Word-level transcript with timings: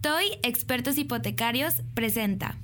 TOY 0.00 0.38
Expertos 0.42 0.98
Hipotecarios 0.98 1.74
presenta. 1.94 2.58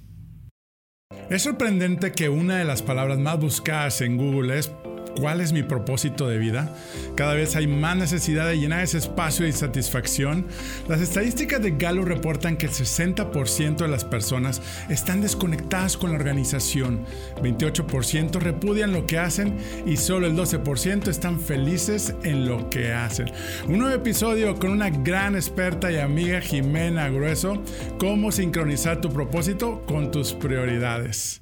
Es 1.31 1.43
sorprendente 1.43 2.13
que 2.13 2.29
una 2.29 2.59
de 2.59 2.65
las 2.65 2.83
palabras 2.83 3.19
más 3.19 3.39
buscadas 3.39 4.01
en 4.01 4.17
Google 4.17 4.59
es 4.59 4.71
¿Cuál 5.19 5.41
es 5.41 5.53
mi 5.53 5.63
propósito 5.63 6.29
de 6.29 6.39
vida? 6.39 6.75
Cada 7.17 7.35
vez 7.35 7.55
hay 7.57 7.67
más 7.67 7.97
necesidad 7.97 8.47
de 8.47 8.59
llenar 8.59 8.83
ese 8.83 8.99
espacio 8.99 9.45
de 9.45 9.53
satisfacción. 9.53 10.47
Las 10.89 11.01
estadísticas 11.01 11.63
de 11.63 11.73
Gallup 11.73 12.07
reportan 12.07 12.57
que 12.57 12.67
el 12.67 12.73
60% 12.73 13.77
de 13.77 13.89
las 13.89 14.05
personas 14.05 14.63
están 14.89 15.21
desconectadas 15.21 15.97
con 15.97 16.11
la 16.11 16.17
organización, 16.17 17.05
28% 17.43 18.41
repudian 18.41 18.93
lo 18.93 19.07
que 19.07 19.19
hacen 19.19 19.59
y 19.87 19.97
solo 19.97 20.27
el 20.27 20.37
12% 20.37 21.09
están 21.09 21.41
felices 21.41 22.15
en 22.23 22.47
lo 22.47 22.71
que 22.71 22.93
hacen. 22.93 23.31
Un 23.69 23.79
nuevo 23.79 23.95
episodio 23.95 24.59
con 24.59 24.71
una 24.71 24.91
gran 24.91 25.35
experta 25.35 25.93
y 25.93 25.99
amiga 25.99 26.41
Jimena 26.41 27.09
Grueso, 27.09 27.63
cómo 27.99 28.33
sincronizar 28.33 29.01
tu 29.01 29.11
propósito 29.11 29.85
con 29.87 30.11
tus 30.11 30.33
prioridades. 30.33 31.42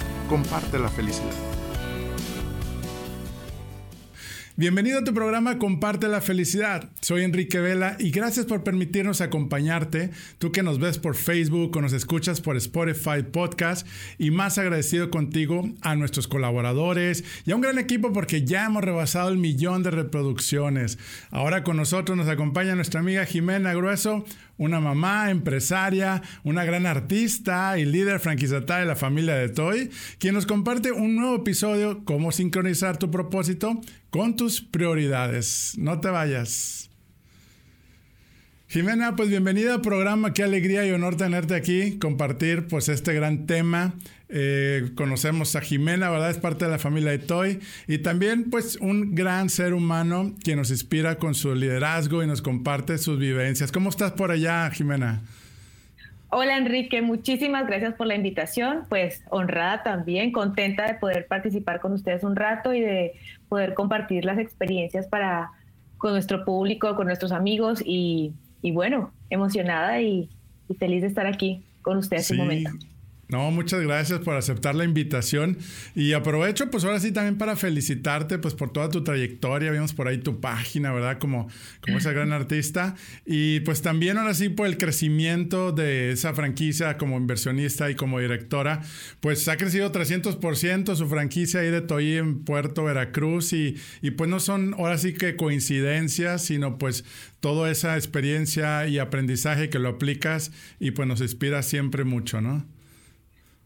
comparte 0.31 0.79
la 0.79 0.87
felicidad. 0.87 1.51
Bienvenido 4.55 4.99
a 4.99 5.03
tu 5.03 5.13
programa 5.13 5.57
Comparte 5.57 6.07
la 6.07 6.21
Felicidad. 6.21 6.89
Soy 7.01 7.23
Enrique 7.23 7.59
Vela 7.59 7.97
y 7.99 8.11
gracias 8.11 8.45
por 8.45 8.63
permitirnos 8.63 9.19
acompañarte. 9.19 10.11
Tú 10.37 10.51
que 10.51 10.63
nos 10.63 10.79
ves 10.79 10.99
por 10.99 11.15
Facebook 11.15 11.75
o 11.75 11.81
nos 11.81 11.91
escuchas 11.91 12.39
por 12.39 12.55
Spotify 12.57 13.23
Podcast 13.29 13.85
y 14.17 14.31
más 14.31 14.57
agradecido 14.57 15.09
contigo 15.09 15.69
a 15.81 15.95
nuestros 15.95 16.27
colaboradores 16.27 17.23
y 17.45 17.51
a 17.51 17.55
un 17.55 17.61
gran 17.61 17.77
equipo 17.79 18.13
porque 18.13 18.45
ya 18.45 18.65
hemos 18.65 18.83
rebasado 18.83 19.29
el 19.29 19.37
millón 19.37 19.83
de 19.83 19.91
reproducciones. 19.91 20.97
Ahora 21.29 21.63
con 21.63 21.75
nosotros 21.75 22.17
nos 22.17 22.29
acompaña 22.29 22.75
nuestra 22.75 22.99
amiga 22.99 23.25
Jimena 23.25 23.73
Grueso 23.73 24.23
una 24.61 24.79
mamá, 24.79 25.31
empresaria, 25.31 26.21
una 26.43 26.63
gran 26.63 26.85
artista 26.85 27.79
y 27.79 27.85
líder 27.85 28.19
franquiciataria 28.19 28.81
de 28.81 28.85
la 28.85 28.95
familia 28.95 29.33
de 29.33 29.49
Toy, 29.49 29.89
quien 30.19 30.35
nos 30.35 30.45
comparte 30.45 30.91
un 30.91 31.15
nuevo 31.15 31.37
episodio, 31.37 32.05
cómo 32.05 32.31
sincronizar 32.31 32.97
tu 32.97 33.09
propósito 33.09 33.81
con 34.11 34.35
tus 34.35 34.61
prioridades. 34.61 35.73
No 35.79 35.99
te 35.99 36.09
vayas. 36.09 36.90
Jimena, 38.71 39.17
pues 39.17 39.27
bienvenida 39.27 39.73
al 39.73 39.81
programa, 39.81 40.33
qué 40.33 40.43
alegría 40.43 40.85
y 40.85 40.91
honor 40.93 41.17
tenerte 41.17 41.55
aquí, 41.55 41.99
compartir 41.99 42.69
pues 42.69 42.87
este 42.87 43.13
gran 43.13 43.45
tema. 43.45 43.95
Eh, 44.29 44.91
conocemos 44.95 45.57
a 45.57 45.59
Jimena, 45.59 46.09
¿verdad? 46.09 46.29
Es 46.29 46.37
parte 46.37 46.63
de 46.63 46.71
la 46.71 46.79
familia 46.79 47.11
de 47.11 47.19
Toy 47.19 47.59
y 47.85 47.97
también 47.97 48.49
pues 48.49 48.77
un 48.77 49.13
gran 49.13 49.49
ser 49.49 49.73
humano 49.73 50.31
que 50.41 50.55
nos 50.55 50.71
inspira 50.71 51.17
con 51.17 51.35
su 51.35 51.53
liderazgo 51.53 52.23
y 52.23 52.27
nos 52.27 52.41
comparte 52.41 52.97
sus 52.97 53.19
vivencias. 53.19 53.73
¿Cómo 53.73 53.89
estás 53.89 54.13
por 54.13 54.31
allá, 54.31 54.69
Jimena? 54.69 55.19
Hola 56.29 56.55
Enrique, 56.55 57.01
muchísimas 57.01 57.67
gracias 57.67 57.95
por 57.95 58.07
la 58.07 58.15
invitación, 58.15 58.83
pues 58.87 59.21
honrada 59.31 59.83
también, 59.83 60.31
contenta 60.31 60.87
de 60.87 60.93
poder 60.93 61.27
participar 61.27 61.81
con 61.81 61.91
ustedes 61.91 62.23
un 62.23 62.37
rato 62.37 62.73
y 62.73 62.79
de 62.79 63.19
poder 63.49 63.73
compartir 63.73 64.23
las 64.23 64.39
experiencias 64.39 65.07
para 65.07 65.51
con 65.97 66.13
nuestro 66.13 66.45
público, 66.45 66.95
con 66.95 67.07
nuestros 67.07 67.33
amigos 67.33 67.83
y 67.85 68.31
y 68.61 68.71
bueno, 68.71 69.11
emocionada 69.29 70.01
y, 70.01 70.29
feliz 70.79 71.01
de 71.01 71.07
estar 71.07 71.25
aquí 71.25 71.65
con 71.81 71.97
ustedes 71.97 72.31
un 72.31 72.37
momento. 72.37 72.71
No, 73.31 73.49
muchas 73.49 73.81
gracias 73.81 74.19
por 74.19 74.35
aceptar 74.35 74.75
la 74.75 74.83
invitación 74.83 75.57
y 75.95 76.11
aprovecho 76.11 76.69
pues 76.69 76.83
ahora 76.83 76.99
sí 76.99 77.13
también 77.13 77.37
para 77.37 77.55
felicitarte 77.55 78.37
pues 78.39 78.55
por 78.55 78.73
toda 78.73 78.89
tu 78.89 79.05
trayectoria, 79.05 79.71
vimos 79.71 79.93
por 79.93 80.09
ahí 80.09 80.17
tu 80.17 80.41
página, 80.41 80.91
¿verdad? 80.91 81.17
Como, 81.17 81.47
como 81.79 81.97
esa 81.97 82.11
gran 82.11 82.33
artista 82.33 82.93
y 83.25 83.61
pues 83.61 83.81
también 83.81 84.17
ahora 84.17 84.33
sí 84.33 84.49
por 84.49 84.67
el 84.67 84.77
crecimiento 84.77 85.71
de 85.71 86.11
esa 86.11 86.33
franquicia 86.33 86.97
como 86.97 87.15
inversionista 87.15 87.89
y 87.89 87.95
como 87.95 88.19
directora, 88.19 88.81
pues 89.21 89.47
ha 89.47 89.55
crecido 89.55 89.93
300% 89.93 90.93
su 90.97 91.07
franquicia 91.07 91.61
ahí 91.61 91.69
de 91.69 91.79
Toy 91.79 92.17
en 92.17 92.43
Puerto 92.43 92.83
Veracruz 92.83 93.53
y, 93.53 93.77
y 94.01 94.11
pues 94.11 94.29
no 94.29 94.41
son 94.41 94.73
ahora 94.73 94.97
sí 94.97 95.13
que 95.13 95.37
coincidencias, 95.37 96.43
sino 96.43 96.77
pues 96.77 97.05
toda 97.39 97.71
esa 97.71 97.95
experiencia 97.95 98.89
y 98.89 98.99
aprendizaje 98.99 99.69
que 99.69 99.79
lo 99.79 99.87
aplicas 99.87 100.51
y 100.81 100.91
pues 100.91 101.07
nos 101.07 101.21
inspira 101.21 101.63
siempre 101.63 102.03
mucho, 102.03 102.41
¿no? 102.41 102.65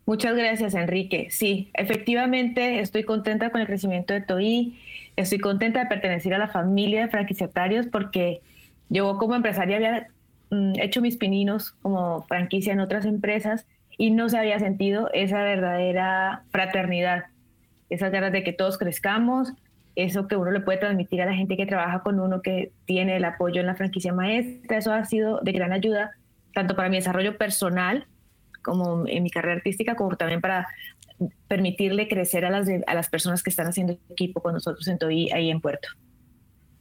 Muchas 0.05 0.35
gracias, 0.35 0.75
Enrique. 0.75 1.29
Sí, 1.31 1.71
efectivamente 1.73 2.79
estoy 2.79 3.03
contenta 3.03 3.49
con 3.49 3.61
el 3.61 3.67
crecimiento 3.67 4.13
de 4.13 4.21
TOI. 4.21 4.79
Estoy 5.15 5.39
contenta 5.39 5.79
de 5.79 5.87
pertenecer 5.87 6.33
a 6.35 6.37
la 6.37 6.47
familia 6.47 7.01
de 7.01 7.07
franquiciatarios 7.07 7.87
porque 7.87 8.41
yo 8.89 9.17
como 9.17 9.33
empresaria 9.33 9.77
había 9.77 10.07
mm, 10.51 10.73
hecho 10.79 11.01
mis 11.01 11.17
pininos 11.17 11.71
como 11.81 12.23
franquicia 12.27 12.73
en 12.73 12.81
otras 12.81 13.05
empresas 13.05 13.65
y 13.97 14.11
no 14.11 14.29
se 14.29 14.37
había 14.37 14.59
sentido 14.59 15.09
esa 15.11 15.41
verdadera 15.41 16.43
fraternidad, 16.51 17.25
esas 17.89 18.11
ganas 18.11 18.31
de 18.31 18.43
que 18.43 18.53
todos 18.53 18.77
crezcamos, 18.77 19.53
eso 19.95 20.27
que 20.27 20.35
uno 20.35 20.51
le 20.51 20.59
puede 20.59 20.77
transmitir 20.77 21.21
a 21.21 21.25
la 21.25 21.33
gente 21.33 21.57
que 21.57 21.65
trabaja 21.65 22.01
con 22.01 22.19
uno, 22.19 22.41
que 22.43 22.71
tiene 22.85 23.15
el 23.15 23.25
apoyo 23.25 23.61
en 23.61 23.67
la 23.67 23.75
franquicia 23.75 24.13
maestra, 24.13 24.77
eso 24.77 24.93
ha 24.93 25.03
sido 25.05 25.39
de 25.39 25.51
gran 25.51 25.71
ayuda, 25.71 26.11
tanto 26.53 26.75
para 26.75 26.89
mi 26.89 26.97
desarrollo 26.97 27.37
personal 27.37 28.05
como 28.65 29.07
en 29.07 29.23
mi 29.23 29.29
carrera 29.29 29.57
artística, 29.57 29.95
como 29.95 30.17
también 30.17 30.41
para 30.41 30.67
permitirle 31.47 32.07
crecer 32.07 32.43
a 32.43 32.49
las, 32.49 32.67
a 32.87 32.93
las 32.93 33.07
personas 33.07 33.43
que 33.43 33.51
están 33.51 33.67
haciendo 33.67 33.97
equipo 34.09 34.41
con 34.41 34.53
nosotros 34.53 34.85
en 34.87 34.97
TOI 34.97 35.31
ahí 35.31 35.49
en 35.49 35.61
Puerto. 35.61 35.87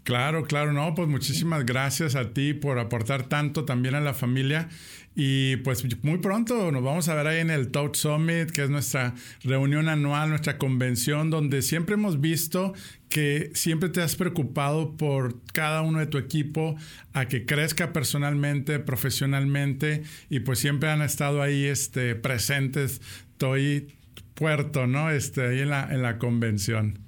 Claro, 0.03 0.45
claro, 0.45 0.73
no, 0.73 0.95
pues 0.95 1.09
muchísimas 1.09 1.65
gracias 1.65 2.15
a 2.15 2.35
ti 2.35 2.53
por 2.53 2.79
aportar 2.79 3.23
tanto 3.23 3.65
también 3.65 3.95
a 3.95 4.01
la 4.01 4.13
familia 4.13 4.69
y 5.17 5.57
pues 5.59 5.85
muy 6.03 6.19
pronto 6.19 6.73
nos 6.73 6.83
vamos 6.83 7.09
a 7.09 7.15
ver 7.15 7.27
ahí 7.27 7.41
en 7.41 7.51
el 7.51 7.71
Touch 7.71 7.97
Summit, 7.97 8.51
que 8.51 8.65
es 8.65 8.71
nuestra 8.71 9.15
reunión 9.45 9.89
anual, 9.89 10.31
nuestra 10.31 10.59
convención, 10.59 11.31
donde 11.31 11.63
siempre 11.63 11.95
hemos 11.95 12.21
visto 12.21 12.75
que 13.09 13.51
siempre 13.55 13.91
te 13.91 14.03
has 14.03 14.17
preocupado 14.17 14.97
por 14.97 15.41
cada 15.53 15.83
uno 15.83 16.01
de 16.01 16.07
tu 16.07 16.19
equipo 16.19 16.75
a 17.13 17.27
que 17.27 17.47
crezca 17.47 17.93
personalmente, 17.93 18.81
profesionalmente 18.81 20.03
y 20.31 20.41
pues 20.41 20.59
siempre 20.59 20.91
han 20.91 21.01
estado 21.01 21.43
ahí 21.43 21.65
este, 21.65 22.17
presentes, 22.17 23.01
estoy 23.31 23.95
puerto, 24.35 24.89
¿no? 24.89 25.11
Este, 25.11 25.47
ahí 25.47 25.61
en 25.61 25.71
la, 25.71 25.89
en 25.93 26.03
la 26.03 26.19
convención. 26.19 26.99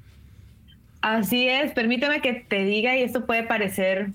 Así 1.00 1.48
es, 1.48 1.72
permíteme 1.72 2.20
que 2.20 2.34
te 2.48 2.64
diga, 2.64 2.96
y 2.96 3.02
esto 3.02 3.26
puede 3.26 3.42
parecer 3.42 4.10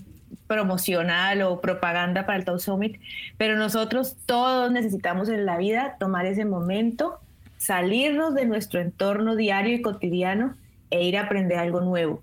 promocional 0.46 1.42
o 1.42 1.60
propaganda 1.60 2.26
para 2.26 2.38
el 2.38 2.44
Toast 2.44 2.66
Summit, 2.66 3.00
pero 3.36 3.56
nosotros 3.56 4.16
todos 4.26 4.70
necesitamos 4.70 5.28
en 5.28 5.46
la 5.46 5.56
vida 5.56 5.96
tomar 5.98 6.26
ese 6.26 6.44
momento, 6.44 7.20
salirnos 7.58 8.34
de 8.34 8.46
nuestro 8.46 8.80
entorno 8.80 9.36
diario 9.36 9.74
y 9.74 9.82
cotidiano 9.82 10.56
e 10.90 11.04
ir 11.04 11.16
a 11.16 11.22
aprender 11.22 11.58
algo 11.58 11.80
nuevo. 11.80 12.22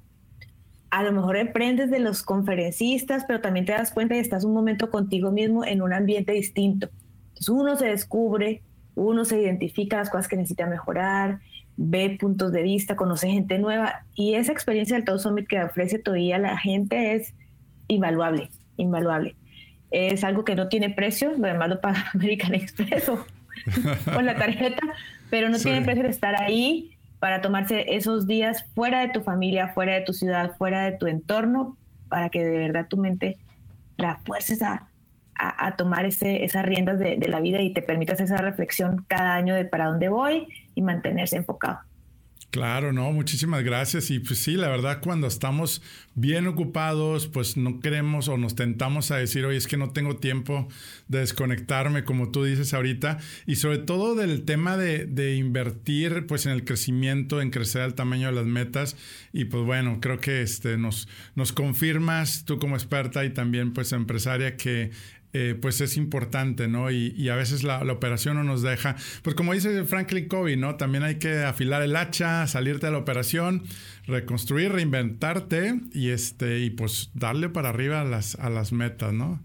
A 0.91 1.03
lo 1.03 1.11
mejor 1.11 1.37
aprendes 1.37 1.91
de 1.91 1.99
los 1.99 2.23
conferencistas, 2.23 3.23
pero 3.27 3.41
también 3.41 3.65
te 3.65 3.73
das 3.73 3.91
cuenta 3.91 4.15
y 4.15 4.19
estás 4.19 4.43
un 4.43 4.53
momento 4.53 4.89
contigo 4.89 5.31
mismo 5.31 5.63
en 5.63 5.81
un 5.81 5.93
ambiente 5.93 6.33
distinto. 6.33 6.89
Entonces 7.29 7.49
uno 7.49 7.75
se 7.75 7.87
descubre, 7.87 8.61
uno 8.95 9.23
se 9.23 9.39
identifica 9.39 9.97
las 9.97 10.09
cosas 10.09 10.27
que 10.27 10.35
necesita 10.35 10.65
mejorar, 10.65 11.39
ve 11.77 12.17
puntos 12.19 12.51
de 12.51 12.61
vista, 12.61 12.97
conoce 12.97 13.29
gente 13.29 13.57
nueva 13.57 14.03
y 14.13 14.33
esa 14.33 14.51
experiencia 14.51 14.97
del 14.97 15.05
Toast 15.05 15.23
Summit 15.23 15.47
que 15.47 15.63
ofrece 15.63 15.97
todavía 15.97 16.37
la 16.37 16.57
gente 16.57 17.15
es 17.15 17.33
invaluable, 17.89 18.49
invaluable. 18.77 19.35
Es 19.91 20.23
algo 20.23 20.45
que 20.45 20.55
no 20.55 20.69
tiene 20.69 20.89
precio, 20.89 21.31
lo 21.37 21.47
demás 21.47 21.67
lo 21.67 21.81
paga 21.81 22.05
American 22.13 22.55
Express 22.55 23.09
o 23.09 23.25
con 24.13 24.25
la 24.25 24.35
tarjeta, 24.35 24.81
pero 25.29 25.49
no 25.49 25.57
tiene 25.57 25.81
precio 25.81 26.03
de 26.03 26.09
estar 26.09 26.41
ahí 26.41 26.95
para 27.19 27.41
tomarse 27.41 27.95
esos 27.95 28.27
días 28.27 28.65
fuera 28.73 29.01
de 29.01 29.09
tu 29.09 29.21
familia, 29.21 29.69
fuera 29.69 29.93
de 29.95 30.01
tu 30.01 30.13
ciudad, 30.13 30.55
fuera 30.57 30.83
de 30.83 30.93
tu 30.93 31.07
entorno, 31.07 31.75
para 32.07 32.29
que 32.29 32.43
de 32.43 32.57
verdad 32.57 32.87
tu 32.87 32.95
mente 32.95 33.37
la 33.97 34.19
fuerces 34.25 34.61
a, 34.61 34.87
a, 35.35 35.75
tomar 35.75 36.05
ese, 36.05 36.45
esas 36.45 36.65
riendas 36.65 36.99
de, 36.99 37.17
de, 37.17 37.27
la 37.27 37.41
vida 37.41 37.61
y 37.61 37.73
te 37.73 37.81
permitas 37.81 38.21
esa 38.21 38.37
reflexión 38.37 39.05
cada 39.07 39.35
año 39.35 39.55
de 39.55 39.65
para 39.65 39.87
dónde 39.87 40.07
voy 40.07 40.47
y 40.75 40.81
mantenerse 40.81 41.35
enfocado. 41.35 41.79
Claro, 42.51 42.93
no, 42.93 43.11
muchísimas 43.11 43.63
gracias. 43.63 44.09
Y 44.09 44.19
pues 44.19 44.39
sí, 44.39 44.53
la 44.53 44.69
verdad, 44.69 45.01
cuando 45.03 45.27
estamos 45.27 45.83
bien 46.15 46.47
ocupados, 46.47 47.27
pues 47.27 47.57
no 47.57 47.79
queremos 47.79 48.27
o 48.27 48.37
nos 48.37 48.55
tentamos 48.55 49.11
a 49.11 49.17
decir, 49.17 49.45
oye, 49.45 49.57
es 49.57 49.67
que 49.67 49.77
no 49.77 49.91
tengo 49.91 50.17
tiempo 50.17 50.67
de 51.07 51.19
desconectarme, 51.19 52.03
como 52.03 52.31
tú 52.31 52.43
dices 52.43 52.73
ahorita. 52.73 53.19
Y 53.45 53.57
sobre 53.57 53.77
todo 53.77 54.15
del 54.15 54.45
tema 54.45 54.77
de, 54.77 55.35
invertir 55.35 56.25
pues 56.25 56.47
en 56.47 56.51
el 56.53 56.65
crecimiento, 56.65 57.39
en 57.39 57.51
crecer 57.51 57.83
al 57.83 57.93
tamaño 57.93 58.29
de 58.29 58.33
las 58.33 58.47
metas. 58.47 58.95
Y 59.31 59.45
pues 59.45 59.63
bueno, 59.63 59.99
creo 60.01 60.19
que 60.19 60.41
este, 60.41 60.75
nos, 60.79 61.07
nos 61.35 61.53
confirmas 61.53 62.45
tú 62.45 62.57
como 62.57 62.75
experta 62.75 63.25
y 63.25 63.29
también 63.29 63.73
pues 63.73 63.91
empresaria 63.91 64.57
que 64.57 64.89
eh, 65.31 65.55
pues 65.61 65.79
es 65.79 65.95
importante, 65.95 66.67
¿no? 66.67 66.89
Y, 66.89 67.29
a 67.29 67.35
veces 67.35 67.63
la, 67.63 67.79
operación 67.91 68.37
no 68.37 68.43
nos 68.43 68.63
deja, 68.63 68.95
pues 69.21 69.35
como 69.35 69.53
dice 69.53 69.83
Franklin 69.83 70.27
Covey, 70.27 70.57
¿no? 70.57 70.75
También 70.75 71.03
hay 71.03 71.15
que 71.15 71.43
afilar 71.43 71.83
el 71.83 71.95
hacha, 71.95 72.47
salirte 72.47 72.87
de 72.87 72.93
la 72.93 72.97
operación, 72.97 73.63
reconstruir, 74.07 74.71
reinventarte 74.71 75.81
y 75.93 76.09
este 76.09 76.59
y 76.59 76.71
pues 76.71 77.11
darle 77.13 77.49
para 77.49 77.69
arriba 77.69 78.01
a 78.01 78.05
las, 78.05 78.35
a 78.35 78.49
las 78.49 78.71
metas, 78.71 79.13
¿no? 79.13 79.39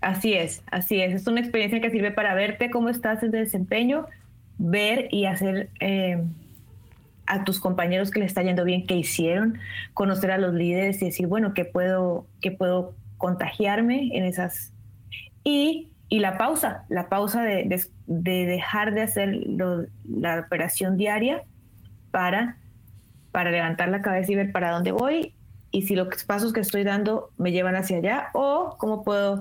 Así 0.00 0.32
es, 0.32 0.62
así 0.70 1.02
es. 1.02 1.14
Es 1.14 1.26
una 1.26 1.40
experiencia 1.40 1.80
que 1.80 1.90
sirve 1.90 2.10
para 2.10 2.34
verte 2.34 2.70
cómo 2.70 2.88
estás 2.88 3.22
en 3.22 3.32
desempeño, 3.32 4.06
ver 4.56 5.08
y 5.10 5.26
hacer 5.26 5.68
eh, 5.80 6.22
a 7.26 7.44
tus 7.44 7.60
compañeros 7.60 8.10
que 8.10 8.20
le 8.20 8.26
está 8.26 8.42
yendo 8.42 8.64
bien, 8.64 8.86
qué 8.86 8.96
hicieron, 8.96 9.58
conocer 9.92 10.30
a 10.30 10.38
los 10.38 10.54
líderes 10.54 11.02
y 11.02 11.06
decir, 11.06 11.26
bueno, 11.26 11.52
¿qué 11.52 11.66
puedo, 11.66 12.26
qué 12.40 12.50
puedo 12.50 12.94
contagiarme 13.18 14.10
en 14.16 14.24
esas 14.24 14.72
y, 15.44 15.88
la 16.10 16.36
pausa, 16.36 16.84
la 16.90 17.08
pausa 17.08 17.42
de, 17.42 17.86
dejar 18.06 18.92
de 18.92 19.02
hacer 19.02 19.34
la 20.04 20.40
operación 20.40 20.98
diaria 20.98 21.42
para, 22.10 22.58
para 23.30 23.50
levantar 23.50 23.88
la 23.88 24.02
cabeza 24.02 24.32
y 24.32 24.34
ver 24.34 24.52
para 24.52 24.72
dónde 24.72 24.92
voy 24.92 25.34
y 25.72 25.82
si 25.82 25.96
los 25.96 26.08
pasos 26.24 26.52
que 26.52 26.60
estoy 26.60 26.84
dando 26.84 27.30
me 27.38 27.50
llevan 27.50 27.74
hacia 27.74 27.96
allá 27.96 28.28
o 28.34 28.76
cómo 28.78 29.02
puedo 29.02 29.40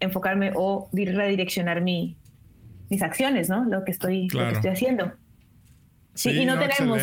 enfocarme 0.00 0.52
o 0.56 0.88
redireccionar 0.92 1.82
mi, 1.82 2.16
mis 2.88 3.02
acciones, 3.02 3.48
¿no? 3.50 3.64
Lo 3.66 3.84
que 3.84 3.92
estoy, 3.92 4.26
estoy 4.26 4.70
haciendo. 4.70 5.12
Sí, 6.14 6.30
y 6.30 6.46
no, 6.46 6.58
tenemos, 6.58 7.02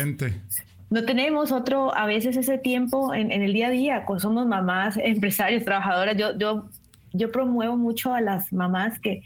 no 0.90 1.04
tenemos 1.04 1.52
otro, 1.52 1.94
a 1.94 2.06
veces 2.06 2.36
ese 2.36 2.58
tiempo 2.58 3.14
en, 3.14 3.30
el 3.30 3.52
día 3.52 3.68
a 3.68 3.70
día, 3.70 4.04
somos 4.18 4.46
mamás, 4.46 4.96
empresarios, 5.02 5.64
trabajadoras. 5.64 6.16
Yo, 6.16 6.36
yo 6.36 6.68
yo 7.12 7.30
promuevo 7.32 7.76
mucho 7.76 8.14
a 8.14 8.20
las 8.20 8.52
mamás 8.52 8.98
que, 9.00 9.22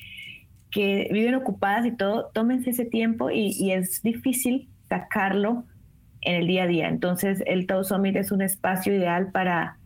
que 0.71 1.09
viven 1.13 1.35
ocupadas 1.35 1.87
y 1.87 1.93
todo, 1.93 2.31
tómense 2.33 2.71
ese 2.71 2.85
tiempo 2.85 3.31
y, 3.31 3.73
es 3.73 4.03
difícil 4.03 4.69
sacarlo 4.89 5.65
en 6.21 6.37
el 6.37 6.47
día 6.47 6.65
a 6.65 6.67
día. 6.67 6.89
Entonces, 6.89 7.43
el 7.47 7.67
Tao 7.67 7.85
Summit 7.85 8.17
es 8.17 8.33
un 8.33 8.43
espacio 8.43 8.95
ideal 8.95 9.31
para, 9.33 9.79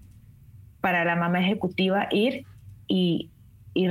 para 0.80 1.04
la 1.04 1.16
mamá 1.16 1.40
ejecutiva 1.40 2.08
ir 2.10 2.44
y, 2.86 3.30
y 3.74 3.88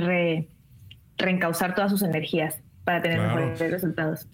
reencauzar 1.18 1.74
todas 1.74 1.90
sus 1.90 2.02
energías 2.02 2.62
para 2.84 3.02
tener 3.02 3.20
mejores 3.20 3.58
resultados. 3.58 4.28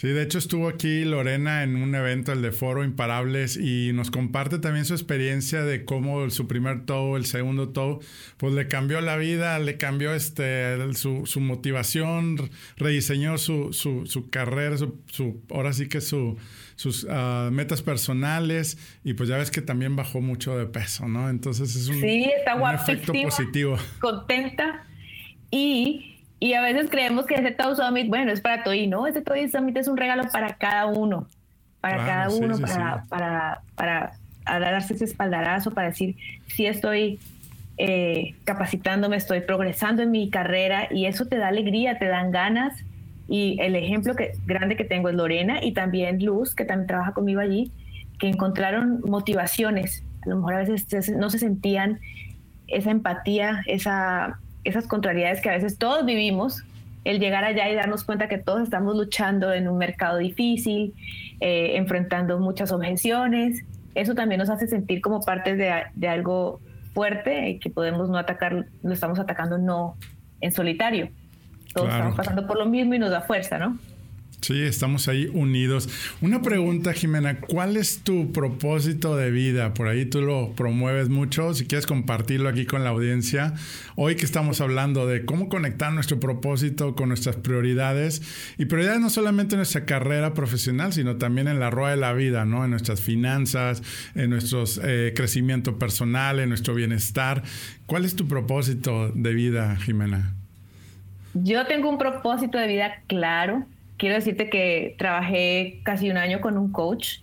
Sí, 0.00 0.08
de 0.08 0.22
hecho 0.22 0.38
estuvo 0.38 0.66
aquí 0.66 1.04
Lorena 1.04 1.62
en 1.62 1.76
un 1.76 1.94
evento, 1.94 2.32
el 2.32 2.40
de 2.40 2.52
Foro 2.52 2.84
Imparables, 2.84 3.58
y 3.58 3.92
nos 3.92 4.10
comparte 4.10 4.58
también 4.58 4.86
su 4.86 4.94
experiencia 4.94 5.62
de 5.62 5.84
cómo 5.84 6.30
su 6.30 6.48
primer 6.48 6.86
tow, 6.86 7.16
el 7.16 7.26
segundo 7.26 7.68
tow, 7.68 8.00
pues 8.38 8.54
le 8.54 8.66
cambió 8.66 9.02
la 9.02 9.18
vida, 9.18 9.58
le 9.58 9.76
cambió 9.76 10.14
este, 10.14 10.94
su, 10.94 11.26
su 11.26 11.40
motivación, 11.40 12.48
rediseñó 12.78 13.36
su, 13.36 13.74
su, 13.74 14.06
su 14.06 14.30
carrera, 14.30 14.78
su, 14.78 15.42
ahora 15.50 15.74
sí 15.74 15.86
que 15.86 16.00
su, 16.00 16.38
sus 16.76 17.06
ah, 17.10 17.50
metas 17.52 17.82
personales, 17.82 18.78
y 19.04 19.12
pues 19.12 19.28
ya 19.28 19.36
ves 19.36 19.50
que 19.50 19.60
también 19.60 19.96
bajó 19.96 20.22
mucho 20.22 20.56
de 20.56 20.64
peso, 20.64 21.08
¿no? 21.08 21.28
Entonces 21.28 21.76
es 21.76 21.88
un, 21.88 22.00
sí, 22.00 22.24
está 22.38 22.54
un 22.54 22.74
efecto 22.74 23.12
positivo. 23.12 23.76
Contenta 23.98 24.86
y 25.50 26.19
y 26.40 26.54
a 26.54 26.62
veces 26.62 26.88
creemos 26.90 27.26
que 27.26 27.34
ese 27.34 27.50
Tau 27.50 27.76
Summit, 27.76 28.08
bueno, 28.08 28.32
es 28.32 28.40
para 28.40 28.64
todo 28.64 28.72
y 28.72 28.86
no, 28.86 29.06
ese 29.06 29.20
Tau 29.20 29.36
Summit 29.50 29.76
es 29.76 29.88
un 29.88 29.98
regalo 29.98 30.24
para 30.32 30.54
cada 30.54 30.86
uno, 30.86 31.26
para 31.82 31.98
cada 31.98 32.30
uno, 32.30 32.58
para, 32.58 33.04
para, 33.10 33.60
para, 33.76 34.12
darse 34.58 34.94
ese 34.94 35.04
espaldarazo, 35.04 35.72
para 35.72 35.88
decir, 35.88 36.16
si 36.46 36.64
estoy 36.64 37.18
eh, 37.76 38.34
capacitándome, 38.44 39.16
estoy 39.16 39.42
progresando 39.42 40.02
en 40.02 40.10
mi 40.10 40.30
carrera 40.30 40.88
y 40.90 41.04
eso 41.04 41.26
te 41.26 41.36
da 41.36 41.48
alegría, 41.48 41.98
te 41.98 42.06
dan 42.06 42.30
ganas. 42.30 42.74
Y 43.28 43.58
el 43.60 43.76
ejemplo 43.76 44.16
que, 44.16 44.32
grande 44.46 44.76
que 44.76 44.84
tengo 44.84 45.10
es 45.10 45.14
Lorena 45.14 45.62
y 45.62 45.72
también 45.72 46.24
Luz, 46.24 46.54
que 46.54 46.64
también 46.64 46.86
trabaja 46.86 47.12
conmigo 47.12 47.40
allí, 47.40 47.70
que 48.18 48.28
encontraron 48.28 49.02
motivaciones. 49.02 50.04
A 50.22 50.30
lo 50.30 50.36
mejor 50.36 50.54
a 50.54 50.58
veces 50.60 51.10
no 51.10 51.28
se 51.28 51.38
sentían 51.38 52.00
esa 52.66 52.90
empatía, 52.90 53.62
esa 53.66 54.40
esas 54.64 54.86
contrariedades 54.86 55.40
que 55.40 55.48
a 55.48 55.52
veces 55.52 55.78
todos 55.78 56.04
vivimos, 56.04 56.64
el 57.04 57.18
llegar 57.18 57.44
allá 57.44 57.68
y 57.70 57.74
darnos 57.74 58.04
cuenta 58.04 58.28
que 58.28 58.38
todos 58.38 58.62
estamos 58.62 58.96
luchando 58.96 59.52
en 59.52 59.68
un 59.68 59.78
mercado 59.78 60.18
difícil, 60.18 60.94
eh, 61.40 61.76
enfrentando 61.76 62.38
muchas 62.38 62.72
objeciones, 62.72 63.64
eso 63.94 64.14
también 64.14 64.38
nos 64.38 64.50
hace 64.50 64.66
sentir 64.66 65.00
como 65.00 65.20
parte 65.20 65.56
de, 65.56 66.08
algo 66.08 66.60
fuerte 66.94 67.50
y 67.50 67.58
que 67.58 67.70
podemos 67.70 68.08
no 68.08 68.18
atacar, 68.18 68.66
lo 68.82 68.92
estamos 68.92 69.18
atacando 69.18 69.58
no 69.58 69.96
en 70.40 70.52
solitario. 70.52 71.10
Todos 71.74 71.90
estamos 71.90 72.16
pasando 72.16 72.46
por 72.46 72.58
lo 72.58 72.66
mismo 72.66 72.94
y 72.94 72.98
nos 72.98 73.10
da 73.10 73.20
fuerza, 73.20 73.58
¿no? 73.58 73.78
Sí, 74.40 74.62
estamos 74.62 75.06
ahí 75.06 75.30
unidos. 75.34 75.90
Una 76.22 76.40
pregunta, 76.40 76.94
Jimena, 76.94 77.40
¿cuál 77.40 77.76
es 77.76 78.00
tu 78.02 78.32
propósito 78.32 79.14
de 79.14 79.30
vida? 79.30 79.74
Por 79.74 79.86
ahí 79.86 80.06
tú 80.06 80.22
lo 80.22 80.54
promueves 80.54 81.10
mucho, 81.10 81.52
si 81.52 81.66
quieres 81.66 81.86
compartirlo 81.86 82.48
aquí 82.48 82.64
con 82.64 82.82
la 82.82 82.88
audiencia. 82.88 83.52
Hoy 83.96 84.16
que 84.16 84.24
estamos 84.24 84.62
hablando 84.62 85.06
de 85.06 85.26
cómo 85.26 85.50
conectar 85.50 85.92
nuestro 85.92 86.20
propósito 86.20 86.94
con 86.94 87.08
nuestras 87.08 87.36
prioridades 87.36 88.22
y 88.56 88.64
prioridades 88.64 89.02
no 89.02 89.10
solamente 89.10 89.56
en 89.56 89.58
nuestra 89.58 89.84
carrera 89.84 90.32
profesional, 90.32 90.94
sino 90.94 91.16
también 91.16 91.46
en 91.46 91.60
la 91.60 91.68
rueda 91.68 91.90
de 91.90 91.96
la 91.98 92.14
vida, 92.14 92.46
¿no? 92.46 92.64
En 92.64 92.70
nuestras 92.70 93.02
finanzas, 93.02 93.82
en 94.14 94.30
nuestro 94.30 94.64
eh, 94.82 95.12
crecimiento 95.14 95.78
personal, 95.78 96.40
en 96.40 96.48
nuestro 96.48 96.74
bienestar. 96.74 97.42
¿Cuál 97.84 98.06
es 98.06 98.16
tu 98.16 98.26
propósito 98.26 99.10
de 99.10 99.34
vida, 99.34 99.76
Jimena? 99.76 100.34
Yo 101.34 101.66
tengo 101.66 101.90
un 101.90 101.98
propósito 101.98 102.56
de 102.56 102.66
vida 102.66 103.02
claro 103.06 103.66
quiero 104.00 104.14
decirte 104.14 104.48
que 104.48 104.94
trabajé 104.98 105.80
casi 105.84 106.10
un 106.10 106.16
año 106.16 106.40
con 106.40 106.56
un 106.56 106.72
coach 106.72 107.18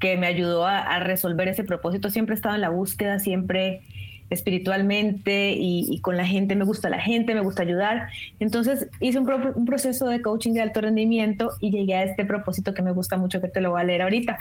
que 0.00 0.16
me 0.16 0.26
ayudó 0.26 0.66
a, 0.66 0.98
resolver 0.98 1.46
ese 1.46 1.62
propósito. 1.62 2.10
Siempre 2.10 2.34
he 2.34 2.36
estado 2.36 2.56
en 2.56 2.62
la 2.62 2.70
búsqueda, 2.70 3.20
siempre 3.20 3.82
espiritualmente 4.28 5.54
y, 5.56 6.00
con 6.00 6.16
la 6.16 6.26
gente, 6.26 6.56
me 6.56 6.64
gusta 6.64 6.88
la 6.88 7.00
gente, 7.00 7.34
me 7.34 7.42
gusta 7.42 7.62
ayudar. 7.62 8.08
Entonces 8.40 8.88
hice 8.98 9.20
un, 9.20 9.64
proceso 9.66 10.08
de 10.08 10.20
coaching 10.20 10.52
de 10.52 10.62
alto 10.62 10.80
rendimiento 10.80 11.52
y 11.60 11.70
llegué 11.70 11.94
a 11.94 12.02
este 12.02 12.24
propósito 12.24 12.74
que 12.74 12.82
me 12.82 12.90
gusta 12.90 13.16
mucho, 13.16 13.40
que 13.40 13.48
te 13.48 13.60
lo 13.60 13.70
voy 13.70 13.80
a 13.80 13.84
leer 13.84 14.02
ahorita. 14.02 14.38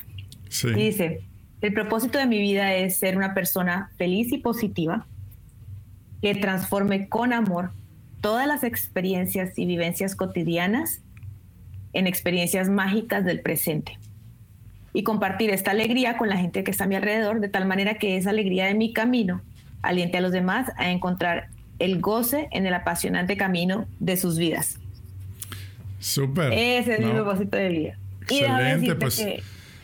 dice, 0.75 1.21
el 1.61 1.73
propósito 1.73 2.17
de 2.17 2.25
mi 2.25 2.39
vida 2.39 2.73
es 2.73 2.97
ser 2.97 3.15
una 3.15 3.35
persona 3.35 3.91
feliz 3.97 4.31
y 4.31 4.39
positiva 4.39 5.05
que 6.21 6.33
transforme 6.33 7.09
con 7.09 7.31
amor 7.31 7.71
todas 8.21 8.47
las 8.47 8.63
experiencias 8.63 9.57
y 9.57 9.65
vivencias 9.65 10.15
cotidianas 10.15 11.01
en 11.93 12.07
experiencias 12.07 12.69
mágicas 12.69 13.25
del 13.25 13.41
presente 13.41 13.97
y 14.93 15.03
compartir 15.03 15.49
esta 15.51 15.71
alegría 15.71 16.17
con 16.17 16.29
la 16.29 16.37
gente 16.37 16.63
que 16.63 16.71
está 16.71 16.85
a 16.85 16.87
mi 16.87 16.95
alrededor, 16.95 17.39
de 17.39 17.49
tal 17.49 17.65
manera 17.65 17.95
que 17.95 18.17
esa 18.17 18.31
alegría 18.31 18.65
de 18.65 18.73
mi 18.73 18.93
camino 18.93 19.41
aliente 19.81 20.17
a 20.17 20.21
los 20.21 20.31
demás 20.31 20.71
a 20.77 20.91
encontrar 20.91 21.49
el 21.77 22.01
goce 22.01 22.47
en 22.51 22.65
el 22.65 22.73
apasionante 22.73 23.37
camino 23.37 23.87
de 23.99 24.17
sus 24.17 24.37
vidas. 24.37 24.79
Súper. 25.99 26.53
Ese 26.53 26.95
es 26.95 26.99
mi 26.99 27.11
propósito 27.11 27.57
de 27.57 27.69
vida. 27.69 27.97
Excelente, 28.21 28.95
pues 28.95 29.25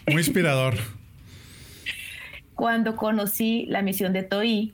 muy 0.08 0.18
inspirador. 0.18 0.76
Cuando 2.56 2.96
conocí 2.96 3.66
la 3.68 3.82
misión 3.82 4.14
de 4.14 4.24
TOI 4.24 4.74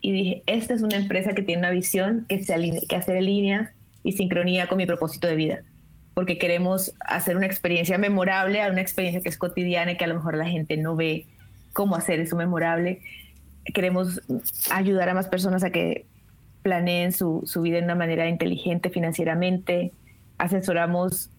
y 0.00 0.12
dije, 0.12 0.42
esta 0.46 0.74
es 0.74 0.82
una 0.82 0.96
empresa 0.96 1.34
que 1.34 1.42
tiene 1.42 1.60
una 1.60 1.70
visión 1.70 2.24
que, 2.28 2.42
se 2.42 2.54
alinea, 2.54 2.80
que 2.88 2.96
hace 2.96 3.20
línea 3.20 3.72
y 4.02 4.12
sincronía 4.12 4.66
con 4.68 4.78
mi 4.78 4.86
propósito 4.86 5.26
de 5.26 5.36
vida 5.36 5.62
porque 6.14 6.38
queremos 6.38 6.92
hacer 7.00 7.36
una 7.36 7.46
experiencia 7.46 7.98
memorable, 7.98 8.62
a 8.62 8.70
una 8.70 8.80
experiencia 8.80 9.20
que 9.22 9.28
es 9.28 9.38
cotidiana 9.38 9.92
y 9.92 9.96
que 9.96 10.04
a 10.04 10.08
lo 10.08 10.14
mejor 10.14 10.36
la 10.36 10.46
gente 10.46 10.76
no 10.76 10.96
ve 10.96 11.26
cómo 11.72 11.96
hacer 11.96 12.20
eso 12.20 12.36
memorable. 12.36 13.00
Queremos 13.74 14.20
ayudar 14.70 15.08
a 15.08 15.14
más 15.14 15.28
personas 15.28 15.62
a 15.64 15.70
que 15.70 16.06
planeen 16.62 17.12
su, 17.12 17.42
su 17.46 17.62
vida 17.62 17.78
de 17.78 17.84
una 17.84 17.94
manera 17.94 18.28
inteligente 18.28 18.90
financieramente. 18.90 19.92
Asesoramos 20.38 21.30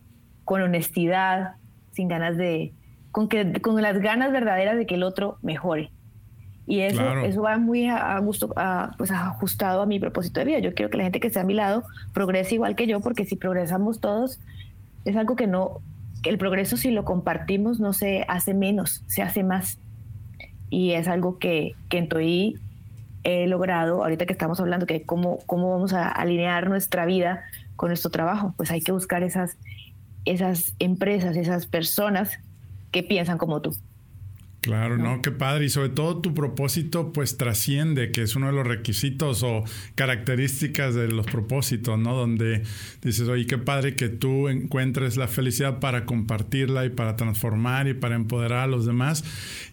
con 0.46 0.62
honestidad, 0.62 1.56
sin 1.92 2.08
ganas 2.08 2.38
de, 2.38 2.74
con, 3.12 3.28
que, 3.28 3.62
con 3.62 3.82
las 3.82 4.00
ganas 4.00 4.32
verdaderas 4.32 4.78
de 4.78 4.86
que 4.86 4.96
el 4.96 5.04
otro 5.04 5.38
mejore. 5.42 5.92
Y 6.72 6.84
eso, 6.84 7.04
eso 7.18 7.42
va 7.42 7.58
muy 7.58 7.90
a, 7.90 8.18
gusto, 8.20 8.56
pues 8.98 9.12
ajustado 9.12 9.82
a 9.82 9.86
mi 9.86 10.00
propósito 10.00 10.40
de 10.40 10.46
vida. 10.46 10.60
Yo 10.60 10.74
quiero 10.74 10.90
que 10.90 10.96
la 10.96 11.04
gente 11.04 11.20
que 11.20 11.28
esté 11.28 11.42
a 11.42 11.44
mi 11.44 11.54
lado 11.54 11.84
progrese 12.14 12.56
igual 12.56 12.78
que 12.78 12.88
yo, 12.88 13.02
porque 13.02 13.26
si 13.26 13.36
progresamos 13.36 14.00
todos, 14.00 14.40
es 15.04 15.18
algo 15.18 15.36
que 15.36 15.48
no, 15.48 15.82
el 16.24 16.38
progreso 16.38 16.78
si 16.78 16.90
lo 16.92 17.04
compartimos 17.04 17.82
no 17.82 17.92
se 17.92 18.24
hace 18.30 18.54
menos, 18.54 19.04
se 19.08 19.22
hace 19.22 19.44
más. 19.44 19.80
Y 20.70 20.92
es 20.92 21.10
algo 21.10 21.40
que, 21.40 21.76
que 21.90 21.98
en 21.98 22.08
TOI 22.08 22.56
he 23.26 23.48
logrado, 23.48 24.02
ahorita 24.06 24.26
que 24.26 24.32
estamos 24.32 24.62
hablando, 24.62 24.86
que 24.86 25.04
cómo, 25.04 25.40
cómo 25.48 25.72
vamos 25.72 25.92
a 25.92 26.08
alinear 26.08 26.70
nuestra 26.70 27.06
vida 27.06 27.44
con 27.76 27.90
nuestro 27.90 28.12
trabajo, 28.12 28.54
pues 28.56 28.72
hay 28.72 28.80
que 28.80 28.94
buscar 28.94 29.24
esas, 29.24 29.58
esas 30.24 30.74
empresas, 30.80 31.36
esas 31.36 31.66
personas 31.66 32.40
que 32.92 33.04
piensan 33.04 33.38
como 33.38 33.62
tú. 33.62 33.76
Claro, 34.62 34.96
no. 34.96 35.24
qué 35.24 35.32
padre. 35.32 35.66
Y 35.66 35.70
sobre 35.70 35.90
todo 35.90 36.22
tu 36.22 36.36
propósito 36.36 37.12
pues 37.12 37.36
trasciende, 37.36 38.12
que 38.12 38.22
es 38.22 38.36
uno 38.36 38.46
de 38.46 38.54
los 38.54 38.68
requisitos 38.68 39.42
o 39.42 39.64
características 39.96 40.94
de 40.94 41.08
los 41.08 41.26
propósitos, 41.26 41.98
¿no? 41.98 42.16
Donde 42.16 42.62
dices, 43.02 43.28
oye, 43.28 43.48
qué 43.48 43.58
padre 43.58 43.96
que 43.96 44.10
tú 44.10 44.50
encuentres 44.50 45.18
la 45.18 45.28
felicidad 45.28 45.80
para 45.80 46.06
compartirla 46.06 46.86
y 46.86 46.90
para 46.90 47.16
transformar 47.16 47.88
y 47.88 47.96
para 47.96 48.14
empoderar 48.14 48.60
a 48.60 48.68
los 48.68 48.86
demás. 48.86 49.24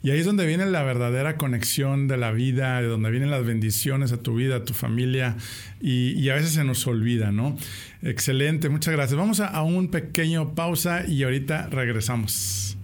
Y 0.02 0.11
ahí 0.11 0.21
es 0.21 0.26
donde 0.26 0.47
viene 0.47 0.64
la 0.64 0.83
verdadera 0.83 1.37
conexión 1.37 2.09
de 2.09 2.16
la 2.16 2.33
vida, 2.33 2.80
de 2.80 2.88
donde 2.88 3.11
vienen 3.11 3.30
las 3.30 3.45
bendiciones 3.45 4.12
a 4.12 4.23
tu 4.23 4.37
vida, 4.37 4.57
a 4.57 4.64
tu 4.64 4.73
familia 4.73 5.37
y, 5.83 6.12
y 6.12 6.30
a 6.30 6.35
veces 6.35 6.52
se 6.52 6.64
nos 6.64 6.87
olvida, 6.87 7.30
¿no? 7.30 7.59
Excelente, 8.02 8.71
muchas 8.71 8.95
gracias. 8.95 9.18
Vamos 9.18 9.40
a, 9.40 9.49
a 9.49 9.62
un 9.62 9.90
pequeño 9.90 10.54
pausa 10.54 11.07
y 11.07 11.25
ahorita 11.25 11.66
regresamos. 11.66 12.78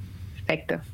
Perfecto. 0.47 0.94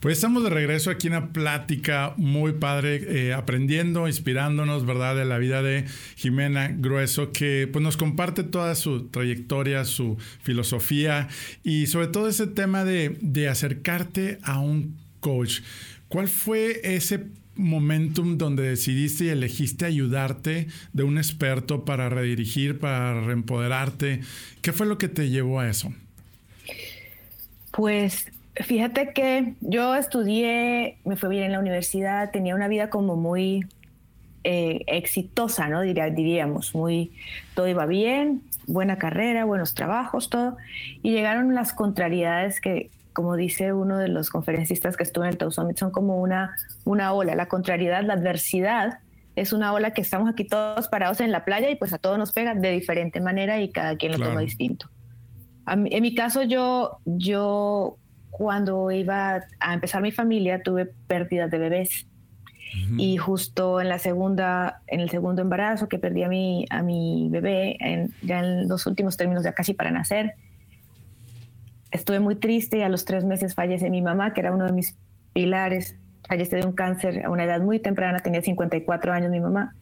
pues 0.00 0.16
estamos 0.16 0.42
de 0.42 0.50
regreso 0.50 0.90
aquí 0.90 1.08
en 1.08 1.12
una 1.12 1.32
plática 1.32 2.14
muy 2.16 2.52
padre, 2.52 3.28
eh, 3.28 3.32
aprendiendo, 3.34 4.08
inspirándonos, 4.08 4.86
¿verdad?, 4.86 5.14
de 5.14 5.26
la 5.26 5.36
vida 5.36 5.62
de 5.62 5.84
Jimena 6.16 6.68
Grueso, 6.68 7.32
que 7.32 7.68
pues 7.70 7.82
nos 7.82 7.98
comparte 7.98 8.42
toda 8.42 8.74
su 8.74 9.08
trayectoria, 9.08 9.84
su 9.84 10.16
filosofía 10.42 11.28
y 11.62 11.86
sobre 11.86 12.08
todo 12.08 12.28
ese 12.28 12.46
tema 12.46 12.84
de, 12.84 13.18
de 13.20 13.48
acercarte 13.48 14.38
a 14.42 14.58
un 14.58 14.96
coach. 15.20 15.60
¿Cuál 16.08 16.28
fue 16.28 16.80
ese 16.82 17.26
momentum 17.54 18.38
donde 18.38 18.62
decidiste 18.62 19.24
y 19.24 19.28
elegiste 19.28 19.84
ayudarte 19.84 20.68
de 20.94 21.02
un 21.02 21.18
experto 21.18 21.84
para 21.84 22.08
redirigir, 22.08 22.78
para 22.78 23.20
reempoderarte? 23.20 24.20
¿Qué 24.62 24.72
fue 24.72 24.86
lo 24.86 24.96
que 24.96 25.08
te 25.08 25.28
llevó 25.28 25.60
a 25.60 25.68
eso? 25.68 25.92
Pues 27.70 28.26
Fíjate 28.54 29.12
que 29.12 29.54
yo 29.60 29.94
estudié, 29.94 30.98
me 31.04 31.16
fue 31.16 31.28
bien 31.28 31.44
en 31.44 31.52
la 31.52 31.60
universidad, 31.60 32.30
tenía 32.30 32.54
una 32.54 32.68
vida 32.68 32.90
como 32.90 33.16
muy 33.16 33.64
eh, 34.42 34.84
exitosa, 34.86 35.68
¿no? 35.68 35.82
diríamos, 35.82 36.74
muy, 36.74 37.12
todo 37.54 37.68
iba 37.68 37.86
bien, 37.86 38.42
buena 38.66 38.98
carrera, 38.98 39.44
buenos 39.44 39.74
trabajos, 39.74 40.30
todo. 40.30 40.56
Y 41.02 41.12
llegaron 41.12 41.54
las 41.54 41.72
contrariedades 41.72 42.60
que, 42.60 42.90
como 43.12 43.36
dice 43.36 43.72
uno 43.72 43.98
de 43.98 44.08
los 44.08 44.30
conferencistas 44.30 44.96
que 44.96 45.04
estuvo 45.04 45.24
en 45.24 45.30
el 45.30 45.38
Tau 45.38 45.52
Summit, 45.52 45.78
son 45.78 45.90
como 45.90 46.20
una, 46.20 46.56
una 46.84 47.12
ola. 47.12 47.36
La 47.36 47.46
contrariedad, 47.46 48.02
la 48.02 48.14
adversidad, 48.14 48.98
es 49.36 49.52
una 49.52 49.72
ola 49.72 49.92
que 49.92 50.00
estamos 50.00 50.28
aquí 50.28 50.44
todos 50.44 50.88
parados 50.88 51.20
en 51.20 51.30
la 51.30 51.44
playa 51.44 51.70
y 51.70 51.76
pues 51.76 51.92
a 51.92 51.98
todos 51.98 52.18
nos 52.18 52.32
pega 52.32 52.54
de 52.54 52.72
diferente 52.72 53.20
manera 53.20 53.60
y 53.60 53.70
cada 53.70 53.96
quien 53.96 54.12
lo 54.12 54.18
toma 54.18 54.40
distinto. 54.40 54.88
en 55.66 56.02
mi 56.02 56.14
caso, 56.14 56.42
yo, 56.42 56.98
yo 57.04 57.96
cuando 58.30 58.90
iba 58.90 59.44
a 59.58 59.74
empezar 59.74 60.02
mi 60.02 60.12
familia 60.12 60.62
tuve 60.62 60.86
pérdidas 61.06 61.50
de 61.50 61.58
bebés. 61.58 62.06
Y 62.96 63.16
justo 63.16 63.80
en 63.80 63.88
la 63.88 63.98
segunda, 63.98 64.82
en 64.86 65.00
el 65.00 65.10
segundo 65.10 65.42
embarazo 65.42 65.88
que 65.88 65.98
perdí 65.98 66.22
a 66.22 66.28
mi, 66.28 66.66
a 66.70 66.82
mi 66.82 67.28
bebé, 67.28 67.76
en, 67.80 68.14
ya 68.22 68.38
en 68.38 68.68
los 68.68 68.86
últimos 68.86 69.16
términos, 69.16 69.42
ya 69.42 69.52
casi 69.52 69.74
para 69.74 69.90
nacer, 69.90 70.34
estuve 71.90 72.20
muy 72.20 72.36
triste 72.36 72.78
y 72.78 72.82
a 72.82 72.88
los 72.88 73.04
tres 73.04 73.24
meses 73.24 73.54
fallece 73.54 73.90
mi 73.90 74.02
mamá, 74.02 74.32
que 74.32 74.40
era 74.40 74.52
uno 74.52 74.66
de 74.66 74.72
mis 74.72 74.96
pilares. 75.32 75.96
Fallece 76.28 76.56
de 76.56 76.66
un 76.66 76.72
cáncer 76.72 77.24
a 77.26 77.30
una 77.30 77.44
edad 77.44 77.60
muy 77.60 77.80
temprana, 77.80 78.20
tenía 78.20 78.40
54 78.40 79.12
años 79.12 79.30
mi 79.30 79.40
mamá. 79.40 79.74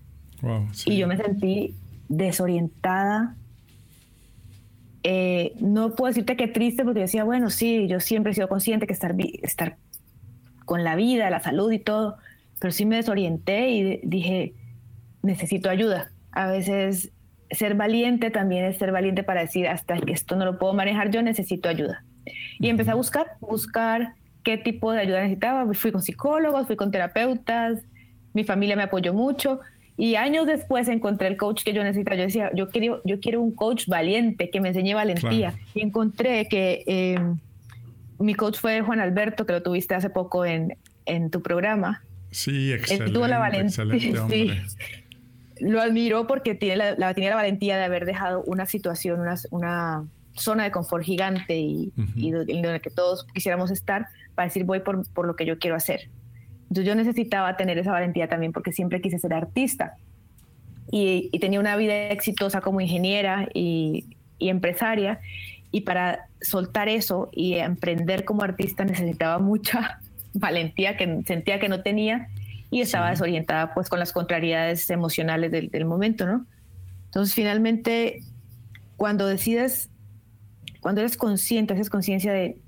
Y 0.86 0.96
yo 0.96 1.06
me 1.06 1.18
sentí 1.18 1.74
desorientada, 2.08 3.36
eh, 5.02 5.52
no 5.60 5.94
puedo 5.94 6.08
decirte 6.08 6.36
que 6.36 6.48
triste 6.48 6.84
porque 6.84 7.00
decía, 7.00 7.24
bueno, 7.24 7.50
sí, 7.50 7.86
yo 7.88 8.00
siempre 8.00 8.32
he 8.32 8.34
sido 8.34 8.48
consciente 8.48 8.86
que 8.86 8.92
estar, 8.92 9.14
estar 9.42 9.76
con 10.64 10.84
la 10.84 10.96
vida, 10.96 11.30
la 11.30 11.40
salud 11.40 11.70
y 11.72 11.78
todo, 11.78 12.16
pero 12.60 12.72
sí 12.72 12.84
me 12.84 12.96
desorienté 12.96 13.70
y 13.70 14.00
dije, 14.02 14.54
necesito 15.22 15.70
ayuda. 15.70 16.10
A 16.32 16.48
veces 16.48 17.12
ser 17.50 17.74
valiente 17.74 18.30
también 18.30 18.64
es 18.64 18.76
ser 18.76 18.92
valiente 18.92 19.22
para 19.22 19.40
decir, 19.40 19.68
hasta 19.68 19.98
que 20.00 20.12
esto 20.12 20.36
no 20.36 20.44
lo 20.44 20.58
puedo 20.58 20.74
manejar 20.74 21.10
yo, 21.10 21.22
necesito 21.22 21.68
ayuda. 21.68 22.04
Y 22.58 22.68
empecé 22.68 22.90
a 22.90 22.94
buscar, 22.94 23.26
buscar 23.40 24.14
qué 24.42 24.58
tipo 24.58 24.92
de 24.92 25.00
ayuda 25.00 25.20
necesitaba. 25.20 25.72
Fui 25.74 25.92
con 25.92 26.02
psicólogos, 26.02 26.66
fui 26.66 26.76
con 26.76 26.90
terapeutas, 26.90 27.82
mi 28.34 28.44
familia 28.44 28.76
me 28.76 28.82
apoyó 28.82 29.14
mucho 29.14 29.60
y 29.98 30.14
años 30.14 30.46
después 30.46 30.86
encontré 30.86 31.26
el 31.26 31.36
coach 31.36 31.64
que 31.64 31.72
yo 31.72 31.82
necesitaba. 31.82 32.16
Yo 32.16 32.22
decía, 32.22 32.50
yo 32.54 32.68
quiero, 32.68 33.02
yo 33.04 33.18
quiero 33.18 33.42
un 33.42 33.52
coach 33.52 33.88
valiente, 33.88 34.48
que 34.48 34.60
me 34.60 34.68
enseñe 34.68 34.94
valentía. 34.94 35.58
Y 35.74 35.82
encontré 35.82 36.46
que 36.46 36.84
em, 36.86 37.38
mi 38.20 38.34
coach 38.34 38.58
fue 38.60 38.80
Juan 38.80 39.00
Alberto, 39.00 39.44
que 39.44 39.54
lo 39.54 39.60
tuviste 39.60 39.96
hace 39.96 40.08
poco 40.08 40.46
en, 40.46 40.78
en 41.04 41.30
tu 41.30 41.42
programa. 41.42 42.04
Sí, 42.30 42.72
excelente. 42.72 43.06
Él 43.06 43.12
tuvo 43.12 43.26
la 43.26 43.38
valentía. 43.38 44.28
Sí. 44.30 44.52
Lo 45.58 45.80
admiro 45.80 46.28
porque 46.28 46.54
tiene 46.54 46.76
la, 46.76 46.92
la, 46.92 47.12
la 47.12 47.34
valentía 47.34 47.76
de 47.76 47.82
haber 47.82 48.04
dejado 48.04 48.44
una 48.44 48.66
situación, 48.66 49.18
una, 49.18 49.34
una 49.50 50.06
zona 50.34 50.62
de 50.62 50.70
confort 50.70 51.02
gigante 51.02 51.58
y, 51.58 51.92
y 52.14 52.28
en 52.28 52.62
la 52.62 52.78
que 52.78 52.90
todos 52.90 53.26
quisiéramos 53.34 53.72
estar 53.72 54.06
para 54.36 54.46
decir 54.46 54.62
voy 54.62 54.78
por, 54.78 55.10
por 55.12 55.26
lo 55.26 55.34
que 55.34 55.44
yo 55.44 55.58
quiero 55.58 55.74
hacer. 55.74 56.08
Entonces 56.68 56.86
yo 56.86 56.94
necesitaba 56.94 57.56
tener 57.56 57.78
esa 57.78 57.92
valentía 57.92 58.28
también 58.28 58.52
porque 58.52 58.72
siempre 58.72 59.00
quise 59.00 59.18
ser 59.18 59.32
artista. 59.32 59.96
Y, 60.90 61.30
tenía 61.38 61.60
una 61.60 61.76
vida 61.76 61.94
exitosa 62.10 62.60
como 62.60 62.80
ingeniera 62.80 63.48
y, 63.54 64.06
empresaria. 64.38 65.20
Y 65.70 65.82
para 65.82 66.28
soltar 66.40 66.88
eso 66.88 67.28
y 67.32 67.54
emprender 67.54 68.24
como 68.24 68.42
artista 68.42 68.84
necesitaba 68.84 69.38
mucha 69.38 70.00
valentía 70.34 70.96
que 70.96 71.22
sentía 71.26 71.58
que 71.58 71.68
no 71.68 71.82
tenía 71.82 72.28
y 72.70 72.82
estaba 72.82 73.10
desorientada 73.10 73.74
pues 73.74 73.88
con 73.88 73.98
las 73.98 74.12
contrariedades 74.12 74.88
emocionales 74.90 75.50
del, 75.50 75.70
del 75.70 75.84
momento, 75.84 76.26
¿no? 76.26 76.46
Entonces 77.06 77.34
finalmente 77.34 78.20
cuando 78.96 79.26
decides, 79.26 79.90
cuando 80.80 81.00
eres 81.00 81.16
consciente, 81.16 81.72
haces 81.72 81.88
conciencia 81.88 82.32
de 82.32 82.58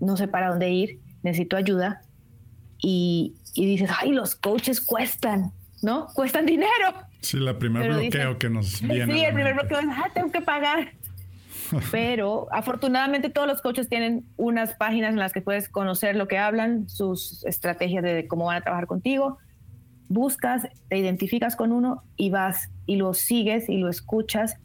no 0.00 0.16
sé 0.16 0.28
para 0.28 0.48
dónde 0.48 0.70
ir, 0.70 1.00
necesito 1.22 1.56
ayuda 1.56 2.02
y, 2.82 3.34
y 3.54 3.66
dices, 3.66 3.90
ay, 3.98 4.12
los 4.12 4.34
coaches 4.34 4.80
cuestan, 4.80 5.52
¿no? 5.82 6.08
Cuestan 6.14 6.46
dinero. 6.46 6.94
Sí, 7.20 7.36
el 7.46 7.56
primer 7.56 7.92
bloqueo 7.92 8.38
que 8.38 8.50
nos 8.50 8.80
viene. 8.80 9.12
Sí, 9.12 9.24
el 9.24 9.34
primer 9.34 9.54
bloqueo 9.54 9.80
es, 9.80 9.86
ah, 9.90 10.10
tengo 10.14 10.30
que 10.30 10.40
pagar. 10.40 10.92
Pero 11.90 12.48
afortunadamente 12.52 13.30
todos 13.30 13.46
los 13.46 13.60
coaches 13.60 13.88
tienen 13.88 14.24
unas 14.36 14.74
páginas 14.74 15.10
en 15.10 15.18
las 15.18 15.32
que 15.32 15.40
puedes 15.40 15.68
conocer 15.68 16.16
lo 16.16 16.26
que 16.26 16.38
hablan, 16.38 16.88
sus 16.88 17.44
estrategias 17.44 18.02
de 18.02 18.26
cómo 18.26 18.46
van 18.46 18.56
a 18.56 18.60
trabajar 18.60 18.86
contigo. 18.86 19.38
Buscas, 20.08 20.68
te 20.88 20.98
identificas 20.98 21.54
con 21.54 21.70
uno 21.70 22.02
y 22.16 22.30
vas 22.30 22.70
y 22.86 22.96
lo 22.96 23.14
sigues 23.14 23.68
y 23.68 23.78
lo 23.78 23.88
escuchas. 23.88 24.56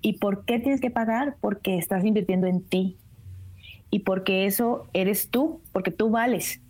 ¿Y 0.00 0.18
por 0.18 0.44
qué 0.44 0.60
tienes 0.60 0.80
que 0.80 0.90
pagar? 0.90 1.36
Porque 1.40 1.78
estás 1.78 2.04
invirtiendo 2.04 2.46
en 2.46 2.62
ti. 2.62 2.98
Y 3.90 4.00
porque 4.00 4.46
eso 4.46 4.88
eres 4.92 5.30
tú, 5.30 5.60
porque 5.72 5.90
tú 5.90 6.10
vales 6.10 6.60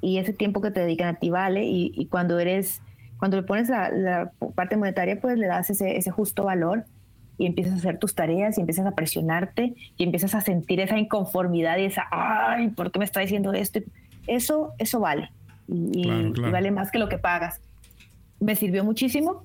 y 0.00 0.18
ese 0.18 0.32
tiempo 0.32 0.60
que 0.60 0.70
te 0.70 0.80
dedican 0.80 1.08
a 1.08 1.18
ti 1.18 1.30
vale 1.30 1.64
y, 1.64 2.06
cuando 2.06 2.38
eres, 2.38 2.80
cuando 3.18 3.36
le 3.36 3.42
pones 3.42 3.68
la, 3.68 4.32
parte 4.54 4.76
monetaria, 4.76 5.20
pues 5.20 5.38
le 5.38 5.46
das 5.46 5.70
ese, 5.70 5.96
ese 5.96 6.10
justo 6.10 6.44
valor 6.44 6.84
y 7.36 7.46
empiezas 7.46 7.74
a 7.74 7.76
hacer 7.76 7.98
tus 7.98 8.14
tareas 8.14 8.58
y 8.58 8.60
empiezas 8.60 8.86
a 8.86 8.92
presionarte 8.92 9.74
y 9.96 10.04
empiezas 10.04 10.34
a 10.34 10.40
sentir 10.40 10.80
esa 10.80 10.98
inconformidad 10.98 11.78
y 11.78 11.84
esa, 11.84 12.06
ay, 12.10 12.68
¿por 12.68 12.90
qué 12.90 12.98
me 12.98 13.04
está 13.04 13.20
diciendo 13.20 13.52
esto? 13.52 13.80
Eso, 14.26 14.72
eso 14.78 15.00
vale 15.00 15.30
y, 15.68 16.30
vale 16.50 16.70
más 16.70 16.90
que 16.90 16.98
lo 16.98 17.08
que 17.08 17.18
pagas. 17.18 17.60
Me 18.40 18.56
sirvió 18.56 18.84
muchísimo 18.84 19.44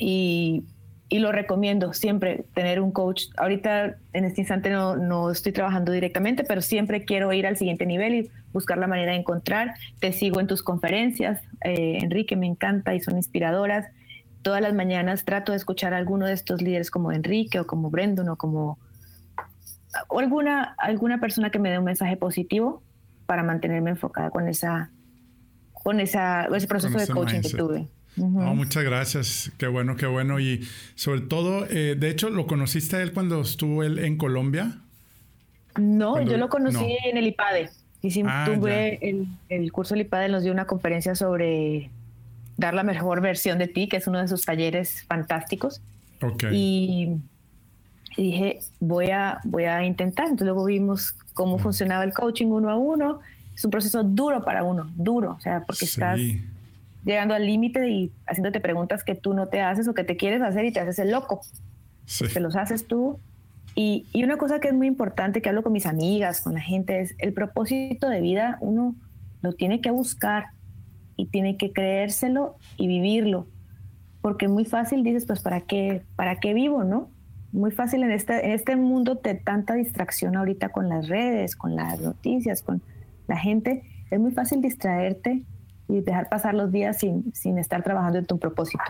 y, 0.00 0.64
y, 1.12 1.18
lo 1.18 1.32
recomiendo 1.32 1.92
siempre 1.92 2.44
tener 2.54 2.80
un 2.80 2.90
coach. 2.92 3.24
Ahorita 3.36 3.96
en 4.12 4.24
este 4.24 4.40
instante 4.42 4.70
no, 4.70 4.96
no, 4.96 5.30
estoy 5.30 5.52
trabajando 5.52 5.92
directamente, 5.92 6.44
pero 6.44 6.60
siempre 6.60 7.04
quiero 7.04 7.32
ir 7.32 7.46
al 7.46 7.56
siguiente 7.56 7.86
nivel 7.86 8.14
y 8.14 8.30
buscar 8.52 8.78
la 8.78 8.86
manera 8.86 9.12
de 9.12 9.18
encontrar. 9.18 9.74
Te 10.00 10.12
sigo 10.12 10.40
en 10.40 10.46
tus 10.46 10.62
conferencias, 10.62 11.40
eh, 11.64 11.98
Enrique, 12.00 12.36
me 12.36 12.46
encanta 12.46 12.94
y 12.94 13.00
son 13.00 13.16
inspiradoras 13.16 13.86
todas 14.42 14.60
las 14.60 14.74
mañanas 14.74 15.24
trato 15.24 15.52
de 15.52 15.56
escuchar 15.56 15.94
a 15.94 15.96
alguno 15.96 16.26
de 16.26 16.34
estos 16.34 16.60
líderes 16.60 16.90
como 16.90 17.12
Enrique 17.12 17.60
o 17.60 17.66
como 17.66 17.90
Brendan 17.90 18.28
o 18.28 18.36
como 18.36 18.78
alguna, 20.10 20.74
alguna 20.78 21.20
persona 21.20 21.50
que 21.50 21.58
me 21.58 21.70
dé 21.70 21.78
un 21.78 21.84
mensaje 21.84 22.16
positivo 22.16 22.82
para 23.26 23.42
mantenerme 23.42 23.90
enfocada 23.90 24.30
con 24.30 24.48
esa 24.48 24.90
con 25.72 26.00
esa 26.00 26.44
ese 26.54 26.66
proceso 26.66 26.98
de 26.98 27.06
coaching 27.08 27.40
que 27.40 27.50
tuve. 27.50 27.88
Muchas 28.16 28.84
gracias, 28.84 29.52
qué 29.58 29.66
bueno, 29.66 29.96
qué 29.96 30.06
bueno. 30.06 30.38
Y 30.40 30.66
sobre 30.94 31.22
todo, 31.22 31.66
eh, 31.70 31.96
de 31.98 32.10
hecho, 32.10 32.30
¿lo 32.30 32.46
conociste 32.46 32.96
a 32.96 33.02
él 33.02 33.12
cuando 33.12 33.40
estuvo 33.40 33.82
él 33.82 33.98
en 33.98 34.16
Colombia? 34.16 34.78
No, 35.78 36.20
yo 36.20 36.36
lo 36.36 36.48
conocí 36.48 36.98
en 37.04 37.16
el 37.16 37.26
IPADE. 37.28 37.70
Y 38.02 38.22
ah, 38.26 38.50
tuve 38.52 38.98
el, 39.08 39.28
el, 39.48 39.70
curso 39.70 39.94
del 39.94 40.06
IPADE, 40.06 40.28
nos 40.28 40.42
dio 40.42 40.52
una 40.52 40.66
conferencia 40.66 41.14
sobre 41.14 41.88
dar 42.56 42.74
la 42.74 42.82
mejor 42.82 43.20
versión 43.20 43.58
de 43.58 43.68
ti, 43.68 43.88
que 43.88 43.96
es 43.96 44.06
uno 44.06 44.20
de 44.20 44.28
sus 44.28 44.44
talleres 44.44 45.04
fantásticos. 45.06 45.80
Y, 46.52 47.16
dije, 48.16 48.60
voy 48.80 49.10
a, 49.10 49.40
voy 49.44 49.64
a 49.64 49.84
intentar. 49.84 50.26
Entonces 50.26 50.46
luego 50.46 50.64
vimos 50.64 51.14
cómo 51.34 51.58
funcionaba 51.58 52.04
el 52.04 52.12
coaching 52.12 52.46
uno 52.46 52.70
a 52.70 52.76
uno. 52.76 53.20
Es 53.54 53.64
un 53.64 53.70
proceso 53.70 54.02
duro 54.02 54.44
para 54.44 54.64
uno, 54.64 54.90
duro, 54.96 55.36
o 55.38 55.40
sea, 55.40 55.62
porque 55.64 55.84
estás 55.84 56.18
llegando 57.04 57.34
al 57.34 57.46
límite 57.46 57.88
y 57.88 58.12
haciéndote 58.26 58.60
preguntas 58.60 59.04
que 59.04 59.14
tú 59.14 59.34
no 59.34 59.48
te 59.48 59.60
haces 59.60 59.88
o 59.88 59.94
que 59.94 60.04
te 60.04 60.16
quieres 60.16 60.42
hacer 60.42 60.64
y 60.64 60.72
te 60.72 60.80
haces 60.80 60.98
el 60.98 61.10
loco. 61.10 61.40
Te 62.32 62.40
los 62.40 62.56
haces 62.56 62.86
tú. 62.86 63.18
Y, 63.74 64.06
y 64.12 64.24
una 64.24 64.36
cosa 64.36 64.60
que 64.60 64.68
es 64.68 64.74
muy 64.74 64.86
importante, 64.86 65.40
que 65.40 65.48
hablo 65.48 65.62
con 65.62 65.72
mis 65.72 65.86
amigas, 65.86 66.40
con 66.40 66.54
la 66.54 66.60
gente, 66.60 67.00
es 67.00 67.14
el 67.18 67.32
propósito 67.32 68.08
de 68.08 68.20
vida, 68.20 68.58
uno 68.60 68.94
lo 69.40 69.54
tiene 69.54 69.80
que 69.80 69.90
buscar 69.90 70.46
y 71.16 71.26
tiene 71.26 71.56
que 71.56 71.72
creérselo 71.72 72.56
y 72.76 72.86
vivirlo. 72.86 73.46
Porque 74.20 74.48
muy 74.48 74.64
fácil 74.64 75.02
dices, 75.02 75.26
pues, 75.26 75.40
¿para 75.40 75.62
qué, 75.62 76.02
para 76.16 76.38
qué 76.38 76.54
vivo, 76.54 76.84
no? 76.84 77.10
Muy 77.50 77.70
fácil 77.70 78.02
en 78.02 78.12
este, 78.12 78.46
en 78.46 78.52
este 78.52 78.76
mundo 78.76 79.16
de 79.16 79.34
tanta 79.34 79.74
distracción 79.74 80.36
ahorita 80.36 80.70
con 80.70 80.88
las 80.88 81.08
redes, 81.08 81.56
con 81.56 81.74
las 81.74 82.00
noticias, 82.00 82.62
con 82.62 82.82
la 83.26 83.36
gente, 83.36 83.82
es 84.10 84.20
muy 84.20 84.32
fácil 84.32 84.60
distraerte 84.60 85.42
y 85.92 86.00
dejar 86.00 86.28
pasar 86.28 86.54
los 86.54 86.72
días 86.72 86.98
sin, 86.98 87.32
sin 87.34 87.58
estar 87.58 87.82
trabajando 87.82 88.18
en 88.18 88.26
tu 88.26 88.38
propósito. 88.38 88.84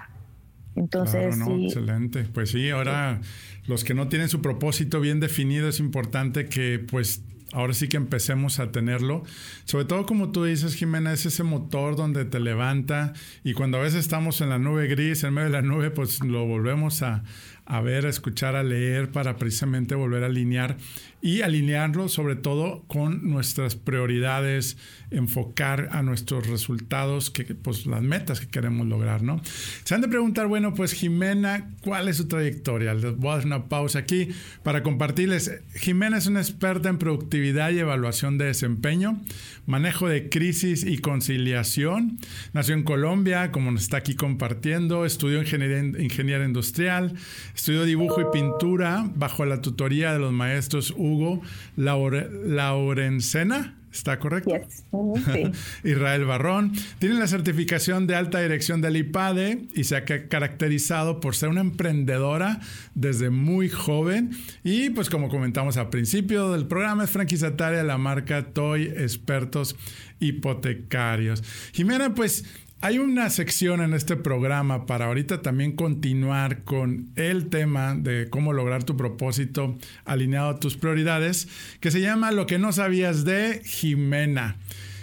Entonces, 0.74 1.36
excelente. 1.38 2.24
Pues 2.32 2.50
sí, 2.50 2.70
ahora 2.70 3.20
los 3.66 3.84
que 3.84 3.94
no 3.94 4.08
tienen 4.08 4.28
su 4.28 4.40
propósito 4.40 5.00
bien 5.00 5.20
definido, 5.20 5.68
es 5.68 5.80
importante 5.80 6.46
que 6.46 6.78
pues 6.78 7.22
ahora 7.52 7.74
sí 7.74 7.88
que 7.88 7.96
empecemos 7.96 8.58
a 8.58 8.72
tenerlo. 8.72 9.22
Sobre 9.64 9.84
todo 9.84 10.06
como 10.06 10.32
tú 10.32 10.44
dices, 10.44 10.74
Jimena, 10.74 11.12
es 11.12 11.26
ese 11.26 11.42
motor 11.42 11.96
donde 11.96 12.24
te 12.24 12.40
levanta 12.40 13.12
y 13.44 13.52
cuando 13.52 13.78
a 13.78 13.82
veces 13.82 14.00
estamos 14.00 14.40
en 14.40 14.48
la 14.48 14.58
nube 14.58 14.86
gris, 14.86 15.22
en 15.24 15.34
medio 15.34 15.48
de 15.48 15.52
la 15.52 15.62
nube, 15.62 15.90
pues 15.90 16.24
lo 16.24 16.46
volvemos 16.46 17.02
a, 17.02 17.22
a 17.64 17.80
ver, 17.80 18.06
a 18.06 18.10
escuchar, 18.10 18.56
a 18.56 18.62
leer 18.62 19.10
para 19.10 19.36
precisamente 19.36 19.94
volver 19.94 20.24
a 20.24 20.26
alinear 20.26 20.76
y 21.22 21.42
alinearlo 21.42 22.08
sobre 22.08 22.34
todo 22.34 22.82
con 22.88 23.30
nuestras 23.30 23.76
prioridades, 23.76 24.76
enfocar 25.12 25.88
a 25.92 26.02
nuestros 26.02 26.48
resultados, 26.48 27.30
que, 27.30 27.44
pues 27.44 27.86
las 27.86 28.02
metas 28.02 28.40
que 28.40 28.48
queremos 28.48 28.88
lograr, 28.88 29.22
¿no? 29.22 29.40
Se 29.84 29.94
han 29.94 30.00
de 30.00 30.08
preguntar, 30.08 30.48
bueno, 30.48 30.74
pues 30.74 30.92
Jimena, 30.92 31.70
¿cuál 31.80 32.08
es 32.08 32.16
su 32.16 32.26
trayectoria? 32.26 32.92
Les 32.94 33.16
voy 33.16 33.30
a 33.30 33.34
hacer 33.34 33.46
una 33.46 33.68
pausa 33.68 34.00
aquí 34.00 34.30
para 34.64 34.82
compartirles. 34.82 35.60
Jimena 35.76 36.18
es 36.18 36.26
una 36.26 36.40
experta 36.40 36.88
en 36.88 36.98
productividad 36.98 37.70
y 37.70 37.78
evaluación 37.78 38.36
de 38.36 38.46
desempeño, 38.46 39.22
manejo 39.66 40.08
de 40.08 40.28
crisis 40.28 40.84
y 40.84 40.98
conciliación. 40.98 42.18
Nació 42.52 42.74
en 42.74 42.82
Colombia, 42.82 43.52
como 43.52 43.70
nos 43.70 43.82
está 43.82 43.98
aquí 43.98 44.16
compartiendo, 44.16 45.06
estudió 45.06 45.40
ingeniería, 45.40 45.78
ingeniería 46.02 46.46
industrial, 46.46 47.14
estudió 47.54 47.84
dibujo 47.84 48.20
y 48.20 48.24
pintura 48.32 49.08
bajo 49.14 49.44
la 49.44 49.60
tutoría 49.60 50.12
de 50.12 50.18
los 50.18 50.32
maestros 50.32 50.92
Hugo 50.96 51.42
Laurencena. 51.76 53.76
¿Está 53.92 54.18
correcto? 54.18 54.52
Israel 55.84 56.24
Barrón. 56.24 56.72
Tiene 56.98 57.16
la 57.16 57.26
certificación 57.26 58.06
de 58.06 58.16
alta 58.16 58.40
dirección 58.40 58.80
del 58.80 58.96
IPADE 58.96 59.68
y 59.74 59.84
se 59.84 59.96
ha 59.96 60.04
caracterizado 60.04 61.20
por 61.20 61.36
ser 61.36 61.50
una 61.50 61.60
emprendedora 61.60 62.60
desde 62.94 63.28
muy 63.28 63.68
joven. 63.68 64.30
Y 64.64 64.90
pues 64.90 65.10
como 65.10 65.28
comentamos 65.28 65.76
al 65.76 65.90
principio 65.90 66.52
del 66.52 66.66
programa, 66.66 67.04
es 67.04 67.10
franquiciataria 67.10 67.78
de 67.78 67.84
la 67.84 67.98
marca 67.98 68.54
Toy 68.54 68.84
Expertos 68.84 69.76
Hipotecarios. 70.20 71.42
Jimena, 71.72 72.14
pues 72.14 72.46
hay 72.82 72.98
una 72.98 73.30
sección 73.30 73.80
en 73.80 73.94
este 73.94 74.16
programa 74.16 74.86
para 74.86 75.06
ahorita 75.06 75.40
también 75.40 75.76
continuar 75.76 76.64
con 76.64 77.10
el 77.14 77.48
tema 77.48 77.94
de 77.94 78.28
cómo 78.28 78.52
lograr 78.52 78.82
tu 78.82 78.96
propósito 78.96 79.78
alineado 80.04 80.50
a 80.50 80.58
tus 80.58 80.76
prioridades, 80.76 81.46
que 81.78 81.92
se 81.92 82.00
llama 82.00 82.32
Lo 82.32 82.46
que 82.46 82.58
no 82.58 82.72
sabías 82.72 83.24
de 83.24 83.62
Jimena. 83.64 84.56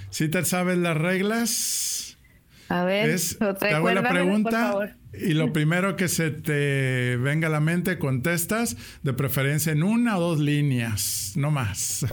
¿Sí 0.09 0.27
te 0.27 0.43
sabes 0.43 0.77
las 0.77 0.97
reglas? 0.97 2.17
A 2.67 2.83
ver, 2.83 3.17
te 3.59 3.69
hago 3.69 3.91
la 3.91 4.09
pregunta 4.09 4.97
y 5.13 5.33
lo 5.33 5.53
primero 5.53 5.95
que 5.95 6.09
se 6.09 6.31
te 6.31 7.15
venga 7.15 7.47
a 7.47 7.51
la 7.51 7.61
mente 7.61 7.97
contestas, 7.97 8.75
de 9.03 9.13
preferencia 9.13 9.71
en 9.71 9.83
una 9.83 10.17
o 10.17 10.21
dos 10.21 10.39
líneas, 10.39 11.31
no 11.37 11.49
más. 11.49 12.05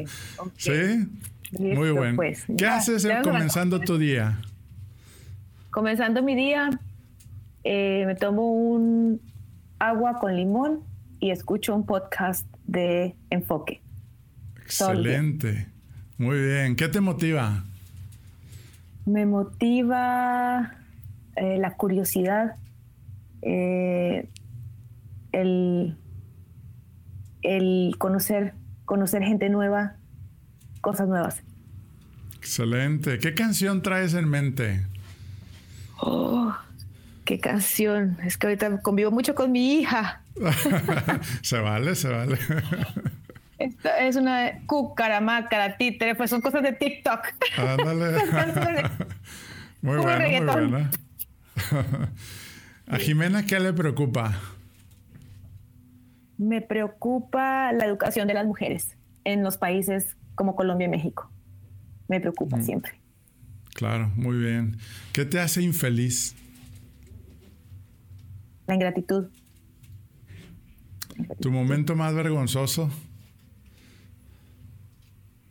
¿Sí? 0.58 1.08
Muy 1.52 1.92
bueno. 1.92 2.16
Pues. 2.16 2.44
¿Qué 2.58 2.66
haces 2.66 3.08
comenzando 3.22 3.80
tu 3.84 3.96
día? 3.96 4.38
Comenzando 5.74 6.22
mi 6.22 6.36
día, 6.36 6.70
eh, 7.64 8.04
me 8.06 8.14
tomo 8.14 8.48
un 8.52 9.20
agua 9.80 10.20
con 10.20 10.36
limón 10.36 10.84
y 11.18 11.32
escucho 11.32 11.74
un 11.74 11.84
podcast 11.84 12.46
de 12.64 13.16
enfoque. 13.30 13.82
Excelente. 14.62 15.66
Muy 16.16 16.38
bien. 16.40 16.76
¿Qué 16.76 16.86
te 16.86 17.00
motiva? 17.00 17.64
Me 19.04 19.26
motiva 19.26 20.76
eh, 21.34 21.58
la 21.58 21.72
curiosidad, 21.72 22.54
eh, 23.42 24.28
el, 25.32 25.98
el 27.42 27.96
conocer, 27.98 28.54
conocer 28.84 29.24
gente 29.24 29.48
nueva, 29.48 29.96
cosas 30.80 31.08
nuevas. 31.08 31.42
Excelente. 32.36 33.18
¿Qué 33.18 33.34
canción 33.34 33.82
traes 33.82 34.14
en 34.14 34.28
mente? 34.28 34.93
Oh, 36.00 36.54
qué 37.24 37.38
canción. 37.38 38.18
Es 38.24 38.36
que 38.36 38.46
ahorita 38.46 38.80
convivo 38.82 39.10
mucho 39.10 39.34
con 39.34 39.52
mi 39.52 39.74
hija. 39.74 40.22
se 41.42 41.58
vale, 41.58 41.94
se 41.94 42.08
vale. 42.08 42.38
Esta 43.58 43.98
es 43.98 44.16
una 44.16 44.66
cucaramácara, 44.66 45.76
títere, 45.76 46.14
pues 46.14 46.30
son 46.30 46.40
cosas 46.40 46.62
de 46.62 46.72
TikTok. 46.72 47.20
Ándale. 47.56 48.18
muy 49.82 49.96
buena, 49.98 50.28
muy 50.28 50.66
buena. 50.66 50.90
¿A 52.86 52.96
Jimena 52.98 53.46
qué 53.46 53.60
le 53.60 53.72
preocupa? 53.72 54.34
Me 56.36 56.60
preocupa 56.60 57.72
la 57.72 57.86
educación 57.86 58.26
de 58.26 58.34
las 58.34 58.44
mujeres 58.44 58.96
en 59.22 59.42
los 59.42 59.56
países 59.56 60.16
como 60.34 60.56
Colombia 60.56 60.86
y 60.86 60.90
México. 60.90 61.30
Me 62.08 62.20
preocupa 62.20 62.56
mm. 62.56 62.62
siempre. 62.62 63.03
Claro, 63.74 64.10
muy 64.16 64.38
bien. 64.38 64.78
¿Qué 65.12 65.24
te 65.24 65.40
hace 65.40 65.60
infeliz? 65.60 66.34
La 68.66 68.74
ingratitud. 68.74 69.26
¿Tu 71.40 71.50
momento 71.50 71.94
más 71.94 72.14
vergonzoso? 72.14 72.90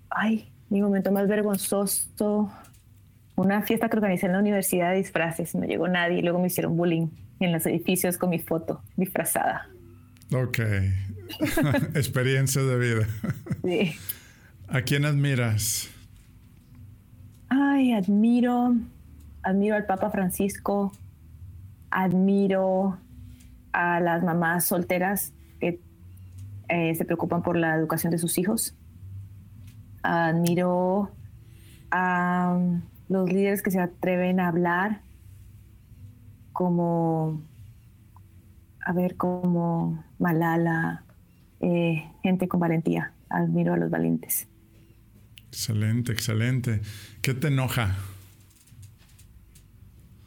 Ay, 0.09 0.49
mi 0.69 0.81
momento 0.81 1.12
más 1.12 1.27
vergonzoso. 1.27 2.51
Una 3.36 3.62
fiesta 3.63 3.89
que 3.89 3.97
organicé 3.97 4.27
en 4.27 4.33
la 4.33 4.39
universidad 4.39 4.91
de 4.91 4.97
disfraces. 4.97 5.53
No 5.53 5.65
llegó 5.65 5.88
nadie 5.88 6.19
y 6.19 6.21
luego 6.21 6.39
me 6.39 6.47
hicieron 6.47 6.77
bullying 6.77 7.07
en 7.39 7.51
los 7.51 7.65
edificios 7.65 8.17
con 8.17 8.29
mi 8.29 8.39
foto 8.39 8.81
disfrazada. 8.95 9.69
Ok. 10.33 10.59
Experiencia 11.93 12.62
de 12.62 12.77
vida. 12.77 13.07
Sí. 13.63 13.95
¿A 14.67 14.81
quién 14.81 15.05
admiras? 15.05 15.92
Ay, 17.55 17.93
admiro, 17.93 18.73
admiro 19.43 19.75
al 19.75 19.85
Papa 19.85 20.09
Francisco, 20.09 20.91
admiro 21.91 22.97
a 23.71 23.99
las 23.99 24.23
mamás 24.23 24.65
solteras 24.65 25.33
que 25.59 25.79
eh, 26.67 26.95
se 26.95 27.05
preocupan 27.05 27.43
por 27.43 27.55
la 27.55 27.75
educación 27.75 28.09
de 28.09 28.17
sus 28.17 28.39
hijos. 28.39 28.75
Admiro 30.01 31.11
a 31.91 32.57
los 33.07 33.31
líderes 33.31 33.61
que 33.61 33.69
se 33.69 33.79
atreven 33.79 34.39
a 34.39 34.47
hablar 34.47 35.01
como, 36.53 37.39
a 38.83 38.93
ver, 38.93 39.15
como 39.15 40.03
Malala, 40.17 41.03
eh, 41.59 42.03
gente 42.23 42.47
con 42.47 42.59
valentía. 42.59 43.13
Admiro 43.29 43.73
a 43.73 43.77
los 43.77 43.91
valientes. 43.91 44.47
Excelente, 45.53 46.11
excelente. 46.11 46.81
¿Qué 47.21 47.35
te 47.35 47.49
enoja? 47.49 47.95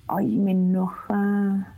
Ay, 0.07 0.25
me 0.37 0.53
enoja. 0.53 1.75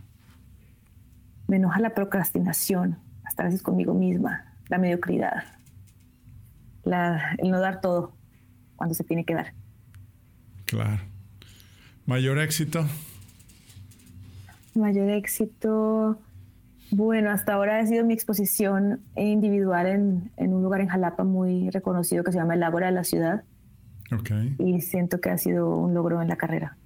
Me 1.47 1.57
enoja 1.57 1.81
la 1.81 1.95
procrastinación, 1.95 2.99
hasta 3.25 3.45
a 3.45 3.47
veces 3.47 3.63
conmigo 3.63 3.95
misma, 3.95 4.55
la 4.69 4.77
mediocridad, 4.77 5.45
el 6.85 7.51
no 7.51 7.59
dar 7.59 7.81
todo 7.81 8.15
cuando 8.77 8.95
se 8.95 9.03
tiene 9.03 9.25
que 9.25 9.33
dar. 9.33 9.55
Claro. 10.67 11.01
¿Mayor 12.05 12.39
éxito? 12.41 12.87
Mayor 14.75 15.09
éxito. 15.09 16.21
Bueno, 16.91 17.31
hasta 17.31 17.55
ahora 17.55 17.79
ha 17.79 17.87
sido 17.87 18.05
mi 18.05 18.15
exposición 18.15 19.01
individual 19.17 19.87
en, 19.87 20.53
un 20.53 20.63
lugar 20.63 20.81
en 20.81 20.89
Jalapa 20.89 21.25
muy 21.25 21.71
reconocido 21.71 22.25
que 22.25 22.33
se 22.33 22.39
llama 22.39 22.55
el 22.55 22.63
Ágora 22.63 22.87
de 22.87 22.93
la 22.93 23.05
Ciudad. 23.05 23.45
Ok. 24.11 24.31
Y 24.59 24.81
siento 24.81 25.21
que 25.21 25.31
ha 25.31 25.39
sido 25.39 25.77
un 25.77 25.93
logro 25.95 26.23
en 26.23 26.29
la 26.29 26.37
carrera. 26.37 26.77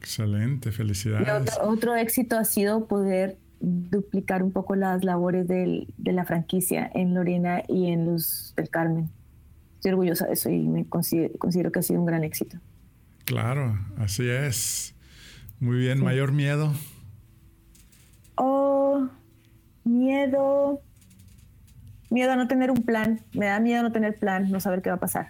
Excelente, 0.00 0.70
felicidades. 0.70 1.58
otro, 1.60 1.96
éxito 1.96 2.38
ha 2.38 2.44
sido 2.44 2.86
poder 2.86 3.38
duplicar 3.60 4.44
un 4.44 4.52
poco 4.52 4.76
las 4.76 5.02
labores 5.02 5.48
de 5.48 5.86
la 5.98 6.24
franquicia 6.24 6.88
en 6.94 7.14
Lorena 7.14 7.62
y 7.66 7.90
en 7.90 8.06
Luz 8.06 8.54
del 8.56 8.70
Carmen. 8.70 9.10
Estoy 9.78 9.92
orgullosa 9.92 10.26
de 10.26 10.32
eso 10.32 10.50
y 10.50 10.66
me 10.66 10.88
considero 10.88 11.70
que 11.70 11.78
ha 11.78 11.82
sido 11.82 12.00
un 12.00 12.06
gran 12.06 12.24
éxito. 12.24 12.58
Claro, 13.24 13.78
así 13.96 14.28
es. 14.28 14.94
Muy 15.60 15.78
bien, 15.78 16.02
mayor 16.02 16.32
miedo. 16.32 16.72
Oh, 18.34 18.67
miedo. 19.88 20.80
Miedo 22.10 22.32
a 22.32 22.36
no 22.36 22.48
tener 22.48 22.70
un 22.70 22.82
plan. 22.82 23.20
Me 23.32 23.46
da 23.46 23.60
miedo 23.60 23.82
no 23.82 23.92
tener 23.92 24.18
plan, 24.18 24.50
no 24.50 24.60
saber 24.60 24.82
qué 24.82 24.90
va 24.90 24.96
a 24.96 25.00
pasar. 25.00 25.28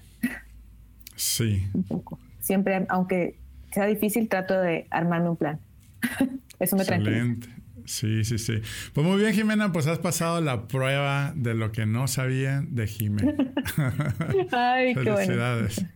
Sí. 1.16 1.66
un 1.74 1.82
poco. 1.84 2.18
Siempre, 2.40 2.86
aunque 2.88 3.36
sea 3.72 3.86
difícil, 3.86 4.28
trato 4.28 4.58
de 4.60 4.86
armarme 4.90 5.30
un 5.30 5.36
plan. 5.36 5.58
Eso 6.60 6.76
me 6.76 6.82
Excelente. 6.82 7.48
Sí, 7.84 8.22
sí, 8.22 8.38
sí. 8.38 8.60
Pues 8.92 9.06
muy 9.06 9.18
bien, 9.18 9.32
Jimena, 9.32 9.72
pues 9.72 9.86
has 9.86 9.98
pasado 9.98 10.42
la 10.42 10.68
prueba 10.68 11.32
de 11.34 11.54
lo 11.54 11.72
que 11.72 11.86
no 11.86 12.06
sabía 12.06 12.62
de 12.68 12.86
Jimena. 12.86 13.32
Ay, 14.52 14.94
qué 14.94 15.10
bueno. 15.10 15.34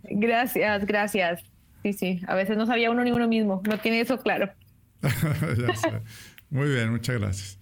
Gracias, 0.05 0.87
gracias. 0.87 1.42
Sí, 1.83 1.92
sí. 1.92 2.20
A 2.27 2.35
veces 2.35 2.57
no 2.57 2.64
sabía 2.64 2.90
uno 2.90 3.05
ni 3.05 3.12
uno 3.12 3.29
mismo. 3.29 3.61
No 3.68 3.79
tiene 3.79 4.01
eso 4.01 4.18
claro. 4.18 4.51
Muy 6.51 6.68
bien, 6.68 6.90
muchas 6.90 7.20
gracias. 7.20 7.62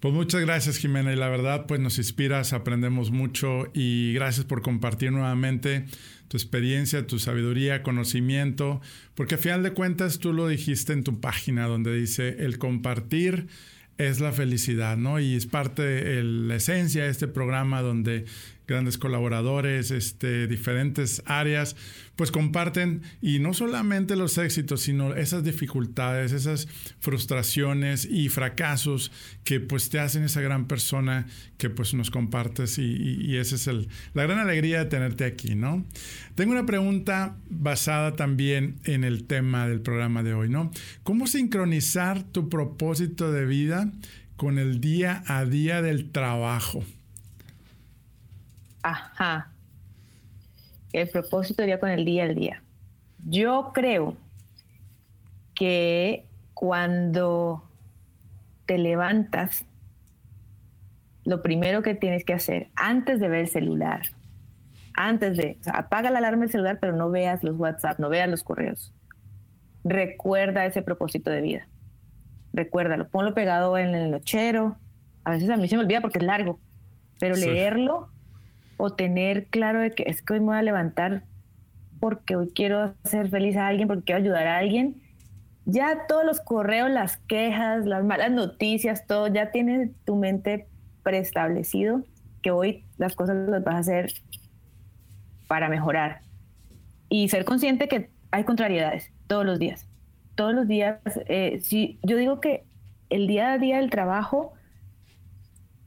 Pues 0.00 0.12
muchas 0.12 0.42
gracias 0.42 0.76
Jimena 0.76 1.12
y 1.12 1.16
la 1.16 1.28
verdad 1.28 1.64
pues 1.66 1.80
nos 1.80 1.96
inspiras, 1.96 2.52
aprendemos 2.52 3.10
mucho 3.10 3.64
y 3.72 4.12
gracias 4.12 4.44
por 4.44 4.60
compartir 4.60 5.10
nuevamente 5.10 5.86
tu 6.28 6.36
experiencia, 6.36 7.06
tu 7.06 7.18
sabiduría, 7.18 7.82
conocimiento, 7.82 8.82
porque 9.14 9.36
a 9.36 9.38
final 9.38 9.62
de 9.62 9.72
cuentas 9.72 10.18
tú 10.18 10.34
lo 10.34 10.48
dijiste 10.48 10.92
en 10.92 11.02
tu 11.02 11.20
página 11.20 11.66
donde 11.66 11.94
dice 11.94 12.44
el 12.44 12.58
compartir 12.58 13.48
es 13.96 14.20
la 14.20 14.32
felicidad, 14.32 14.96
¿no? 14.96 15.18
Y 15.18 15.34
es 15.34 15.46
parte 15.46 15.82
de 15.82 16.22
la 16.24 16.56
esencia 16.56 17.04
de 17.04 17.10
este 17.10 17.28
programa 17.28 17.80
donde 17.80 18.26
grandes 18.70 18.98
colaboradores, 18.98 19.90
este, 19.90 20.46
diferentes 20.46 21.22
áreas, 21.26 21.74
pues 22.14 22.30
comparten 22.30 23.02
y 23.20 23.40
no 23.40 23.52
solamente 23.52 24.14
los 24.14 24.38
éxitos, 24.38 24.82
sino 24.82 25.14
esas 25.14 25.42
dificultades, 25.42 26.32
esas 26.32 26.68
frustraciones 27.00 28.04
y 28.04 28.28
fracasos 28.28 29.10
que 29.42 29.58
pues 29.58 29.90
te 29.90 29.98
hacen 29.98 30.22
esa 30.22 30.40
gran 30.40 30.68
persona 30.68 31.26
que 31.58 31.68
pues 31.68 31.94
nos 31.94 32.10
compartes 32.10 32.78
y, 32.78 33.36
esa 33.36 33.56
es 33.56 33.66
el, 33.66 33.88
la 34.14 34.22
gran 34.24 34.38
alegría 34.38 34.78
de 34.78 34.84
tenerte 34.86 35.24
aquí, 35.24 35.54
¿no? 35.54 35.84
Tengo 36.36 36.52
una 36.52 36.66
pregunta 36.66 37.36
basada 37.48 38.14
también 38.16 38.76
en 38.84 39.02
el 39.02 39.24
tema 39.24 39.66
del 39.66 39.80
programa 39.80 40.22
de 40.22 40.34
hoy, 40.34 40.48
¿no? 40.48 40.70
¿Cómo 41.02 41.26
sincronizar 41.26 42.22
tu 42.22 42.48
propósito 42.48 43.32
de 43.32 43.46
vida 43.46 43.90
con 44.36 44.58
el 44.58 44.80
día 44.80 45.24
a 45.26 45.44
día 45.44 45.82
del 45.82 46.10
trabajo? 46.10 46.84
Ajá 48.82 49.52
el 50.92 51.08
propósito 51.08 51.62
iría 51.62 51.78
con 51.78 51.90
el 51.90 52.04
día 52.04 52.24
al 52.24 52.34
día. 52.34 52.62
Yo 53.26 53.70
creo 53.74 54.16
que 55.54 56.26
cuando 56.54 57.62
te 58.66 58.78
levantas, 58.78 59.66
lo 61.24 61.42
primero 61.42 61.82
que 61.82 61.94
tienes 61.94 62.24
que 62.24 62.32
hacer 62.32 62.68
antes 62.74 63.20
de 63.20 63.28
ver 63.28 63.40
el 63.40 63.48
celular, 63.48 64.02
antes 64.94 65.36
de, 65.36 65.58
apaga 65.72 66.10
la 66.10 66.18
alarma 66.18 66.42
del 66.42 66.50
celular, 66.50 66.78
pero 66.80 66.96
no 66.96 67.10
veas 67.10 67.44
los 67.44 67.56
WhatsApp, 67.56 67.98
no 67.98 68.08
veas 68.08 68.28
los 68.28 68.42
correos. 68.42 68.92
Recuerda 69.84 70.66
ese 70.66 70.82
propósito 70.82 71.30
de 71.30 71.40
vida. 71.40 71.68
Recuérdalo, 72.52 73.08
ponlo 73.08 73.32
pegado 73.32 73.78
en 73.78 73.94
el 73.94 74.10
nochero. 74.10 74.76
A 75.24 75.30
veces 75.32 75.48
a 75.50 75.56
mí 75.56 75.68
se 75.68 75.76
me 75.76 75.84
olvida 75.84 76.00
porque 76.00 76.18
es 76.18 76.24
largo, 76.24 76.58
pero 77.18 77.36
leerlo 77.36 78.10
o 78.80 78.90
tener 78.90 79.46
claro 79.46 79.80
de 79.80 79.90
que 79.90 80.04
es 80.06 80.22
que 80.22 80.34
hoy 80.34 80.40
me 80.40 80.46
voy 80.46 80.56
a 80.56 80.62
levantar 80.62 81.24
porque 82.00 82.36
hoy 82.36 82.50
quiero 82.54 82.94
hacer 83.04 83.28
feliz 83.28 83.56
a 83.56 83.66
alguien, 83.66 83.86
porque 83.86 84.04
quiero 84.04 84.22
ayudar 84.22 84.46
a 84.46 84.58
alguien, 84.58 85.02
ya 85.66 86.06
todos 86.08 86.24
los 86.24 86.40
correos, 86.40 86.90
las 86.90 87.18
quejas, 87.18 87.84
las 87.84 88.04
malas 88.04 88.30
noticias, 88.30 89.06
todo 89.06 89.28
ya 89.28 89.50
tiene 89.50 89.92
tu 90.04 90.16
mente 90.16 90.66
preestablecido 91.02 92.02
que 92.42 92.50
hoy 92.50 92.84
las 92.96 93.14
cosas 93.14 93.36
las 93.48 93.62
vas 93.62 93.74
a 93.74 93.78
hacer 93.78 94.12
para 95.46 95.68
mejorar. 95.68 96.22
Y 97.08 97.28
ser 97.28 97.44
consciente 97.44 97.88
que 97.88 98.10
hay 98.30 98.44
contrariedades 98.44 99.12
todos 99.26 99.44
los 99.44 99.58
días. 99.58 99.86
Todos 100.34 100.54
los 100.54 100.66
días, 100.66 101.00
eh, 101.26 101.60
si 101.62 101.98
yo 102.02 102.16
digo 102.16 102.40
que 102.40 102.64
el 103.10 103.26
día 103.26 103.52
a 103.52 103.58
día 103.58 103.76
del 103.76 103.90
trabajo 103.90 104.54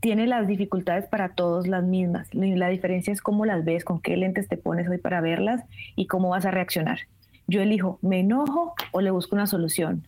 tiene 0.03 0.27
las 0.27 0.47
dificultades 0.47 1.07
para 1.07 1.29
todos 1.29 1.65
las 1.65 1.81
mismas. 1.81 2.27
La 2.33 2.67
diferencia 2.67 3.13
es 3.13 3.21
cómo 3.21 3.45
las 3.45 3.63
ves, 3.63 3.85
con 3.85 4.01
qué 4.01 4.17
lentes 4.17 4.49
te 4.49 4.57
pones 4.57 4.89
hoy 4.89 4.97
para 4.97 5.21
verlas 5.21 5.63
y 5.95 6.07
cómo 6.07 6.27
vas 6.27 6.45
a 6.45 6.51
reaccionar. 6.51 6.99
Yo 7.47 7.61
elijo, 7.61 7.99
¿me 8.01 8.19
enojo 8.19 8.73
o 8.91 8.99
le 8.99 9.11
busco 9.11 9.33
una 9.33 9.47
solución? 9.47 10.05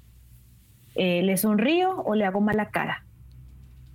Eh, 0.95 1.21
¿Le 1.23 1.37
sonrío 1.37 2.01
o 2.01 2.13
le 2.15 2.25
hago 2.25 2.41
mala 2.41 2.71
cara? 2.71 3.05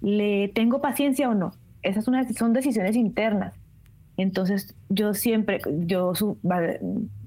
¿Le 0.01 0.49
tengo 0.49 0.81
paciencia 0.81 1.29
o 1.29 1.35
no? 1.35 1.53
Esas 1.83 2.07
son, 2.07 2.15
son 2.33 2.55
decisiones 2.55 2.97
internas. 2.97 3.53
Entonces, 4.17 4.75
yo 4.89 5.13
siempre, 5.13 5.61
yo 5.85 6.15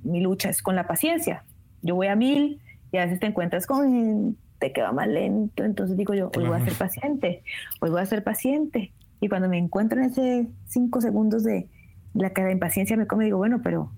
mi 0.04 0.20
lucha 0.20 0.50
es 0.50 0.64
con 0.64 0.76
la 0.76 0.88
paciencia. 0.88 1.44
Yo 1.84 1.94
voy 1.94 2.08
a 2.08 2.16
mil 2.16 2.60
y 2.92 2.98
a 2.98 3.06
veces 3.06 3.20
te 3.20 3.28
encuentras 3.28 3.68
con 3.68 4.36
que 4.72 4.82
va 4.82 4.92
más 4.92 5.08
lento, 5.08 5.64
entonces 5.64 5.98
digo 5.98 6.14
yo, 6.14 6.32
hoy 6.38 6.48
voy 6.48 6.56
a 6.56 6.64
ser 6.64 6.74
paciente, 6.74 7.44
hoy 7.82 7.90
voy 7.90 8.02
a 8.02 8.06
ser 8.06 8.24
paciente. 8.24 8.94
Y 9.20 9.30
cuando 9.30 9.50
me 9.50 9.58
encuentro 9.58 10.00
en 10.00 10.06
ese 10.06 10.48
cinco 10.66 11.02
segundos 11.02 11.44
de 11.44 11.68
la 12.14 12.32
cara 12.32 12.48
de 12.48 12.54
impaciencia, 12.54 12.96
me 12.98 13.08
come 13.08 13.26
digo, 13.26 13.38
bueno, 13.38 13.62
pero 13.64 13.92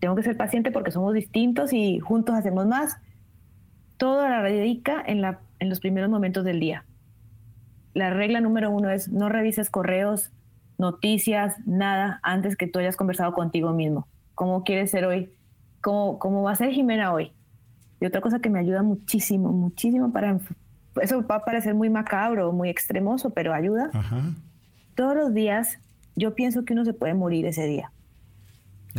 tengo 0.00 0.16
que 0.16 0.22
ser 0.22 0.36
paciente 0.36 0.70
porque 0.70 0.90
somos 0.90 1.14
distintos 1.14 1.72
y 1.72 1.98
juntos 2.00 2.34
hacemos 2.34 2.66
más. 2.66 2.98
Todo 3.96 4.28
la 4.28 4.42
radica 4.42 5.02
en, 5.06 5.20
la, 5.20 5.40
en 5.60 5.68
los 5.70 5.80
primeros 5.80 6.10
momentos 6.10 6.44
del 6.44 6.60
día. 6.60 6.84
La 7.94 8.10
regla 8.10 8.40
número 8.40 8.70
uno 8.70 8.90
es 8.90 9.08
no 9.08 9.28
revises 9.28 9.70
correos, 9.70 10.32
noticias, 10.78 11.54
nada 11.64 12.20
antes 12.22 12.56
que 12.56 12.66
tú 12.66 12.80
hayas 12.80 12.96
conversado 12.96 13.32
contigo 13.32 13.72
mismo. 13.72 14.08
¿Cómo 14.34 14.64
quieres 14.64 14.90
ser 14.90 15.04
hoy? 15.04 15.32
¿Cómo, 15.80 16.18
cómo 16.18 16.42
va 16.42 16.52
a 16.52 16.56
ser 16.56 16.72
Jimena 16.72 17.12
hoy? 17.12 17.32
Y 18.04 18.06
otra 18.06 18.20
cosa 18.20 18.38
que 18.38 18.50
me 18.50 18.58
ayuda 18.58 18.82
muchísimo, 18.82 19.50
muchísimo 19.50 20.12
para... 20.12 20.38
Eso 21.00 21.26
va 21.26 21.36
a 21.36 21.44
parecer 21.46 21.74
muy 21.74 21.88
macabro, 21.88 22.52
muy 22.52 22.68
extremoso, 22.68 23.30
pero 23.30 23.54
ayuda. 23.54 23.90
Todos 24.94 25.16
los 25.16 25.32
días 25.32 25.78
yo 26.14 26.34
pienso 26.34 26.66
que 26.66 26.74
uno 26.74 26.84
se 26.84 26.92
puede 26.92 27.14
morir 27.14 27.46
ese 27.46 27.66
día. 27.66 27.90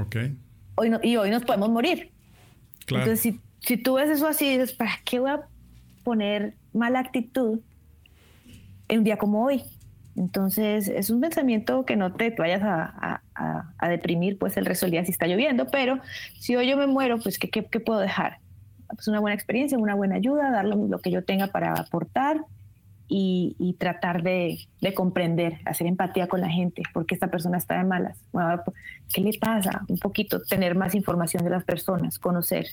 Ok. 0.02 0.16
Hoy 0.74 0.90
no, 0.90 1.00
y 1.04 1.18
hoy 1.18 1.30
nos 1.30 1.44
podemos 1.44 1.70
morir. 1.70 2.14
Entonces, 2.88 3.20
si, 3.20 3.40
si 3.60 3.78
tú 3.78 3.94
ves 3.94 4.10
eso 4.10 4.26
así, 4.28 4.50
dices, 4.50 4.74
¿para 4.74 4.94
qué 5.06 5.20
voy 5.20 5.30
a 5.30 5.42
poner 6.04 6.56
mala 6.74 6.98
actitud 6.98 7.60
en 8.88 8.98
un 8.98 9.04
día 9.04 9.18
como 9.18 9.46
hoy? 9.46 9.62
Entonces, 10.16 10.88
es 10.88 11.12
un 11.12 11.22
pensamiento 11.22 11.86
que 11.86 11.96
no 11.96 12.12
te 12.12 12.32
vayas 12.32 12.64
a, 12.64 13.22
deprimir, 13.88 14.40
pues 14.40 14.58
el 14.58 14.66
resto 14.66 14.88
del 14.88 14.94
día 14.94 15.06
si 15.06 15.12
está 15.12 15.28
lloviendo, 15.28 15.68
pero 15.68 16.00
si 16.40 16.56
hoy 16.56 16.68
yo 16.68 16.76
me 16.76 16.88
muero, 16.88 17.20
pues 17.20 17.38
¿qué, 17.38 17.50
qué, 17.50 17.80
puedo 17.80 18.00
dejar? 18.00 18.40
Pues 18.88 19.08
una 19.08 19.20
buena 19.20 19.36
experiencia, 19.36 19.78
una 19.78 19.96
buena 19.96 20.16
ayuda, 20.16 20.52
dar 20.52 20.66
lo, 20.66 21.00
que 21.00 21.12
yo 21.12 21.24
tenga 21.24 21.48
para 21.48 21.74
aportar 21.74 22.42
y, 23.08 23.76
tratar 23.80 24.24
de, 24.24 24.58
comprender, 24.96 25.60
hacer 25.66 25.88
empatía 25.88 26.28
con 26.28 26.42
la 26.42 26.50
gente, 26.50 26.84
porque 26.94 27.14
esta 27.14 27.28
persona 27.28 27.58
está 27.58 27.78
de 27.78 27.84
malas. 27.84 28.18
¿Qué 29.14 29.22
le 29.22 29.38
pasa? 29.40 29.86
Un 29.88 29.98
poquito, 29.98 30.42
tener 30.42 30.76
más 30.76 30.96
información 30.96 31.44
de 31.44 31.50
las 31.50 31.64
personas, 31.64 32.20
conocer. 32.20 32.68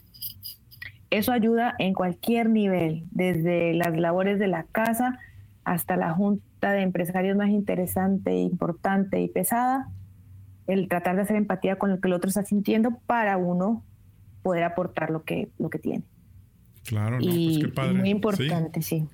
Eso 1.11 1.33
ayuda 1.33 1.75
en 1.79 1.92
cualquier 1.92 2.48
nivel, 2.48 3.05
desde 3.11 3.75
las 3.75 3.94
labores 3.96 4.38
de 4.38 4.46
la 4.46 4.64
casa 4.64 5.18
hasta 5.64 5.96
la 5.96 6.12
junta 6.12 6.72
de 6.72 6.83
empresarios 6.83 7.37
más 7.37 7.51
interesante, 7.51 8.35
importante 8.35 9.20
y 9.20 9.29
pesada, 9.29 9.88
el 10.66 10.88
tratar 10.88 11.16
de 11.16 11.22
hacer 11.22 11.37
empatía 11.37 11.77
con 11.77 11.90
lo 11.90 12.01
que 12.01 12.09
el 12.09 12.14
otro 12.14 12.29
está 12.29 12.42
sintiendo 12.42 12.98
para 13.07 13.37
uno 13.37 13.83
poder 14.42 14.64
aportar 14.64 15.11
lo 15.11 15.24
que, 15.24 15.48
lo 15.59 15.70
que 15.70 15.78
tiene. 15.78 16.02
Claro, 16.85 17.20
no, 17.20 17.26
pues 17.26 17.59
qué 17.59 17.68
padre. 17.68 17.94
Muy 17.94 18.11
importante, 18.11 18.83
sí. 18.83 19.07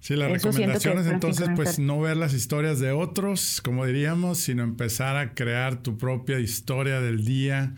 sí. 0.00 0.16
las 0.16 0.30
recomendaciones 0.30 1.06
entonces, 1.06 1.48
pues 1.56 1.78
no 1.78 2.00
ver 2.00 2.16
las 2.16 2.34
historias 2.34 2.78
de 2.78 2.92
otros, 2.92 3.60
como 3.62 3.86
diríamos, 3.86 4.38
sino 4.38 4.62
empezar 4.62 5.16
a 5.16 5.34
crear 5.34 5.82
tu 5.82 5.96
propia 5.96 6.38
historia 6.40 7.00
del 7.00 7.24
día, 7.24 7.74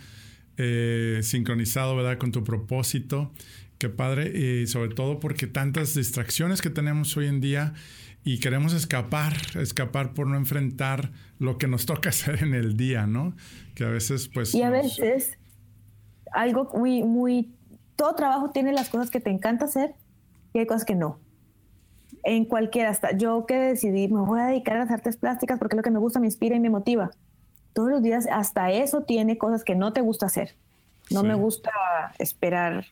eh, 0.56 1.20
sincronizado, 1.22 1.96
¿verdad? 1.96 2.18
Con 2.18 2.32
tu 2.32 2.42
propósito. 2.42 3.32
Qué 3.78 3.90
padre, 3.90 4.62
y 4.62 4.66
sobre 4.66 4.94
todo 4.94 5.20
porque 5.20 5.46
tantas 5.46 5.94
distracciones 5.94 6.62
que 6.62 6.70
tenemos 6.70 7.14
hoy 7.16 7.26
en 7.26 7.42
día 7.42 7.74
y 8.24 8.38
queremos 8.38 8.72
escapar, 8.72 9.36
escapar 9.54 10.14
por 10.14 10.26
no 10.26 10.36
enfrentar 10.36 11.12
lo 11.38 11.58
que 11.58 11.68
nos 11.68 11.86
toca 11.86 12.08
hacer 12.10 12.42
en 12.42 12.54
el 12.54 12.76
día, 12.76 13.06
¿no? 13.06 13.36
Que 13.74 13.84
a 13.84 13.88
veces, 13.88 14.28
pues... 14.28 14.54
Y 14.54 14.62
a 14.62 14.70
veces, 14.70 15.38
algo 16.32 16.70
muy, 16.74 17.02
muy... 17.02 17.52
Todo 17.96 18.14
trabajo 18.14 18.50
tiene 18.50 18.72
las 18.72 18.88
cosas 18.88 19.10
que 19.10 19.20
te 19.20 19.30
encanta 19.30 19.64
hacer 19.64 19.94
y 20.52 20.58
hay 20.58 20.66
cosas 20.66 20.84
que 20.84 20.94
no. 20.94 21.18
En 22.22 22.44
cualquiera, 22.44 22.90
hasta 22.90 23.16
yo 23.16 23.46
que 23.46 23.56
decidí, 23.56 24.08
me 24.08 24.20
voy 24.20 24.40
a 24.40 24.46
dedicar 24.46 24.76
a 24.76 24.80
las 24.80 24.90
artes 24.90 25.16
plásticas 25.16 25.58
porque 25.58 25.74
es 25.74 25.76
lo 25.78 25.82
que 25.82 25.90
me 25.90 25.98
gusta, 25.98 26.20
me 26.20 26.26
inspira 26.26 26.56
y 26.56 26.60
me 26.60 26.70
motiva. 26.70 27.10
Todos 27.72 27.90
los 27.90 28.02
días, 28.02 28.26
hasta 28.30 28.70
eso 28.70 29.02
tiene 29.02 29.38
cosas 29.38 29.64
que 29.64 29.74
no 29.74 29.92
te 29.92 30.00
gusta 30.00 30.26
hacer. 30.26 30.56
No 31.10 31.22
me 31.22 31.34
gusta 31.34 31.70
esperar 32.18 32.86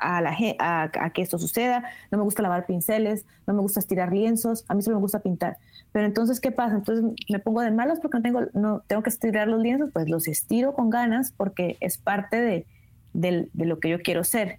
a, 0.00 1.10
que 1.12 1.22
esto 1.22 1.38
suceda, 1.38 1.84
no 2.10 2.18
me 2.18 2.24
gusta 2.24 2.42
lavar 2.42 2.66
pinceles, 2.66 3.26
no 3.46 3.54
me 3.54 3.60
gusta 3.60 3.80
estirar 3.80 4.12
lienzos, 4.12 4.64
a 4.68 4.74
mí 4.74 4.82
solo 4.82 4.96
me 4.96 5.02
gusta 5.02 5.20
pintar. 5.20 5.58
Pero 5.92 6.06
entonces, 6.06 6.40
¿qué 6.40 6.52
pasa? 6.52 6.76
Entonces 6.76 7.04
me 7.28 7.38
pongo 7.38 7.60
de 7.60 7.70
malos 7.70 7.98
porque 8.00 8.18
no 8.18 8.22
tengo, 8.22 8.40
no, 8.54 8.82
tengo 8.86 9.02
que 9.02 9.10
estirar 9.10 9.48
los 9.48 9.60
lienzos, 9.60 9.90
pues 9.92 10.08
los 10.08 10.28
estiro 10.28 10.74
con 10.74 10.90
ganas 10.90 11.32
porque 11.36 11.76
es 11.80 11.98
parte 11.98 12.40
de, 12.40 12.66
de, 13.12 13.48
lo 13.66 13.80
que 13.80 13.88
yo 13.88 14.00
quiero 14.00 14.24
ser. 14.24 14.58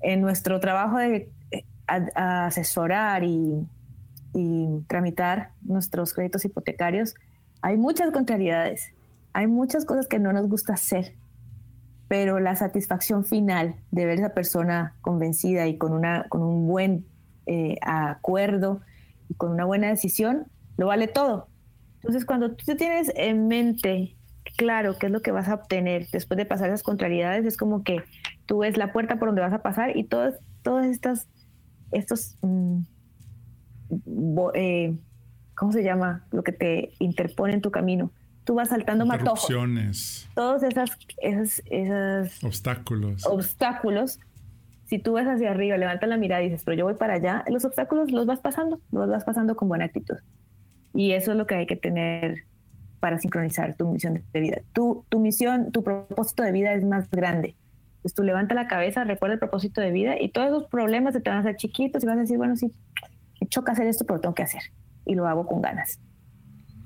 En 0.00 0.20
nuestro 0.20 0.60
trabajo 0.60 0.98
de 0.98 1.30
eh, 1.50 1.64
asesorar 2.14 3.24
y, 3.24 3.66
y 4.34 4.80
tramitar 4.86 5.50
nuestros 5.62 6.12
créditos 6.12 6.44
hipotecarios, 6.44 7.14
hay 7.62 7.76
muchas 7.76 8.10
contrariedades, 8.10 8.92
hay 9.32 9.46
muchas 9.46 9.84
cosas 9.86 10.06
que 10.06 10.18
no 10.18 10.32
nos 10.32 10.48
gusta 10.48 10.74
hacer 10.74 11.14
pero 12.08 12.40
la 12.40 12.56
satisfacción 12.56 13.24
final 13.24 13.76
de 13.90 14.06
ver 14.06 14.18
esa 14.18 14.34
persona 14.34 14.94
convencida 15.00 15.66
y 15.66 15.78
con, 15.78 15.92
una, 15.92 16.26
con 16.28 16.42
un 16.42 16.66
buen 16.66 17.06
eh, 17.46 17.76
acuerdo 17.82 18.80
y 19.28 19.34
con 19.34 19.52
una 19.52 19.64
buena 19.64 19.88
decisión, 19.88 20.46
lo 20.76 20.86
vale 20.86 21.08
todo. 21.08 21.48
Entonces, 21.96 22.24
cuando 22.24 22.54
tú 22.54 22.76
tienes 22.76 23.10
en 23.16 23.48
mente 23.48 24.16
claro 24.56 24.98
qué 24.98 25.06
es 25.06 25.12
lo 25.12 25.22
que 25.22 25.32
vas 25.32 25.48
a 25.48 25.54
obtener 25.54 26.06
después 26.12 26.36
de 26.36 26.44
pasar 26.44 26.68
esas 26.68 26.82
contrariedades, 26.82 27.46
es 27.46 27.56
como 27.56 27.82
que 27.82 28.02
tú 28.46 28.58
ves 28.58 28.76
la 28.76 28.92
puerta 28.92 29.18
por 29.18 29.28
donde 29.28 29.40
vas 29.40 29.54
a 29.54 29.62
pasar 29.62 29.96
y 29.96 30.04
todas, 30.04 30.34
todas 30.62 30.86
estas, 30.86 31.26
estos, 31.92 32.36
mm, 32.42 32.80
eh, 34.54 34.94
¿cómo 35.54 35.72
se 35.72 35.82
llama? 35.82 36.26
Lo 36.30 36.42
que 36.42 36.52
te 36.52 36.92
interpone 36.98 37.54
en 37.54 37.62
tu 37.62 37.70
camino 37.70 38.10
tú 38.44 38.54
vas 38.54 38.68
saltando 38.68 39.06
matojos. 39.06 39.46
Todos 40.34 40.62
esas, 40.62 40.90
esas, 41.18 42.44
obstáculos. 42.44 43.26
Obstáculos. 43.26 44.20
Si 44.86 44.98
tú 44.98 45.14
ves 45.14 45.26
hacia 45.26 45.50
arriba, 45.50 45.76
levantas 45.78 46.08
la 46.08 46.18
mirada 46.18 46.42
y 46.42 46.50
dices, 46.50 46.62
pero 46.64 46.76
yo 46.76 46.84
voy 46.84 46.94
para 46.94 47.14
allá, 47.14 47.44
los 47.48 47.64
obstáculos 47.64 48.12
los 48.12 48.26
vas 48.26 48.40
pasando, 48.40 48.80
los 48.92 49.08
vas 49.08 49.24
pasando 49.24 49.56
con 49.56 49.68
buena 49.68 49.86
actitud. 49.86 50.16
Y 50.92 51.12
eso 51.12 51.32
es 51.32 51.38
lo 51.38 51.46
que 51.46 51.54
hay 51.54 51.66
que 51.66 51.76
tener 51.76 52.44
para 53.00 53.18
sincronizar 53.18 53.74
tu 53.74 53.88
misión 53.88 54.22
de 54.32 54.40
vida. 54.40 54.58
Tu, 54.72 55.04
tu 55.08 55.18
misión, 55.20 55.72
tu 55.72 55.82
propósito 55.82 56.42
de 56.42 56.52
vida 56.52 56.74
es 56.74 56.84
más 56.84 57.10
grande. 57.10 57.56
Entonces 57.96 58.14
tú 58.14 58.22
levanta 58.22 58.54
la 58.54 58.68
cabeza, 58.68 59.04
recuerda 59.04 59.34
el 59.34 59.38
propósito 59.38 59.80
de 59.80 59.90
vida 59.90 60.20
y 60.20 60.28
todos 60.28 60.48
esos 60.48 60.64
problemas 60.68 61.14
se 61.14 61.20
te 61.20 61.30
van 61.30 61.38
a 61.38 61.40
hacer 61.40 61.56
chiquitos 61.56 62.02
y 62.02 62.06
vas 62.06 62.18
a 62.18 62.20
decir, 62.20 62.36
bueno, 62.36 62.54
sí, 62.54 62.70
me 63.40 63.48
choca 63.48 63.72
hacer 63.72 63.86
esto, 63.86 64.04
pero 64.04 64.20
tengo 64.20 64.34
que 64.34 64.42
hacer. 64.42 64.62
Y 65.06 65.14
lo 65.14 65.26
hago 65.26 65.46
con 65.46 65.62
ganas. 65.62 65.98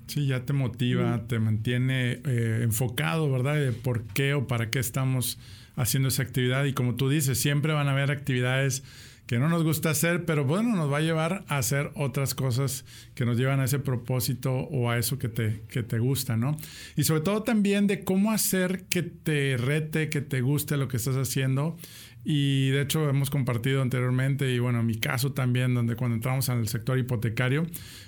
Sí, 0.09 0.27
ya 0.27 0.45
te 0.45 0.53
motiva, 0.53 1.27
te 1.29 1.39
mantiene 1.39 2.21
eh, 2.25 2.61
enfocado, 2.63 3.31
¿verdad? 3.31 3.57
De 3.57 3.73
por 3.73 4.05
qué 4.05 4.35
o 4.35 4.47
para 4.47 4.71
qué 4.71 4.79
estamos 4.79 5.39
haciendo 5.77 6.09
esa 6.09 6.23
actividad. 6.23 6.65
Y 6.65 6.73
como 6.73 6.97
tú 6.97 7.09
dices, 7.09 7.39
siempre 7.39 7.73
van 7.75 7.89
a 7.89 7.93
haber 7.93 8.11
actividades 8.11 8.83
que 9.29 9.39
no 9.39 9.51
nos 9.51 9.63
gusta 9.63 9.91
hacer, 9.91 10.25
pero 10.25 10.47
bueno, 10.47 10.75
nos 10.75 10.91
va 10.91 10.97
a 10.97 11.03
llevar 11.03 11.45
a 11.49 11.59
hacer 11.59 11.91
otras 11.95 12.35
cosas 12.35 12.87
que 13.15 13.27
nos 13.27 13.37
llevan 13.37 13.61
a 13.61 13.67
ese 13.67 13.79
propósito 13.79 14.55
o 14.55 14.91
a 14.91 14.97
eso 14.97 15.19
que 15.19 15.29
te, 15.29 15.61
que 15.69 15.83
te 15.83 15.99
gusta, 15.99 16.39
¿no? 16.39 16.57
Y 16.97 17.05
sobre 17.05 17.21
todo 17.21 17.43
también 17.43 17.87
de 17.87 18.05
cómo 18.05 18.33
hacer 18.33 18.85
que 18.85 19.03
te 19.03 19.59
rete, 19.59 20.09
que 20.09 20.23
te 20.23 20.41
guste 20.41 20.79
lo 20.79 20.89
que 20.89 20.97
estás 20.97 21.17
haciendo 21.17 21.77
y 22.25 22.71
de 22.71 22.83
hecho 22.83 23.09
hemos 23.09 23.31
compartido 23.31 23.83
anteriormente, 23.83 24.53
y 24.53 24.59
bueno, 24.59 24.81
en 24.81 24.87
mi 24.87 24.97
caso 24.97 25.33
también, 25.33 25.75
donde 25.75 25.97
cuando 25.97 26.17
entramos 26.17 26.49
en 26.49 26.59
el 26.59 26.69
sector 26.69 26.99
hipotecario, 26.99 27.67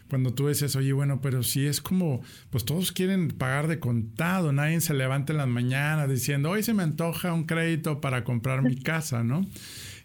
cuando 0.09 0.35
tú 0.35 0.49
dices, 0.49 0.75
oye, 0.77 0.93
bueno, 0.93 1.21
pero 1.21 1.43
si 1.43 1.67
es 1.67 1.81
como, 1.81 2.21
pues 2.51 2.65
todos 2.65 2.93
quieren 2.93 3.29
pagar 3.29 3.69
de 3.69 3.79
contado, 3.79 4.53
nadie 4.53 4.81
se 4.81 4.93
levanta 4.93 5.33
en 5.33 5.39
las 5.39 5.49
mañanas 5.49 6.09
diciendo, 6.11 6.51
hoy 6.51 6.63
se 6.63 6.75
me 6.75 6.83
antoja 6.83 7.33
un 7.33 7.45
crédito 7.45 8.01
para 8.01 8.25
comprar 8.25 8.63
mi 8.63 8.77
casa, 8.83 9.23
¿no? 9.23 9.47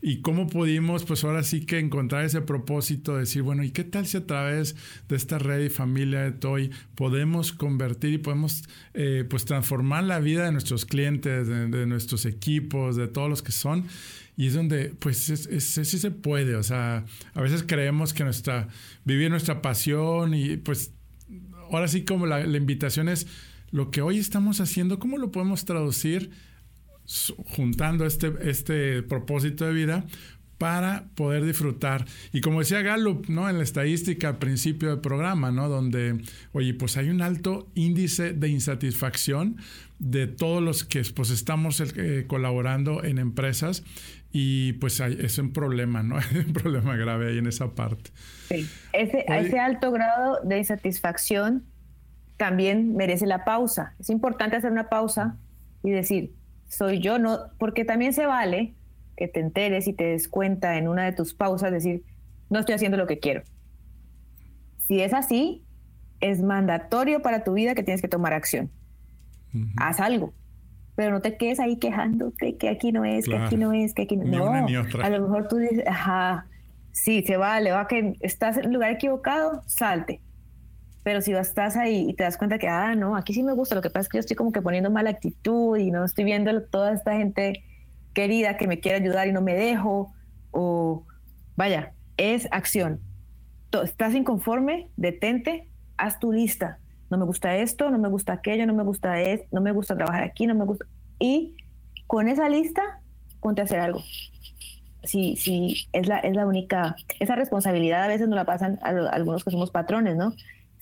Y 0.07 0.21
cómo 0.21 0.45
pudimos, 0.45 1.03
pues 1.03 1.23
ahora 1.23 1.41
sí 1.41 1.65
que 1.65 1.79
encontrar 1.79 2.25
ese 2.25 2.39
propósito 2.39 3.13
de 3.13 3.21
decir, 3.21 3.41
bueno, 3.41 3.63
¿y 3.63 3.71
qué 3.71 3.83
tal 3.83 4.05
si 4.05 4.17
a 4.17 4.27
través 4.27 4.75
de 5.09 5.15
esta 5.15 5.39
red 5.39 5.65
y 5.65 5.69
familia 5.69 6.21
de 6.21 6.31
Toy 6.31 6.69
podemos 6.93 7.51
convertir 7.51 8.13
y 8.13 8.17
podemos 8.19 8.65
eh, 8.93 9.25
pues 9.27 9.45
transformar 9.45 10.03
la 10.03 10.19
vida 10.19 10.45
de 10.45 10.51
nuestros 10.51 10.85
clientes, 10.85 11.47
de, 11.47 11.87
nuestros 11.87 12.27
equipos, 12.27 12.95
de 12.97 13.07
todos 13.07 13.31
los 13.31 13.41
que 13.41 13.51
son? 13.51 13.85
Y 14.37 14.45
es 14.45 14.53
donde, 14.53 14.93
pues, 14.99 15.17
sí 15.17 15.85
se 15.97 16.11
puede. 16.11 16.55
O 16.55 16.61
sea, 16.61 17.03
a 17.33 17.41
veces 17.41 17.63
creemos 17.63 18.13
que 18.13 18.23
nuestra, 18.23 18.67
vivir 19.05 19.31
nuestra 19.31 19.63
pasión 19.63 20.35
y 20.35 20.57
pues, 20.57 20.93
ahora 21.71 21.87
sí 21.87 22.03
como 22.03 22.27
la, 22.27 22.45
la 22.45 22.57
invitación 22.57 23.09
es 23.09 23.25
lo 23.71 23.89
que 23.89 24.03
hoy 24.03 24.19
estamos 24.19 24.61
haciendo, 24.61 24.99
¿cómo 24.99 25.17
lo 25.17 25.31
podemos 25.31 25.65
traducir? 25.65 26.29
Juntando 27.55 28.05
este, 28.05 28.33
este 28.41 29.03
propósito 29.03 29.65
de 29.65 29.73
vida 29.73 30.05
para 30.57 31.05
poder 31.15 31.43
disfrutar. 31.43 32.05
Y 32.31 32.41
como 32.41 32.59
decía 32.59 32.81
Gallup, 32.81 33.27
¿no? 33.27 33.49
En 33.49 33.57
la 33.57 33.63
estadística 33.63 34.29
al 34.29 34.37
principio 34.37 34.89
del 34.89 34.99
programa, 34.99 35.51
¿no? 35.51 35.67
Donde, 35.67 36.21
oye, 36.53 36.73
pues 36.73 36.97
hay 36.97 37.09
un 37.09 37.21
alto 37.21 37.67
índice 37.75 38.33
de 38.33 38.47
insatisfacción 38.47 39.57
de 39.99 40.27
todos 40.27 40.61
los 40.61 40.83
que 40.83 41.03
pues 41.15 41.29
estamos 41.29 41.81
eh, 41.81 42.25
colaborando 42.27 43.03
en 43.03 43.17
empresas 43.17 43.83
y 44.31 44.73
pues 44.73 44.99
hay, 45.01 45.17
es 45.21 45.37
un 45.37 45.53
problema, 45.53 46.03
¿no? 46.03 46.17
Hay 46.19 46.37
un 46.45 46.53
problema 46.53 46.95
grave 46.97 47.29
ahí 47.29 47.37
en 47.37 47.47
esa 47.47 47.73
parte. 47.73 48.11
Sí. 48.49 48.67
Ese, 48.91 49.25
ese 49.27 49.59
alto 49.59 49.91
grado 49.91 50.39
de 50.43 50.57
insatisfacción 50.57 51.63
también 52.35 52.95
merece 52.95 53.25
la 53.27 53.45
pausa. 53.45 53.95
Es 53.97 54.09
importante 54.09 54.57
hacer 54.57 54.71
una 54.71 54.89
pausa 54.89 55.37
y 55.83 55.91
decir, 55.91 56.33
soy 56.67 56.99
yo, 56.99 57.19
no, 57.19 57.39
porque 57.57 57.85
también 57.85 58.13
se 58.13 58.25
vale 58.25 58.73
que 59.15 59.27
te 59.27 59.39
enteres 59.39 59.87
y 59.87 59.93
te 59.93 60.05
des 60.05 60.27
cuenta 60.27 60.77
en 60.77 60.87
una 60.87 61.05
de 61.05 61.13
tus 61.13 61.33
pausas, 61.33 61.71
decir, 61.71 62.03
no 62.49 62.59
estoy 62.59 62.75
haciendo 62.75 62.97
lo 62.97 63.07
que 63.07 63.19
quiero. 63.19 63.43
Si 64.87 65.01
es 65.01 65.13
así, 65.13 65.63
es 66.19 66.41
mandatorio 66.41 67.21
para 67.21 67.43
tu 67.43 67.53
vida 67.53 67.75
que 67.75 67.83
tienes 67.83 68.01
que 68.01 68.07
tomar 68.07 68.33
acción. 68.33 68.69
Haz 69.77 70.01
algo, 70.01 70.33
pero 70.95 71.11
no 71.11 71.21
te 71.21 71.37
quedes 71.37 71.61
ahí 71.61 71.77
quejándote 71.77 72.57
que 72.57 72.67
aquí 72.67 72.91
no 72.91 73.05
es, 73.05 73.25
que 73.25 73.37
aquí 73.37 73.55
no 73.55 73.71
es, 73.71 73.93
que 73.93 74.01
aquí 74.01 74.17
no. 74.17 74.25
no, 74.25 75.01
a 75.01 75.09
lo 75.09 75.21
mejor 75.21 75.47
tú 75.47 75.57
dices, 75.57 75.87
ajá, 75.87 76.47
sí, 76.91 77.23
se 77.25 77.37
vale, 77.37 77.71
va 77.71 77.87
que 77.87 78.15
estás 78.19 78.57
en 78.57 78.65
el 78.65 78.73
lugar 78.73 78.91
equivocado, 78.91 79.63
salte. 79.65 80.19
Pero 81.05 81.21
si 81.21 81.33
estás 81.33 81.77
ahí 81.77 82.09
y 82.09 82.15
te 82.15 82.23
das 82.23 82.35
cuenta 82.35 82.57
que, 82.57 82.67
ah, 82.67 82.95
no, 82.95 83.15
aquí 83.15 83.31
sí 83.31 83.43
me 83.43 83.53
gusta, 83.53 83.75
lo 83.75 83.83
que 83.83 83.91
pasa 83.91 84.01
es 84.01 84.09
que 84.09 84.17
yo 84.17 84.21
estoy 84.21 84.35
como 84.35 84.51
que 84.51 84.63
poniendo 84.63 84.89
mala 84.89 85.11
actitud 85.11 85.77
y 85.77 85.91
no 85.91 86.03
estoy 86.03 86.23
viendo 86.23 86.63
toda 86.63 86.93
esta 86.93 87.13
gente 87.13 87.63
querida 88.15 88.57
que 88.57 88.65
me 88.65 88.79
quiere 88.79 88.97
ayudar 88.97 89.27
y 89.27 89.31
no 89.31 89.43
me 89.43 89.53
dejo, 89.53 90.11
o 90.49 91.05
vaya, 91.55 91.93
es 92.17 92.47
acción. 92.49 93.01
estás 93.83 94.15
inconforme, 94.15 94.89
detente, 94.97 95.69
haz 95.95 96.17
tu 96.17 96.31
lista. 96.31 96.79
No 97.11 97.19
me 97.19 97.25
gusta 97.25 97.55
esto, 97.55 97.91
no 97.91 97.99
me 97.99 98.09
gusta 98.09 98.33
aquello, 98.33 98.65
no 98.65 98.73
me 98.73 98.81
gusta 98.81 99.21
esto, 99.21 99.45
no 99.51 99.61
me 99.61 99.73
gusta 99.73 99.95
trabajar 99.95 100.23
aquí, 100.23 100.47
no 100.47 100.55
me 100.55 100.65
gusta. 100.65 100.87
Y 101.19 101.55
con 102.07 102.27
esa 102.27 102.49
lista, 102.49 102.81
ponte 103.41 103.61
a 103.61 103.65
hacer 103.65 103.79
algo. 103.79 104.01
Sí, 105.03 105.35
sí, 105.35 105.85
es 105.93 106.07
la, 106.07 106.17
es 106.17 106.35
la 106.35 106.47
única, 106.47 106.95
esa 107.19 107.35
responsabilidad 107.35 108.05
a 108.05 108.07
veces 108.07 108.27
nos 108.27 108.37
la 108.37 108.45
pasan 108.45 108.79
a, 108.81 108.89
algunos 109.09 109.43
que 109.43 109.51
somos 109.51 109.69
patrones, 109.69 110.15
¿no? 110.15 110.33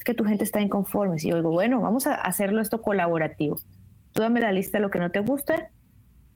Es 0.03 0.05
que 0.05 0.13
tu 0.13 0.25
gente 0.25 0.43
está 0.43 0.59
inconforme. 0.59 1.17
Si 1.17 1.29
yo 1.29 1.37
digo, 1.37 1.51
bueno, 1.51 1.79
vamos 1.79 2.07
a 2.07 2.15
hacerlo 2.15 2.59
esto 2.59 2.81
colaborativo. 2.81 3.57
Tú 4.11 4.21
dame 4.21 4.41
la 4.41 4.51
lista 4.51 4.77
de 4.77 4.81
lo 4.81 4.89
que 4.89 4.99
no 4.99 5.11
te 5.11 5.21
gusta 5.21 5.69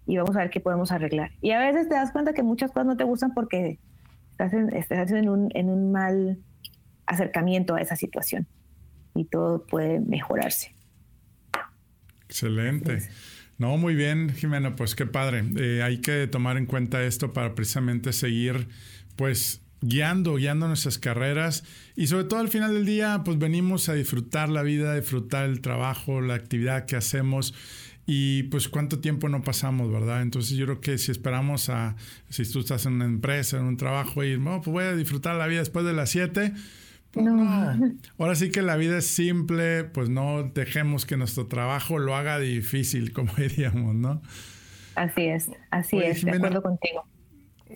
y 0.06 0.15
vamos 0.15 0.38
a 0.38 0.39
ver 0.39 0.49
qué 0.49 0.62
podemos 0.62 0.93
arreglar. 0.93 1.32
Y 1.41 1.51
a 1.51 1.60
veces 1.60 1.89
te 1.89 1.95
das 1.95 2.13
cuenta 2.13 2.32
que 2.32 2.43
muchas 2.43 2.71
cosas 2.71 2.86
no 2.86 2.95
te 2.95 3.03
gustan 3.03 3.34
porque 3.34 3.77
estás 4.32 4.53
en, 4.53 4.73
estás 4.73 5.12
en, 5.12 5.27
un, 5.27 5.49
en 5.53 5.69
un 5.69 5.91
mal 5.91 6.39
acercamiento 7.08 7.75
a 7.75 7.82
esa 7.82 7.97
situación 7.97 8.47
y 9.13 9.25
todo 9.25 9.65
puede 9.65 9.99
mejorarse. 9.99 10.73
Excelente. 12.23 12.99
No, 13.58 13.75
muy 13.75 13.95
bien, 13.95 14.30
Jimena, 14.30 14.77
pues 14.77 14.95
qué 14.95 15.06
padre. 15.06 15.43
Eh, 15.58 15.84
hay 15.84 15.99
que 15.99 16.25
tomar 16.27 16.56
en 16.56 16.67
cuenta 16.67 17.03
esto 17.03 17.34
para 17.34 17.53
precisamente 17.53 18.13
seguir, 18.13 18.69
pues, 19.17 19.62
guiando, 19.82 20.36
guiando 20.36 20.68
nuestras 20.68 20.98
carreras 20.98 21.63
y 21.96 22.08
sobre 22.08 22.26
todo 22.26 22.40
al 22.40 22.50
final 22.50 22.74
del 22.74 22.86
día, 22.86 23.22
pues 23.24 23.38
venimos 23.38 23.90
a 23.90 23.94
disfrutar 23.94 24.50
la 24.50 24.63
vida, 24.63 24.96
disfrutar 24.96 25.46
el 25.46 25.62
trabajo, 25.62 26.22
la 26.22 26.34
actividad 26.34 26.86
que 26.86 26.96
hacemos 26.96 27.54
y 28.10 28.44
pues 28.44 28.70
cuánto 28.70 29.00
tiempo 29.00 29.28
no 29.28 29.44
pasamos, 29.44 29.92
¿verdad? 29.92 30.22
Entonces 30.22 30.58
yo 30.58 30.66
creo 30.66 30.80
que 30.80 30.98
si 30.98 31.12
esperamos 31.12 31.70
a, 31.70 31.98
si 32.30 32.50
tú 32.50 32.62
estás 32.62 32.86
en 32.86 32.94
una 32.94 33.06
empresa, 33.06 33.58
en 33.58 33.66
un 33.66 33.76
trabajo 33.76 34.24
y, 34.24 34.40
no, 34.40 34.62
pues 34.62 34.72
voy 34.72 34.84
a 34.86 34.96
disfrutar 34.96 35.36
la 35.36 35.46
vida 35.46 35.60
después 35.60 35.86
de 35.86 35.92
las 35.92 36.10
7, 36.12 36.54
pues 37.12 37.26
no. 37.26 37.94
Ahora 38.18 38.36
sí 38.36 38.50
que 38.50 38.62
la 38.62 38.78
vida 38.78 38.98
es 38.98 39.08
simple, 39.08 39.84
pues 39.84 40.10
no 40.10 40.44
dejemos 40.44 41.06
que 41.06 41.18
nuestro 41.18 41.48
trabajo 41.48 42.00
lo 42.00 42.16
haga 42.16 42.40
difícil, 42.40 43.12
como 43.13 43.34
diríamos, 43.34 43.94
¿no? 43.94 44.22
Así 44.96 45.26
es, 45.26 45.52
así 45.70 45.98
es, 45.98 46.24
de 46.24 46.32
acuerdo 46.32 46.63
contigo. 46.63 47.06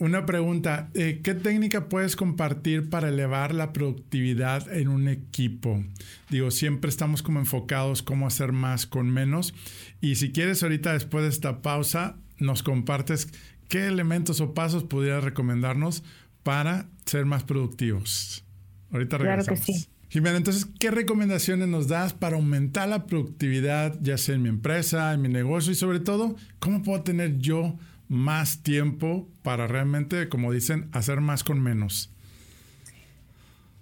Una 0.02 0.26
pregunta, 0.26 0.90
eh, 0.96 1.22
¿qué 1.24 1.36
técnica 1.36 1.88
puedes 1.88 2.16
compartir 2.16 2.90
para 2.90 3.10
elevar 3.10 3.54
la 3.54 3.72
productividad 3.72 4.74
en 4.74 4.88
un 4.88 5.08
equipo? 5.08 5.84
Digo, 6.28 6.50
siempre 6.50 6.90
estamos 6.90 7.22
como 7.22 7.38
enfocados 7.38 8.02
cómo 8.02 8.26
hacer 8.26 8.52
más 8.52 8.88
con 8.88 9.12
menos. 9.12 9.54
Y 10.02 10.16
si 10.16 10.32
quieres 10.32 10.64
ahorita 10.64 10.94
después 10.94 11.24
de 11.26 11.30
esta 11.30 11.62
pausa, 11.62 12.16
nos 12.40 12.64
compartes 12.64 13.28
qué 13.70 13.86
elementos 13.86 14.42
o 14.42 14.56
pasos 14.56 14.86
pudieras 14.86 15.24
recomendarnos 15.24 16.04
para 16.42 16.90
ser 17.06 17.28
más 17.28 17.44
productivos. 17.44 18.44
Ahorita 18.92 19.20
regresamos. 19.20 19.46
Claro 19.46 19.62
que 19.68 19.74
sí. 19.84 19.88
Jimena, 20.10 20.38
entonces, 20.38 20.68
¿qué 20.80 20.90
recomendaciones 20.90 21.68
nos 21.68 21.88
das 21.88 22.14
para 22.14 22.38
aumentar 22.38 22.90
la 22.90 23.06
productividad, 23.06 24.00
ya 24.02 24.18
sea 24.18 24.34
en 24.34 24.42
mi 24.42 24.50
empresa, 24.50 25.14
en 25.14 25.22
mi 25.22 25.30
negocio 25.30 25.72
y 25.72 25.76
sobre 25.76 26.00
todo, 26.00 26.36
cómo 26.58 26.82
puedo 26.82 27.04
tener 27.04 27.38
yo 27.38 27.78
más 28.12 28.62
tiempo 28.62 29.30
para 29.41 29.67
realmente, 29.67 30.28
como 30.28 30.52
dicen, 30.52 30.89
hacer 30.91 31.21
más 31.21 31.45
con 31.45 31.62
menos? 31.62 32.13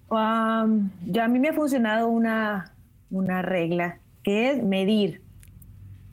Um, 0.08 0.92
ya 1.08 1.26
a 1.26 1.28
mí 1.28 1.40
me 1.40 1.50
ha 1.50 1.54
funcionado 1.54 2.08
una, 2.08 2.76
una 3.10 3.42
regla 3.42 3.98
que 4.22 4.52
es 4.52 4.64
medir. 4.64 5.24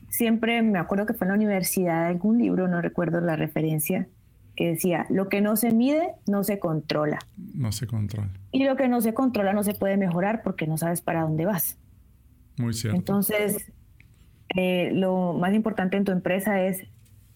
Siempre 0.09 0.63
me 0.63 0.79
acuerdo 0.79 1.05
que 1.05 1.13
fue 1.13 1.25
en 1.25 1.29
la 1.29 1.35
universidad, 1.35 2.07
algún 2.07 2.39
libro, 2.39 2.67
no 2.67 2.81
recuerdo 2.81 3.21
la 3.21 3.35
referencia, 3.35 4.07
que 4.55 4.69
decía, 4.69 5.05
lo 5.11 5.29
que 5.29 5.41
no 5.41 5.55
se 5.55 5.71
mide 5.71 6.15
no 6.25 6.43
se 6.43 6.57
controla. 6.57 7.19
No 7.53 7.71
se 7.71 7.85
controla. 7.85 8.31
Y 8.51 8.63
lo 8.63 8.75
que 8.77 8.87
no 8.87 8.99
se 8.99 9.13
controla 9.13 9.53
no 9.53 9.61
se 9.61 9.75
puede 9.75 9.95
mejorar 9.95 10.41
porque 10.41 10.65
no 10.65 10.77
sabes 10.77 11.01
para 11.01 11.21
dónde 11.21 11.45
vas. 11.45 11.77
Muy 12.57 12.73
cierto. 12.73 12.97
Entonces, 12.97 13.71
eh, 14.55 14.89
lo 14.95 15.33
más 15.33 15.53
importante 15.53 15.97
en 15.97 16.03
tu 16.03 16.11
empresa 16.11 16.63
es 16.63 16.87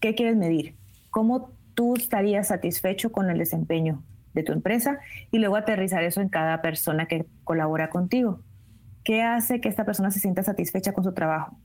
qué 0.02 0.14
quieres 0.14 0.36
medir, 0.36 0.76
cómo 1.08 1.52
tú 1.72 1.94
estarías 1.94 2.48
satisfecho 2.48 3.10
con 3.10 3.30
el 3.30 3.38
desempeño 3.38 4.02
de 4.34 4.42
tu 4.42 4.52
empresa 4.52 4.98
y 5.30 5.38
luego 5.38 5.56
aterrizar 5.56 6.04
eso 6.04 6.20
en 6.20 6.28
cada 6.28 6.60
persona 6.60 7.06
que 7.06 7.24
colabora 7.44 7.88
contigo. 7.88 8.40
¿Qué 9.02 9.22
hace 9.22 9.62
que 9.62 9.70
esta 9.70 9.86
persona 9.86 10.10
se 10.10 10.20
sienta 10.20 10.42
satisfecha 10.42 10.92
con 10.92 11.04
su 11.04 11.14
trabajo? 11.14 11.56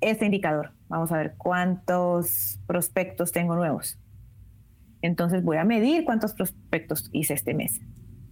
Este 0.00 0.26
indicador. 0.26 0.70
Vamos 0.88 1.10
a 1.10 1.16
ver 1.16 1.34
cuántos 1.36 2.60
prospectos 2.68 3.32
tengo 3.32 3.56
nuevos 3.56 3.98
entonces 5.02 5.42
voy 5.42 5.56
a 5.56 5.64
medir 5.64 6.04
cuántos 6.04 6.32
prospectos 6.32 7.10
hice 7.12 7.34
este 7.34 7.54
mes. 7.54 7.80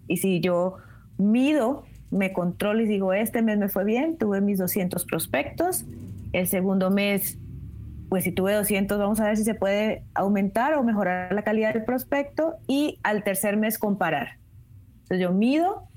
Y 0.07 0.19
si 0.19 0.41
yo 0.41 0.77
mido, 1.19 1.85
me 2.11 2.33
controlo 2.33 2.81
y 2.81 2.87
digo, 2.87 3.13
este 3.13 3.43
mes 3.43 3.59
me 3.59 3.69
fue 3.69 3.85
bien, 3.85 4.17
tuve 4.17 4.41
mis 4.41 4.59
200 4.59 5.05
prospectos. 5.05 5.85
El 6.33 6.47
segundo 6.47 6.91
mes, 6.91 7.39
pues 8.11 8.25
si 8.25 8.33
tuve 8.33 8.53
200, 8.53 8.99
vamos 8.99 9.21
a 9.21 9.25
ver 9.25 9.39
si 9.39 9.45
se 9.45 9.55
puede 9.55 10.05
aumentar 10.15 10.75
o 10.75 10.83
mejorar 10.83 11.33
la 11.33 11.43
calidad 11.43 11.73
del 11.73 11.85
prospecto. 11.85 12.59
Y 12.67 12.99
al 13.03 13.25
tercer 13.25 13.57
mes 13.57 13.79
comparar. 13.79 14.39
Entonces 15.03 15.21
yo 15.21 15.33
mido 15.33 15.89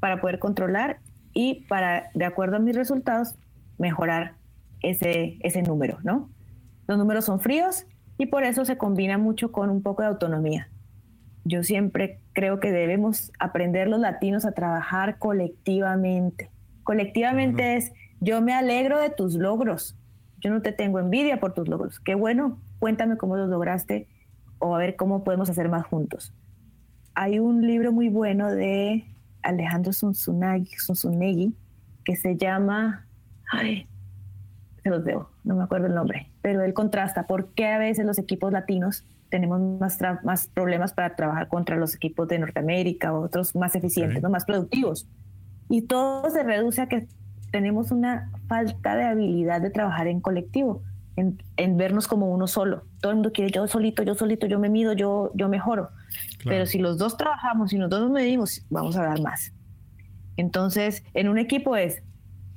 para 0.00 0.22
poder 0.22 0.38
controlar 0.38 1.00
y 1.34 1.66
para, 1.66 2.10
de 2.14 2.24
acuerdo 2.24 2.56
a 2.56 2.60
mis 2.60 2.74
resultados, 2.74 3.34
mejorar 3.76 4.36
ese, 4.80 5.36
ese 5.40 5.62
número, 5.62 5.98
¿no? 6.02 6.30
Los 6.86 6.96
números 6.96 7.26
son 7.26 7.40
fríos, 7.40 7.84
y 8.18 8.26
por 8.26 8.42
eso 8.42 8.64
se 8.64 8.76
combina 8.76 9.16
mucho 9.16 9.52
con 9.52 9.70
un 9.70 9.82
poco 9.82 10.02
de 10.02 10.08
autonomía. 10.08 10.68
Yo 11.44 11.62
siempre 11.62 12.20
creo 12.32 12.58
que 12.58 12.72
debemos 12.72 13.32
aprender 13.38 13.88
los 13.88 14.00
latinos 14.00 14.44
a 14.44 14.52
trabajar 14.52 15.18
colectivamente. 15.18 16.50
Colectivamente 16.82 17.76
es, 17.76 17.92
yo 18.20 18.42
me 18.42 18.52
alegro 18.52 19.00
de 19.00 19.10
tus 19.10 19.36
logros, 19.36 19.96
yo 20.40 20.50
no 20.50 20.62
te 20.62 20.72
tengo 20.72 20.98
envidia 20.98 21.40
por 21.40 21.54
tus 21.54 21.68
logros. 21.68 22.00
Qué 22.00 22.14
bueno, 22.14 22.60
cuéntame 22.78 23.16
cómo 23.16 23.36
los 23.36 23.48
lograste 23.48 24.08
o 24.58 24.74
a 24.74 24.78
ver 24.78 24.96
cómo 24.96 25.24
podemos 25.24 25.50
hacer 25.50 25.68
más 25.68 25.86
juntos. 25.86 26.32
Hay 27.14 27.38
un 27.38 27.66
libro 27.66 27.92
muy 27.92 28.08
bueno 28.08 28.50
de 28.50 29.04
Alejandro 29.42 29.92
Zunzunegui 29.92 31.54
que 32.04 32.16
se 32.16 32.36
llama, 32.36 33.06
ay, 33.50 33.86
se 34.82 34.90
los 34.90 35.04
debo, 35.04 35.30
no 35.44 35.56
me 35.56 35.64
acuerdo 35.64 35.86
el 35.86 35.94
nombre, 35.94 36.30
pero 36.42 36.62
él 36.62 36.72
contrasta 36.74 37.26
por 37.26 37.52
qué 37.54 37.66
a 37.66 37.78
veces 37.78 38.06
los 38.06 38.18
equipos 38.18 38.52
latinos 38.52 39.04
tenemos 39.28 39.60
más, 39.60 39.98
más 40.24 40.48
problemas 40.48 40.94
para 40.94 41.14
trabajar 41.14 41.48
contra 41.48 41.76
los 41.76 41.94
equipos 41.94 42.28
de 42.28 42.38
Norteamérica 42.38 43.12
o 43.12 43.20
otros 43.20 43.54
más 43.54 43.74
eficientes, 43.74 44.22
¿no? 44.22 44.30
más 44.30 44.44
productivos. 44.44 45.06
Y 45.68 45.82
todo 45.82 46.30
se 46.30 46.42
reduce 46.42 46.80
a 46.80 46.88
que 46.88 47.06
tenemos 47.50 47.90
una 47.90 48.30
falta 48.46 48.96
de 48.96 49.04
habilidad 49.04 49.60
de 49.60 49.70
trabajar 49.70 50.06
en 50.06 50.20
colectivo, 50.20 50.82
en, 51.16 51.42
en, 51.56 51.76
vernos 51.76 52.06
como 52.06 52.30
uno 52.30 52.46
solo. 52.46 52.84
Todo 53.00 53.10
el 53.10 53.16
mundo 53.16 53.32
quiere 53.32 53.50
yo 53.50 53.66
solito, 53.66 54.02
yo 54.02 54.14
solito, 54.14 54.46
yo 54.46 54.58
me 54.58 54.68
mido, 54.68 54.92
yo, 54.92 55.32
yo 55.34 55.48
mejoro. 55.48 55.90
Pero 56.44 56.66
si 56.66 56.78
los 56.78 56.98
dos 56.98 57.16
trabajamos, 57.16 57.70
si 57.70 57.78
los 57.78 57.90
dos 57.90 58.00
nos 58.00 58.10
medimos, 58.10 58.64
vamos 58.70 58.96
a 58.96 59.04
dar 59.04 59.20
más. 59.20 59.52
Entonces, 60.36 61.02
en 61.14 61.28
un 61.28 61.38
equipo 61.38 61.76
es 61.76 62.02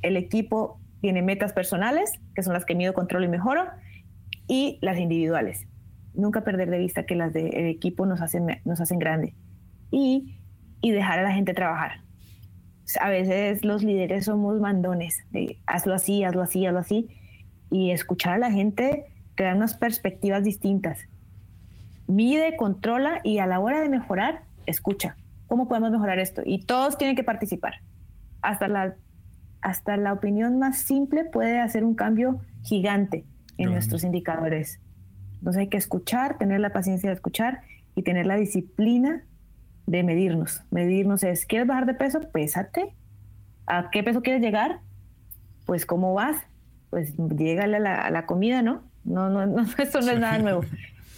el 0.01 0.17
equipo 0.17 0.79
tiene 1.01 1.21
metas 1.21 1.53
personales, 1.53 2.11
que 2.35 2.43
son 2.43 2.53
las 2.53 2.65
que 2.65 2.75
mido, 2.75 2.93
controlo 2.93 3.25
y 3.25 3.29
mejoro, 3.29 3.65
y 4.47 4.77
las 4.81 4.99
individuales. 4.99 5.67
Nunca 6.13 6.43
perder 6.43 6.69
de 6.69 6.77
vista 6.77 7.05
que 7.05 7.15
las 7.15 7.33
del 7.33 7.67
equipo 7.67 8.05
nos 8.05 8.21
hacen, 8.21 8.61
nos 8.65 8.79
hacen 8.81 8.99
grande. 8.99 9.33
Y, 9.89 10.39
y 10.81 10.91
dejar 10.91 11.19
a 11.19 11.23
la 11.23 11.31
gente 11.31 11.53
trabajar. 11.53 12.01
A 12.99 13.09
veces 13.09 13.63
los 13.63 13.83
líderes 13.83 14.25
somos 14.25 14.59
mandones, 14.59 15.23
de 15.31 15.57
hazlo 15.65 15.93
así, 15.93 16.23
hazlo 16.23 16.41
así, 16.41 16.65
hazlo 16.65 16.79
así, 16.79 17.09
y 17.69 17.91
escuchar 17.91 18.33
a 18.33 18.37
la 18.37 18.51
gente 18.51 19.05
te 19.35 19.43
da 19.43 19.55
unas 19.55 19.75
perspectivas 19.75 20.43
distintas. 20.43 20.99
Mide, 22.07 22.57
controla 22.57 23.21
y 23.23 23.39
a 23.39 23.47
la 23.47 23.59
hora 23.59 23.81
de 23.81 23.89
mejorar, 23.89 24.43
escucha. 24.65 25.15
¿Cómo 25.47 25.67
podemos 25.67 25.91
mejorar 25.91 26.19
esto? 26.19 26.41
Y 26.45 26.65
todos 26.65 26.97
tienen 26.97 27.15
que 27.15 27.23
participar. 27.23 27.75
Hasta 28.41 28.67
la 28.67 28.95
hasta 29.61 29.95
la 29.95 30.13
opinión 30.13 30.59
más 30.59 30.79
simple 30.79 31.23
puede 31.23 31.59
hacer 31.59 31.83
un 31.83 31.93
cambio 31.93 32.41
gigante 32.63 33.25
en 33.57 33.71
nuestros 33.71 34.03
indicadores. 34.03 34.79
Entonces 35.37 35.61
hay 35.61 35.67
que 35.67 35.77
escuchar, 35.77 36.37
tener 36.37 36.59
la 36.59 36.71
paciencia 36.71 37.09
de 37.09 37.15
escuchar 37.15 37.61
y 37.95 38.01
tener 38.01 38.25
la 38.25 38.35
disciplina 38.35 39.23
de 39.85 40.03
medirnos. 40.03 40.61
Medirnos 40.71 41.23
es, 41.23 41.45
¿quieres 41.45 41.67
bajar 41.67 41.85
de 41.85 41.93
peso? 41.93 42.19
Pésate. 42.31 42.95
¿A 43.65 43.89
qué 43.89 44.03
peso 44.03 44.21
quieres 44.21 44.41
llegar? 44.41 44.79
Pues 45.65 45.85
¿cómo 45.85 46.13
vas? 46.13 46.37
Pues 46.89 47.15
llégale 47.17 47.77
a 47.77 48.09
la, 48.09 48.25
comida, 48.25 48.61
¿no? 48.61 48.83
No, 49.03 49.29
no, 49.29 49.45
no, 49.45 49.65
eso 49.77 50.01
no 50.01 50.11
es 50.11 50.19
nada 50.19 50.37
nuevo. 50.39 50.61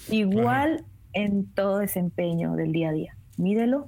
Igual 0.10 0.86
en 1.14 1.46
todo 1.54 1.80
desempeño 1.80 2.56
del 2.56 2.72
día 2.72 2.90
a 2.90 2.94
día. 2.94 3.18
Mídelo 3.38 3.88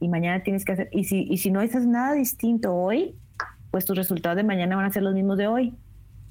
y 0.00 0.08
mañana 0.08 0.42
tienes 0.42 0.64
que 0.64 0.72
hacer. 0.72 0.88
Y 0.92 1.04
si, 1.04 1.26
y 1.28 1.38
si 1.38 1.50
no 1.50 1.60
haces 1.60 1.86
nada 1.86 2.12
distinto 2.14 2.74
hoy, 2.74 3.16
pues 3.70 3.84
tus 3.84 3.96
resultados 3.96 4.36
de 4.36 4.44
mañana 4.44 4.76
van 4.76 4.84
a 4.84 4.90
ser 4.90 5.02
los 5.02 5.14
mismos 5.14 5.38
de 5.38 5.46
hoy. 5.46 5.74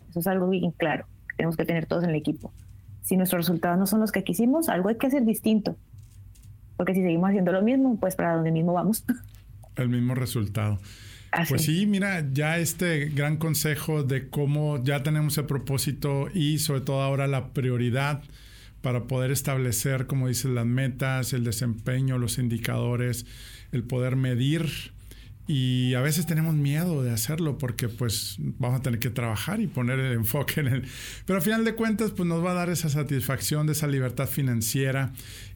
Eso 0.09 0.19
es 0.19 0.27
algo 0.27 0.49
bien 0.49 0.71
claro, 0.71 1.05
que 1.29 1.35
tenemos 1.37 1.57
que 1.57 1.65
tener 1.65 1.85
todos 1.85 2.03
en 2.03 2.09
el 2.11 2.15
equipo. 2.15 2.53
Si 3.01 3.17
nuestros 3.17 3.47
resultados 3.47 3.79
no 3.79 3.87
son 3.87 3.99
los 3.99 4.11
que 4.11 4.23
quisimos, 4.23 4.69
algo 4.69 4.89
hay 4.89 4.95
que 4.95 5.07
hacer 5.07 5.25
distinto. 5.25 5.75
Porque 6.81 6.95
si 6.95 7.03
seguimos 7.03 7.29
haciendo 7.29 7.51
lo 7.51 7.61
mismo, 7.61 7.95
pues 7.99 8.15
para 8.15 8.33
donde 8.33 8.51
mismo 8.51 8.73
vamos. 8.73 9.03
El 9.75 9.89
mismo 9.89 10.15
resultado. 10.15 10.79
Pues 11.47 11.61
sí, 11.61 11.85
mira, 11.85 12.25
ya 12.33 12.57
este 12.57 13.09
gran 13.09 13.37
consejo 13.37 14.01
de 14.01 14.29
cómo 14.29 14.83
ya 14.83 15.03
tenemos 15.03 15.37
el 15.37 15.45
propósito 15.45 16.27
y 16.33 16.57
sobre 16.57 16.81
todo 16.81 17.03
ahora 17.03 17.27
la 17.27 17.49
prioridad 17.53 18.23
para 18.81 19.03
poder 19.03 19.29
establecer, 19.29 20.07
como 20.07 20.27
dices, 20.27 20.45
las 20.49 20.65
metas, 20.65 21.33
el 21.33 21.43
desempeño, 21.43 22.17
los 22.17 22.39
indicadores, 22.39 23.27
el 23.71 23.83
poder 23.83 24.15
medir 24.15 24.65
y 25.47 25.93
a 25.95 26.01
veces 26.01 26.25
tenemos 26.25 26.53
miedo 26.53 27.03
de 27.03 27.11
hacerlo 27.11 27.57
porque 27.57 27.89
pues 27.89 28.37
vamos 28.39 28.79
a 28.79 28.83
tener 28.83 28.99
que 28.99 29.09
trabajar 29.09 29.59
y 29.59 29.67
poner 29.67 29.99
el 29.99 30.13
enfoque 30.13 30.61
en 30.61 30.67
él. 30.67 30.83
Pero 31.25 31.37
al 31.37 31.43
final 31.43 31.65
de 31.65 31.75
cuentas 31.75 32.11
pues 32.11 32.27
nos 32.27 32.43
va 32.43 32.51
a 32.51 32.55
dar 32.55 32.69
esa 32.69 32.89
satisfacción 32.89 33.67
de 33.67 33.73
esa 33.73 33.87
libertad 33.87 34.27
financiera. 34.27 35.11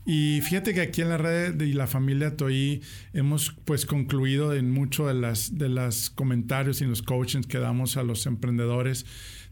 Y 0.06 0.42
fíjate 0.42 0.74
que 0.74 0.82
aquí 0.82 1.02
en 1.02 1.10
la 1.10 1.18
red 1.18 1.60
y 1.62 1.74
la 1.74 1.88
familia 1.88 2.36
TOI 2.36 2.82
hemos 3.14 3.56
pues 3.66 3.86
concluido 3.86 4.54
en 4.54 4.72
mucho 4.72 5.08
de 5.08 5.14
las 5.14 5.58
de 5.58 5.70
los 5.70 6.10
comentarios 6.10 6.82
y 6.82 6.86
los 6.86 7.02
coachings 7.02 7.48
que 7.48 7.58
damos 7.58 7.98
a 7.98 8.04
los 8.04 8.26
emprendedores 8.26 9.06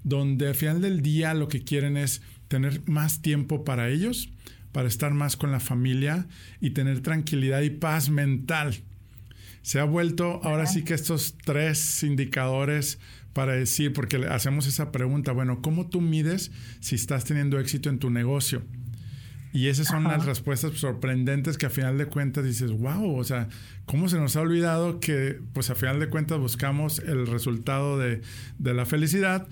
donde 0.03 0.47
al 0.47 0.55
final 0.55 0.81
del 0.81 1.01
día 1.01 1.33
lo 1.33 1.47
que 1.47 1.63
quieren 1.63 1.97
es 1.97 2.21
tener 2.47 2.87
más 2.87 3.21
tiempo 3.21 3.63
para 3.63 3.89
ellos, 3.89 4.29
para 4.71 4.87
estar 4.87 5.13
más 5.13 5.37
con 5.37 5.51
la 5.51 5.59
familia 5.59 6.27
y 6.59 6.71
tener 6.71 7.01
tranquilidad 7.01 7.61
y 7.61 7.69
paz 7.69 8.09
mental 8.09 8.83
se 9.63 9.79
ha 9.79 9.85
vuelto 9.85 10.41
ahora 10.43 10.67
sí 10.67 10.83
que 10.83 10.93
estos 10.93 11.35
tres 11.43 12.03
indicadores 12.03 12.99
para 13.33 13.53
decir, 13.53 13.93
porque 13.93 14.17
hacemos 14.29 14.67
esa 14.67 14.91
pregunta, 14.91 15.31
bueno, 15.31 15.61
¿cómo 15.61 15.87
tú 15.87 16.01
mides 16.01 16.51
si 16.79 16.95
estás 16.95 17.25
teniendo 17.25 17.59
éxito 17.59 17.89
en 17.89 17.97
tu 17.97 18.11
negocio? 18.11 18.61
Y 19.53 19.67
esas 19.67 19.87
son 19.87 20.03
las 20.03 20.25
respuestas 20.25 20.73
sorprendentes 20.73 21.59
que 21.59 21.67
a 21.67 21.69
final 21.69 21.97
de 21.97 22.07
cuentas 22.07 22.43
dices, 22.43 22.71
wow, 22.71 23.15
o 23.15 23.23
sea, 23.23 23.49
¿cómo 23.85 24.09
se 24.09 24.17
nos 24.17 24.35
ha 24.35 24.41
olvidado 24.41 24.99
que 24.99 25.39
pues 25.53 25.69
a 25.69 25.75
final 25.75 25.99
de 25.99 26.09
cuentas 26.09 26.39
buscamos 26.39 26.99
el 26.99 27.27
resultado 27.27 27.99
de, 27.99 28.21
de 28.57 28.73
la 28.73 28.85
felicidad? 28.85 29.47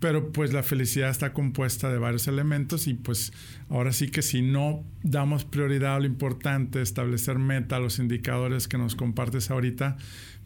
Pero 0.00 0.32
pues 0.32 0.52
la 0.52 0.62
felicidad 0.62 1.10
está 1.10 1.32
compuesta 1.34 1.90
de 1.92 1.98
varios 1.98 2.26
elementos 2.26 2.86
y 2.86 2.94
pues 2.94 3.32
ahora 3.68 3.92
sí 3.92 4.10
que 4.10 4.22
si 4.22 4.40
no 4.40 4.82
damos 5.02 5.44
prioridad 5.44 5.96
a 5.96 6.00
lo 6.00 6.06
importante, 6.06 6.80
establecer 6.80 7.38
meta, 7.38 7.78
los 7.78 7.98
indicadores 7.98 8.66
que 8.66 8.78
nos 8.78 8.96
compartes 8.96 9.50
ahorita, 9.50 9.98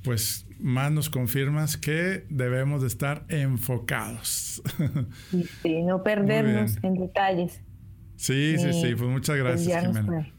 pues 0.02 0.46
más 0.58 0.90
nos 0.90 1.08
confirmas 1.08 1.76
que 1.76 2.26
debemos 2.28 2.82
de 2.82 2.88
estar 2.88 3.24
enfocados. 3.28 4.62
Sí, 5.62 5.82
no 5.82 6.02
perdernos 6.02 6.76
en 6.82 6.94
detalles. 6.94 7.60
Sí, 8.16 8.56
sí, 8.58 8.72
sí, 8.72 8.94
pues 8.94 9.10
muchas 9.10 9.36
gracias, 9.36 9.86
Jimena. 9.86 10.32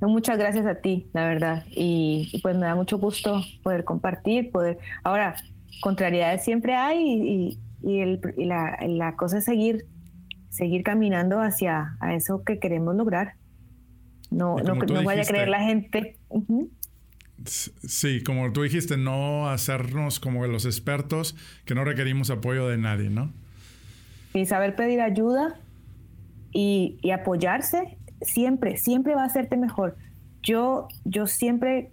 muchas 0.00 0.38
gracias 0.38 0.66
a 0.66 0.76
ti, 0.76 1.08
la 1.12 1.26
verdad. 1.26 1.64
Y, 1.70 2.40
pues 2.42 2.56
me 2.56 2.66
da 2.66 2.74
mucho 2.74 2.98
gusto 2.98 3.42
poder 3.62 3.84
compartir, 3.84 4.50
poder... 4.50 4.78
Ahora, 5.02 5.36
contrariedades 5.80 6.44
siempre 6.44 6.74
hay 6.74 6.98
y 7.02 7.58
y, 7.82 8.00
el, 8.00 8.20
la, 8.36 9.14
cosa 9.16 9.38
es 9.38 9.44
seguir, 9.44 9.86
seguir 10.48 10.82
caminando 10.82 11.40
hacia 11.40 11.96
a 12.00 12.14
eso 12.14 12.42
que 12.44 12.58
queremos 12.58 12.96
lograr. 12.96 13.34
No, 14.30 14.56
no, 14.56 14.74
no 14.74 15.04
vaya 15.04 15.22
a 15.22 15.24
creer 15.24 15.48
la 15.48 15.60
gente. 15.60 16.16
Sí, 17.44 18.22
como 18.22 18.52
tú 18.52 18.62
dijiste, 18.62 18.96
no 18.96 19.48
hacernos 19.48 20.20
como 20.20 20.46
los 20.46 20.66
expertos 20.66 21.36
que 21.64 21.74
no 21.74 21.84
requerimos 21.84 22.30
apoyo 22.30 22.68
de 22.68 22.76
nadie, 22.76 23.10
¿no? 23.10 23.32
Y 24.34 24.46
saber 24.46 24.76
pedir 24.76 25.00
ayuda 25.00 25.58
y, 26.52 26.98
y 27.02 27.10
apoyarse 27.10 27.98
siempre, 28.20 28.76
siempre 28.76 29.14
va 29.14 29.22
a 29.22 29.26
hacerte 29.26 29.56
mejor. 29.56 29.96
Yo, 30.42 30.88
yo 31.04 31.26
siempre 31.26 31.92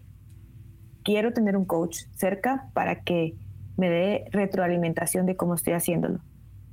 quiero 1.03 1.33
tener 1.33 1.55
un 1.55 1.65
coach 1.65 1.99
cerca 2.15 2.69
para 2.73 3.01
que 3.01 3.35
me 3.77 3.89
dé 3.89 4.25
retroalimentación 4.31 5.25
de 5.25 5.35
cómo 5.35 5.53
estoy 5.53 5.73
haciéndolo. 5.73 6.19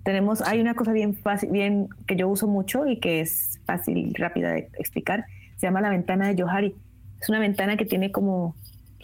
Tenemos, 0.02 0.42
hay 0.42 0.61
una 0.61 0.74
cosa 0.74 0.92
bien 0.92 1.14
fácil, 1.14 1.50
bien 1.50 1.88
que 2.07 2.16
yo 2.16 2.28
uso 2.28 2.46
mucho 2.46 2.86
y 2.86 2.98
que 2.98 3.20
es 3.20 3.61
fácil 3.64 3.96
y 3.96 4.12
rápida 4.14 4.52
de 4.52 4.68
explicar. 4.78 5.24
Se 5.57 5.66
llama 5.66 5.80
la 5.80 5.90
ventana 5.90 6.28
de 6.28 6.40
Johari. 6.40 6.74
Es 7.20 7.28
una 7.28 7.38
ventana 7.38 7.76
que 7.76 7.86
tiene 7.86 8.11
como 8.11 8.55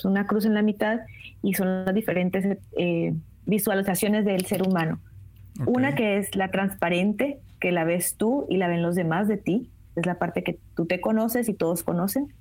una 0.05 0.27
cruz 0.27 0.45
en 0.45 0.55
la 0.55 0.63
mitad 0.63 1.01
y 1.43 1.55
son 1.55 1.85
las 1.85 1.95
diferentes 1.95 2.59
eh, 2.77 3.15
visualizaciones 3.47 4.25
del 4.25 4.45
ser 4.47 4.63
humano. 4.67 5.01
Una 5.67 5.95
que 5.95 6.19
es 6.19 6.35
la 6.37 6.51
transparente, 6.51 7.39
que 7.61 7.73
la 7.73 7.85
ves 7.85 8.17
tú 8.17 8.47
y 8.49 8.57
la 8.57 8.69
ven 8.69 8.83
los 8.83 8.95
demás 8.95 9.29
de 9.29 9.37
ti. 9.37 9.71
Es 9.97 10.07
la 10.07 10.19
parte 10.19 10.43
que 10.43 10.59
tú 10.75 10.87
te 10.87 11.01
conoces 11.01 11.49
y 11.49 11.55
todos 11.55 11.83
conocen. 11.83 12.33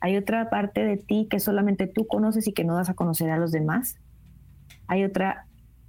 Hay 0.00 0.16
otra 0.16 0.50
parte 0.50 0.84
de 0.84 0.96
ti 0.96 1.26
que 1.30 1.40
solamente 1.40 1.86
tú 1.86 2.06
conoces 2.06 2.46
y 2.48 2.52
que 2.52 2.64
no 2.64 2.76
das 2.76 2.90
a 2.90 2.94
conocer 2.94 3.30
a 3.30 3.38
los 3.38 3.50
demás. 3.50 3.96
Hay 4.88 5.04
otra, 5.04 5.46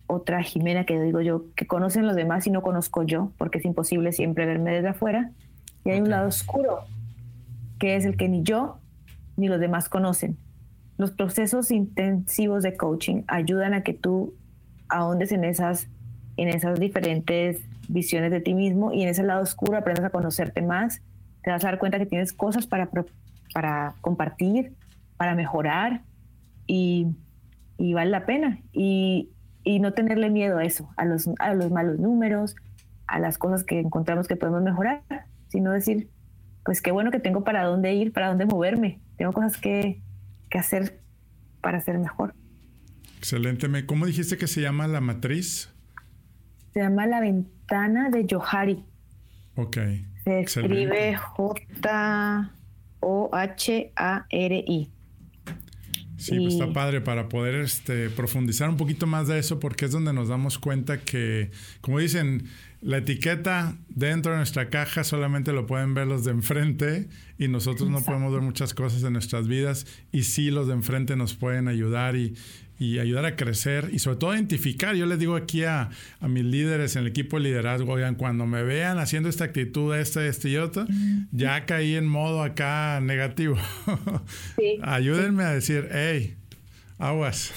otra 0.07 0.41
Jimena 0.43 0.85
que 0.85 0.99
digo 0.99 1.21
yo, 1.21 1.45
que 1.55 1.67
conocen 1.67 2.05
los 2.07 2.15
demás 2.15 2.47
y 2.47 2.51
no 2.51 2.61
conozco 2.61 3.03
yo, 3.03 3.31
porque 3.37 3.59
es 3.59 3.65
imposible 3.65 4.11
siempre 4.11 4.45
verme 4.45 4.71
desde 4.71 4.89
afuera. 4.89 5.31
Y 5.85 5.91
hay 5.91 6.01
un 6.01 6.09
lado 6.09 6.27
oscuro, 6.27 6.85
que 7.79 7.95
es 7.95 8.05
el 8.05 8.17
que 8.17 8.27
ni 8.27 8.43
yo 8.43 8.79
ni 9.35 9.47
los 9.47 9.59
demás 9.59 9.89
conocen. 9.89 10.37
Los 10.97 11.11
procesos 11.11 11.71
intensivos 11.71 12.63
de 12.63 12.75
coaching 12.75 13.21
ayudan 13.27 13.73
a 13.73 13.83
que 13.83 13.93
tú 13.93 14.33
ahondes 14.89 15.31
en 15.31 15.43
esas, 15.43 15.87
en 16.37 16.49
esas 16.49 16.79
diferentes 16.79 17.61
visiones 17.87 18.31
de 18.31 18.41
ti 18.41 18.53
mismo 18.53 18.91
y 18.91 19.03
en 19.03 19.09
ese 19.09 19.23
lado 19.23 19.43
oscuro 19.43 19.77
aprendas 19.77 20.05
a 20.05 20.09
conocerte 20.09 20.61
más. 20.61 21.01
Te 21.43 21.51
vas 21.51 21.63
a 21.63 21.67
dar 21.67 21.79
cuenta 21.79 21.99
que 21.99 22.05
tienes 22.05 22.33
cosas 22.33 22.65
para, 22.67 22.89
para 23.53 23.95
compartir, 24.01 24.73
para 25.17 25.35
mejorar 25.35 26.01
y 26.65 27.07
y 27.77 27.93
vale 27.93 28.11
la 28.11 28.25
pena. 28.25 28.59
Y, 28.71 29.31
y, 29.63 29.79
no 29.79 29.93
tenerle 29.93 30.29
miedo 30.29 30.57
a 30.57 30.63
eso, 30.63 30.89
a 30.97 31.05
los, 31.05 31.29
a 31.39 31.53
los 31.53 31.71
malos 31.71 31.99
números, 31.99 32.55
a 33.07 33.19
las 33.19 33.37
cosas 33.37 33.63
que 33.63 33.79
encontramos 33.79 34.27
que 34.27 34.35
podemos 34.35 34.61
mejorar, 34.61 35.03
sino 35.47 35.71
decir, 35.71 36.09
pues 36.65 36.81
qué 36.81 36.91
bueno 36.91 37.11
que 37.11 37.19
tengo 37.19 37.43
para 37.43 37.63
dónde 37.63 37.93
ir, 37.93 38.11
para 38.11 38.29
dónde 38.29 38.45
moverme. 38.45 38.99
Tengo 39.17 39.31
cosas 39.31 39.57
que, 39.57 40.01
que 40.49 40.57
hacer 40.57 40.99
para 41.61 41.79
ser 41.81 41.97
mejor. 41.97 42.33
Excelente. 43.17 43.85
¿Cómo 43.85 44.05
dijiste 44.05 44.37
que 44.37 44.47
se 44.47 44.61
llama 44.61 44.87
la 44.87 45.01
matriz? 45.01 45.73
Se 46.73 46.79
llama 46.81 47.07
la 47.07 47.19
ventana 47.19 48.09
de 48.09 48.27
Johari. 48.29 48.85
Ok. 49.55 49.77
Se 50.23 50.41
escribe 50.41 51.15
J-O-H-A-R-I. 51.15 51.71
Sí, 56.17 56.35
pues 56.39 56.53
está 56.53 56.73
padre 56.73 56.99
para 56.99 57.29
poder 57.29 57.55
este, 57.55 58.09
profundizar 58.09 58.69
un 58.69 58.77
poquito 58.77 59.05
más 59.05 59.27
de 59.27 59.37
eso 59.37 59.59
porque 59.59 59.85
es 59.85 59.91
donde 59.91 60.13
nos 60.13 60.29
damos 60.29 60.57
cuenta 60.57 61.01
que, 61.01 61.51
como 61.79 61.99
dicen, 61.99 62.45
la 62.81 62.97
etiqueta 62.97 63.77
dentro 63.89 64.31
de 64.31 64.39
nuestra 64.39 64.69
caja 64.69 65.03
solamente 65.03 65.53
lo 65.53 65.67
pueden 65.67 65.93
ver 65.93 66.07
los 66.07 66.23
de 66.23 66.31
enfrente 66.31 67.07
y 67.37 67.47
nosotros 67.47 67.89
no 67.89 68.03
podemos 68.03 68.33
ver 68.33 68.41
muchas 68.41 68.73
cosas 68.73 69.03
en 69.03 69.13
nuestras 69.13 69.47
vidas 69.47 69.85
y 70.11 70.23
sí 70.23 70.49
los 70.49 70.67
de 70.67 70.73
enfrente 70.73 71.15
nos 71.15 71.35
pueden 71.35 71.67
ayudar 71.67 72.15
y, 72.15 72.35
y 72.79 72.99
ayudar 72.99 73.25
a 73.25 73.35
crecer 73.35 73.89
y 73.91 73.99
sobre 73.99 74.17
todo 74.17 74.31
a 74.31 74.35
identificar. 74.35 74.95
Yo 74.95 75.05
les 75.05 75.19
digo 75.19 75.35
aquí 75.35 75.63
a, 75.63 75.89
a, 76.19 76.27
mis 76.27 76.43
líderes 76.45 76.95
en 76.95 77.03
el 77.03 77.07
equipo 77.09 77.37
de 77.37 77.43
liderazgo, 77.43 77.91
oigan, 77.91 78.15
cuando 78.15 78.45
me 78.45 78.63
vean 78.63 78.99
haciendo 78.99 79.29
esta 79.29 79.45
actitud, 79.45 79.95
este, 79.95 80.27
este 80.27 80.49
y 80.49 80.57
otro, 80.57 80.85
ya 81.31 81.65
caí 81.65 81.95
en 81.95 82.07
modo 82.07 82.43
acá 82.43 82.99
negativo. 83.01 83.57
Ayúdenme 84.81 85.43
a 85.43 85.51
decir, 85.51 85.89
hey, 85.91 86.35
aguas. 86.99 87.53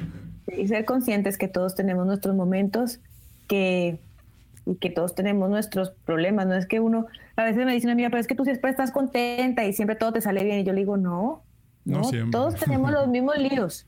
y 0.56 0.68
ser 0.68 0.84
conscientes 0.84 1.38
que 1.38 1.48
todos 1.48 1.74
tenemos 1.74 2.06
nuestros 2.06 2.34
momentos 2.34 3.00
que 3.46 3.98
y 4.68 4.76
que 4.76 4.90
todos 4.90 5.14
tenemos 5.14 5.48
nuestros 5.48 5.90
problemas. 6.04 6.46
No 6.46 6.54
es 6.54 6.66
que 6.66 6.78
uno, 6.78 7.06
a 7.36 7.44
veces 7.44 7.64
me 7.64 7.72
dicen, 7.72 7.96
mira, 7.96 8.10
pero 8.10 8.20
es 8.20 8.26
que 8.26 8.34
tú 8.34 8.44
siempre 8.44 8.70
estás 8.70 8.92
contenta 8.92 9.64
y 9.64 9.72
siempre 9.72 9.96
todo 9.96 10.12
te 10.12 10.20
sale 10.20 10.44
bien. 10.44 10.60
Y 10.60 10.64
yo 10.64 10.74
le 10.74 10.80
digo, 10.80 10.98
no, 10.98 11.42
no, 11.86 12.02
no 12.02 12.30
todos 12.30 12.56
tenemos 12.56 12.92
los 12.92 13.08
mismos 13.08 13.38
líos. 13.38 13.86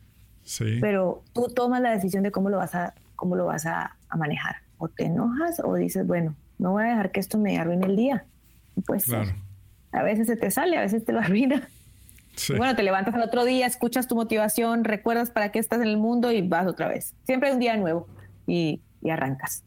Pero 0.80 1.22
tú 1.32 1.48
tomas 1.54 1.80
la 1.80 1.90
decisión 1.90 2.22
de 2.22 2.30
cómo 2.30 2.50
lo 2.50 2.56
vas 2.56 2.74
a, 2.74 2.94
cómo 3.16 3.36
lo 3.36 3.46
vas 3.46 3.66
a, 3.66 3.96
manejar. 4.16 4.56
O 4.78 4.88
te 4.88 5.04
enojas 5.04 5.60
o 5.62 5.74
dices, 5.74 6.06
bueno, 6.06 6.34
no 6.58 6.72
voy 6.72 6.84
a 6.84 6.88
dejar 6.88 7.12
que 7.12 7.20
esto 7.20 7.38
me 7.38 7.58
arruine 7.58 7.86
el 7.86 7.96
día. 7.96 8.24
Pues 8.86 9.06
a 9.92 10.02
veces 10.02 10.26
se 10.26 10.36
te 10.36 10.50
sale, 10.50 10.76
a 10.76 10.80
veces 10.80 11.04
te 11.04 11.12
lo 11.12 11.20
arruina. 11.20 11.68
Bueno, 12.56 12.74
te 12.74 12.82
levantas 12.82 13.14
al 13.14 13.22
otro 13.22 13.44
día, 13.44 13.66
escuchas 13.66 14.08
tu 14.08 14.14
motivación, 14.14 14.84
recuerdas 14.84 15.30
para 15.30 15.52
qué 15.52 15.58
estás 15.58 15.80
en 15.80 15.88
el 15.88 15.96
mundo 15.96 16.32
y 16.32 16.40
vas 16.42 16.66
otra 16.66 16.88
vez. 16.88 17.14
Siempre 17.24 17.48
hay 17.48 17.54
un 17.54 17.60
día 17.60 17.76
nuevo 17.76 18.08
y, 18.46 18.80
y 19.02 19.10
arrancas. 19.10 19.64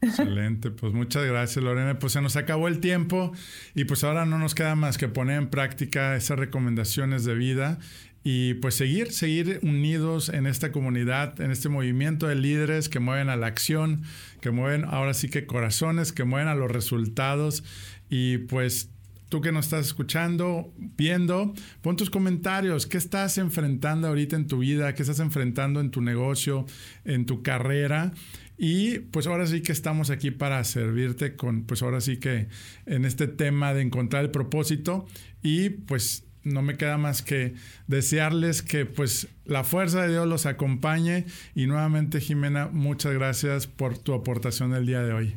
Excelente, 0.00 0.70
pues 0.72 0.92
muchas 0.92 1.24
gracias 1.24 1.64
Lorena. 1.64 1.98
Pues 1.98 2.12
se 2.12 2.20
nos 2.20 2.36
acabó 2.36 2.68
el 2.68 2.80
tiempo 2.80 3.32
y 3.74 3.84
pues 3.84 4.04
ahora 4.04 4.26
no 4.26 4.38
nos 4.38 4.54
queda 4.54 4.74
más 4.74 4.98
que 4.98 5.08
poner 5.08 5.38
en 5.38 5.48
práctica 5.48 6.16
esas 6.16 6.38
recomendaciones 6.38 7.24
de 7.24 7.34
vida 7.34 7.78
y 8.24 8.54
pues 8.54 8.74
seguir, 8.74 9.12
seguir 9.12 9.58
unidos 9.62 10.28
en 10.28 10.46
esta 10.46 10.70
comunidad, 10.70 11.40
en 11.40 11.50
este 11.50 11.68
movimiento 11.68 12.28
de 12.28 12.36
líderes 12.36 12.88
que 12.88 13.00
mueven 13.00 13.28
a 13.28 13.36
la 13.36 13.48
acción, 13.48 14.02
que 14.40 14.50
mueven 14.50 14.84
ahora 14.84 15.14
sí 15.14 15.28
que 15.28 15.46
corazones, 15.46 16.12
que 16.12 16.24
mueven 16.24 16.48
a 16.48 16.54
los 16.54 16.70
resultados 16.70 17.64
y 18.08 18.38
pues 18.38 18.90
tú 19.28 19.40
que 19.40 19.50
nos 19.50 19.64
estás 19.64 19.86
escuchando, 19.86 20.72
viendo, 20.76 21.54
pon 21.80 21.96
tus 21.96 22.10
comentarios. 22.10 22.86
¿Qué 22.86 22.98
estás 22.98 23.38
enfrentando 23.38 24.06
ahorita 24.08 24.36
en 24.36 24.46
tu 24.46 24.58
vida? 24.58 24.94
¿Qué 24.94 25.02
estás 25.02 25.20
enfrentando 25.20 25.80
en 25.80 25.90
tu 25.90 26.02
negocio, 26.02 26.66
en 27.06 27.24
tu 27.24 27.42
carrera? 27.42 28.12
Y 28.58 28.98
pues 28.98 29.26
ahora 29.26 29.46
sí 29.46 29.62
que 29.62 29.72
estamos 29.72 30.10
aquí 30.10 30.30
para 30.30 30.62
servirte 30.64 31.34
con, 31.34 31.64
pues 31.64 31.82
ahora 31.82 32.00
sí 32.02 32.18
que 32.18 32.48
en 32.84 33.06
este 33.06 33.26
tema 33.26 33.72
de 33.72 33.80
encontrar 33.80 34.22
el 34.22 34.30
propósito 34.30 35.06
y 35.42 35.70
pues 35.70 36.26
no 36.44 36.62
me 36.62 36.76
queda 36.76 36.98
más 36.98 37.22
que 37.22 37.54
desearles 37.86 38.62
que 38.62 38.86
pues 38.86 39.28
la 39.44 39.64
fuerza 39.64 40.02
de 40.02 40.10
Dios 40.10 40.26
los 40.26 40.46
acompañe 40.46 41.26
y 41.54 41.66
nuevamente 41.66 42.20
Jimena, 42.20 42.68
muchas 42.72 43.12
gracias 43.14 43.66
por 43.66 43.98
tu 43.98 44.14
aportación 44.14 44.74
el 44.74 44.86
día 44.86 45.02
de 45.02 45.12
hoy. 45.12 45.34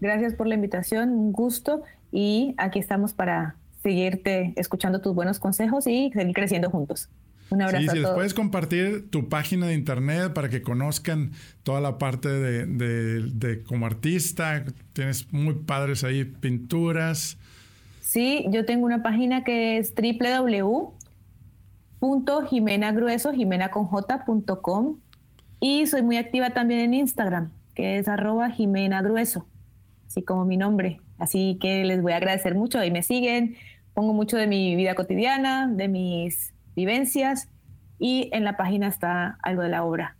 Gracias 0.00 0.34
por 0.34 0.46
la 0.46 0.54
invitación, 0.54 1.10
un 1.10 1.32
gusto 1.32 1.82
y 2.12 2.54
aquí 2.58 2.78
estamos 2.78 3.12
para 3.12 3.56
seguirte 3.82 4.52
escuchando 4.56 5.00
tus 5.00 5.14
buenos 5.14 5.38
consejos 5.38 5.86
y 5.86 6.10
seguir 6.12 6.34
creciendo 6.34 6.70
juntos. 6.70 7.08
Un 7.50 7.62
abrazo. 7.62 7.82
Sí, 7.82 7.88
si 7.90 7.98
les 7.98 8.10
puedes 8.10 8.34
compartir 8.34 9.10
tu 9.10 9.28
página 9.28 9.66
de 9.66 9.74
internet 9.74 10.32
para 10.32 10.48
que 10.48 10.62
conozcan 10.62 11.32
toda 11.62 11.80
la 11.80 11.98
parte 11.98 12.28
de, 12.28 12.66
de 12.66 13.62
como 13.62 13.86
artista, 13.86 14.64
tienes 14.92 15.32
muy 15.32 15.54
padres 15.54 16.04
ahí, 16.04 16.24
pinturas. 16.24 17.38
Sí, 18.04 18.44
yo 18.50 18.66
tengo 18.66 18.84
una 18.84 19.02
página 19.02 19.44
que 19.44 19.78
es 19.78 19.94
www.jimenagrueso, 22.00 23.32
y 25.58 25.86
soy 25.86 26.02
muy 26.02 26.18
activa 26.18 26.50
también 26.50 26.80
en 26.80 26.92
Instagram, 26.92 27.50
que 27.74 27.96
es 27.96 28.06
arroba 28.06 28.50
Jimena 28.50 29.00
Grueso, 29.00 29.46
así 30.06 30.22
como 30.22 30.44
mi 30.44 30.58
nombre. 30.58 31.00
Así 31.16 31.56
que 31.62 31.82
les 31.84 32.02
voy 32.02 32.12
a 32.12 32.16
agradecer 32.16 32.54
mucho, 32.54 32.78
ahí 32.78 32.90
me 32.90 33.02
siguen, 33.02 33.56
pongo 33.94 34.12
mucho 34.12 34.36
de 34.36 34.48
mi 34.48 34.76
vida 34.76 34.94
cotidiana, 34.94 35.66
de 35.66 35.88
mis 35.88 36.52
vivencias 36.76 37.48
y 37.98 38.28
en 38.34 38.44
la 38.44 38.58
página 38.58 38.86
está 38.86 39.38
algo 39.42 39.62
de 39.62 39.70
la 39.70 39.82
obra. 39.82 40.18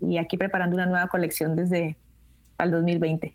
Y 0.00 0.16
aquí 0.16 0.38
preparando 0.38 0.76
una 0.76 0.86
nueva 0.86 1.08
colección 1.08 1.56
desde 1.56 1.98
el 2.58 2.70
2020. 2.70 3.34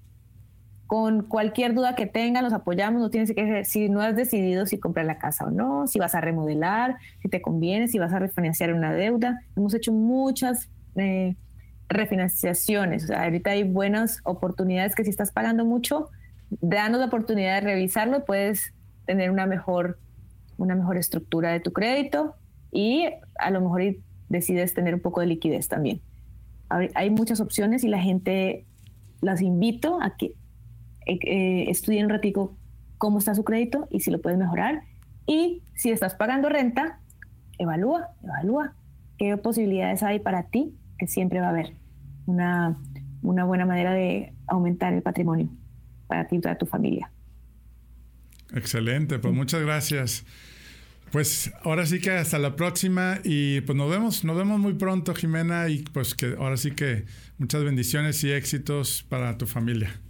Con 0.87 1.23
cualquier 1.23 1.75
duda 1.75 1.95
que 1.95 2.07
tengan, 2.07 2.43
los 2.43 2.53
apoyamos. 2.53 3.01
No 3.01 3.11
tienes 3.11 3.33
que 3.33 3.65
si 3.65 3.89
no 3.89 4.01
has 4.01 4.17
decidido 4.17 4.67
si 4.67 4.79
comprar 4.79 5.07
la 5.07 5.19
casa 5.19 5.45
o 5.45 5.51
no, 5.51 5.87
si 5.87 6.01
vas 6.01 6.17
a 6.17 6.21
remodelar, 6.21 6.97
si 7.23 7.29
te 7.29 7.41
conviene, 7.41 7.87
si 7.87 8.01
vas 8.01 8.13
a 8.13 8.19
refinanciar 8.19 8.75
una 8.75 8.93
deuda. 8.93 9.41
Hemos 9.57 9.73
hecho 9.75 9.93
muchas 9.93 10.69
eh, 10.97 11.37
refinanciaciones. 11.91 13.05
O 13.05 13.07
sea, 13.09 13.25
ahorita 13.25 13.51
hay 13.51 13.65
buenas 13.65 14.21
oportunidades 14.25 14.95
que 14.95 15.05
si 15.05 15.11
estás 15.11 15.33
pagando 15.33 15.65
mucho, 15.65 16.09
danos 16.61 17.01
la 17.01 17.07
oportunidad 17.07 17.57
de 17.57 17.61
revisarlo, 17.61 18.25
puedes 18.25 18.73
tener 19.07 19.31
una 19.31 19.47
mejor, 19.47 19.99
una 20.57 20.75
mejor 20.75 20.97
estructura 20.97 21.51
de 21.51 21.61
tu 21.61 21.73
crédito 21.73 22.37
y 22.73 23.07
a 23.39 23.51
lo 23.51 23.61
mejor 23.61 23.83
decides 24.29 24.73
tener 24.73 24.95
un 24.95 25.01
poco 25.01 25.21
de 25.21 25.27
liquidez 25.27 25.69
también. 25.69 26.01
Hay 26.95 27.11
muchas 27.11 27.41
opciones 27.41 27.83
y 27.83 27.89
la 27.89 28.01
gente 28.01 28.65
las 29.21 29.43
invito 29.43 30.01
a 30.01 30.17
que 30.17 30.27
eh, 31.07 31.19
eh, 31.25 31.65
estudien 31.69 32.05
un 32.05 32.11
ratico 32.11 32.57
cómo 32.97 33.19
está 33.19 33.35
su 33.35 33.43
crédito 33.43 33.89
y 33.91 34.01
si 34.01 34.13
lo 34.13 34.21
puedes 34.21 34.39
mejorar. 34.39 34.83
Y 35.27 35.65
si 35.75 35.91
estás 35.91 36.15
pagando 36.15 36.49
renta, 36.49 37.01
evalúa, 37.59 38.11
evalúa 38.23 38.75
qué 39.19 39.37
posibilidades 39.37 40.05
hay 40.05 40.21
para 40.21 40.45
ti, 40.45 40.77
que 40.99 41.09
siempre 41.09 41.41
va 41.41 41.47
a 41.47 41.51
haber 41.51 41.80
una, 42.27 42.79
una 43.23 43.45
buena 43.45 43.67
manera 43.67 43.93
de 43.93 44.35
aumentar 44.47 44.93
el 44.93 45.03
patrimonio 45.03 45.49
para 46.07 46.27
ti 46.27 46.37
y 46.37 46.39
para 46.41 46.59
tu 46.59 46.67
familia. 46.67 47.11
Excelente, 48.53 49.19
pues 49.19 49.35
muchas 49.35 49.63
gracias. 49.63 50.25
Pues 51.13 51.53
ahora 51.65 51.87
sí 51.87 52.01
que 52.01 52.13
hasta 52.13 52.39
la 52.39 52.55
próxima 52.55 53.19
y 53.25 53.63
pues 53.63 53.77
nos 53.77 53.91
vemos, 53.91 54.25
nos 54.25 54.37
vemos 54.37 54.61
muy 54.61 54.75
pronto 54.75 55.13
Jimena 55.13 55.69
y 55.69 55.83
pues 55.83 56.15
que 56.15 56.37
ahora 56.39 56.57
sí 56.57 56.71
que 56.71 57.05
muchas 57.37 57.65
bendiciones 57.65 58.23
y 58.23 58.31
éxitos 58.31 59.03
para 59.09 59.37
tu 59.37 59.47
familia. 59.47 60.01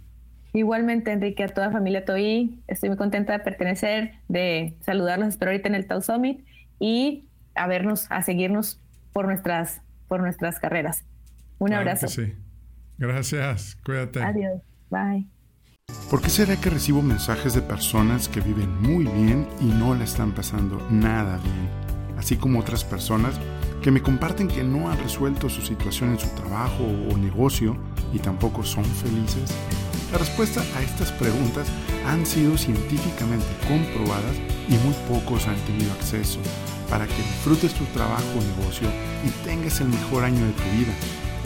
Igualmente 0.53 1.11
Enrique, 1.11 1.43
a 1.43 1.47
toda 1.47 1.71
familia 1.71 2.05
Toy, 2.05 2.61
estoy 2.67 2.89
muy 2.89 2.97
contenta 2.97 3.33
de 3.33 3.39
pertenecer, 3.39 4.11
de 4.27 4.77
saludarlos, 4.81 5.29
espero 5.29 5.51
ahorita 5.51 5.69
en 5.69 5.75
el 5.75 5.87
Tau 5.87 6.01
Summit 6.01 6.45
y 6.79 7.25
a 7.55 7.67
vernos, 7.67 8.05
a 8.09 8.21
seguirnos 8.21 8.79
por 9.11 9.25
nuestras, 9.25 9.81
por 10.07 10.21
nuestras 10.21 10.59
carreras. 10.59 11.03
Un 11.61 11.73
abrazo. 11.73 12.07
sí. 12.07 12.33
Gracias. 12.97 13.77
Cuídate. 13.85 14.23
Adiós. 14.23 14.61
Bye. 14.89 15.27
¿Por 16.09 16.19
qué 16.19 16.29
será 16.29 16.55
que 16.55 16.71
recibo 16.71 17.03
mensajes 17.03 17.53
de 17.53 17.61
personas 17.61 18.27
que 18.27 18.41
viven 18.41 18.81
muy 18.81 19.05
bien 19.05 19.47
y 19.59 19.65
no 19.65 19.93
la 19.93 20.03
están 20.03 20.31
pasando 20.31 20.87
nada 20.89 21.37
bien? 21.37 21.69
Así 22.17 22.35
como 22.35 22.59
otras 22.59 22.83
personas 22.83 23.39
que 23.83 23.91
me 23.91 24.01
comparten 24.01 24.47
que 24.47 24.63
no 24.63 24.89
han 24.89 24.97
resuelto 24.97 25.49
su 25.49 25.61
situación 25.61 26.09
en 26.09 26.19
su 26.19 26.29
trabajo 26.29 26.83
o 26.83 27.17
negocio 27.17 27.77
y 28.11 28.17
tampoco 28.17 28.63
son 28.63 28.85
felices. 28.85 29.55
La 30.11 30.17
respuesta 30.17 30.61
a 30.75 30.81
estas 30.81 31.11
preguntas 31.11 31.67
han 32.07 32.25
sido 32.25 32.57
científicamente 32.57 33.45
comprobadas 33.67 34.35
y 34.67 34.73
muy 34.83 34.95
pocos 35.07 35.47
han 35.47 35.57
tenido 35.67 35.91
acceso 35.93 36.39
para 36.89 37.05
que 37.05 37.17
disfrutes 37.17 37.75
tu 37.75 37.85
trabajo 37.85 38.25
o 38.35 38.57
negocio 38.59 38.87
y 39.23 39.29
tengas 39.45 39.79
el 39.79 39.89
mejor 39.89 40.23
año 40.23 40.43
de 40.43 40.53
tu 40.53 40.63
vida 40.75 40.93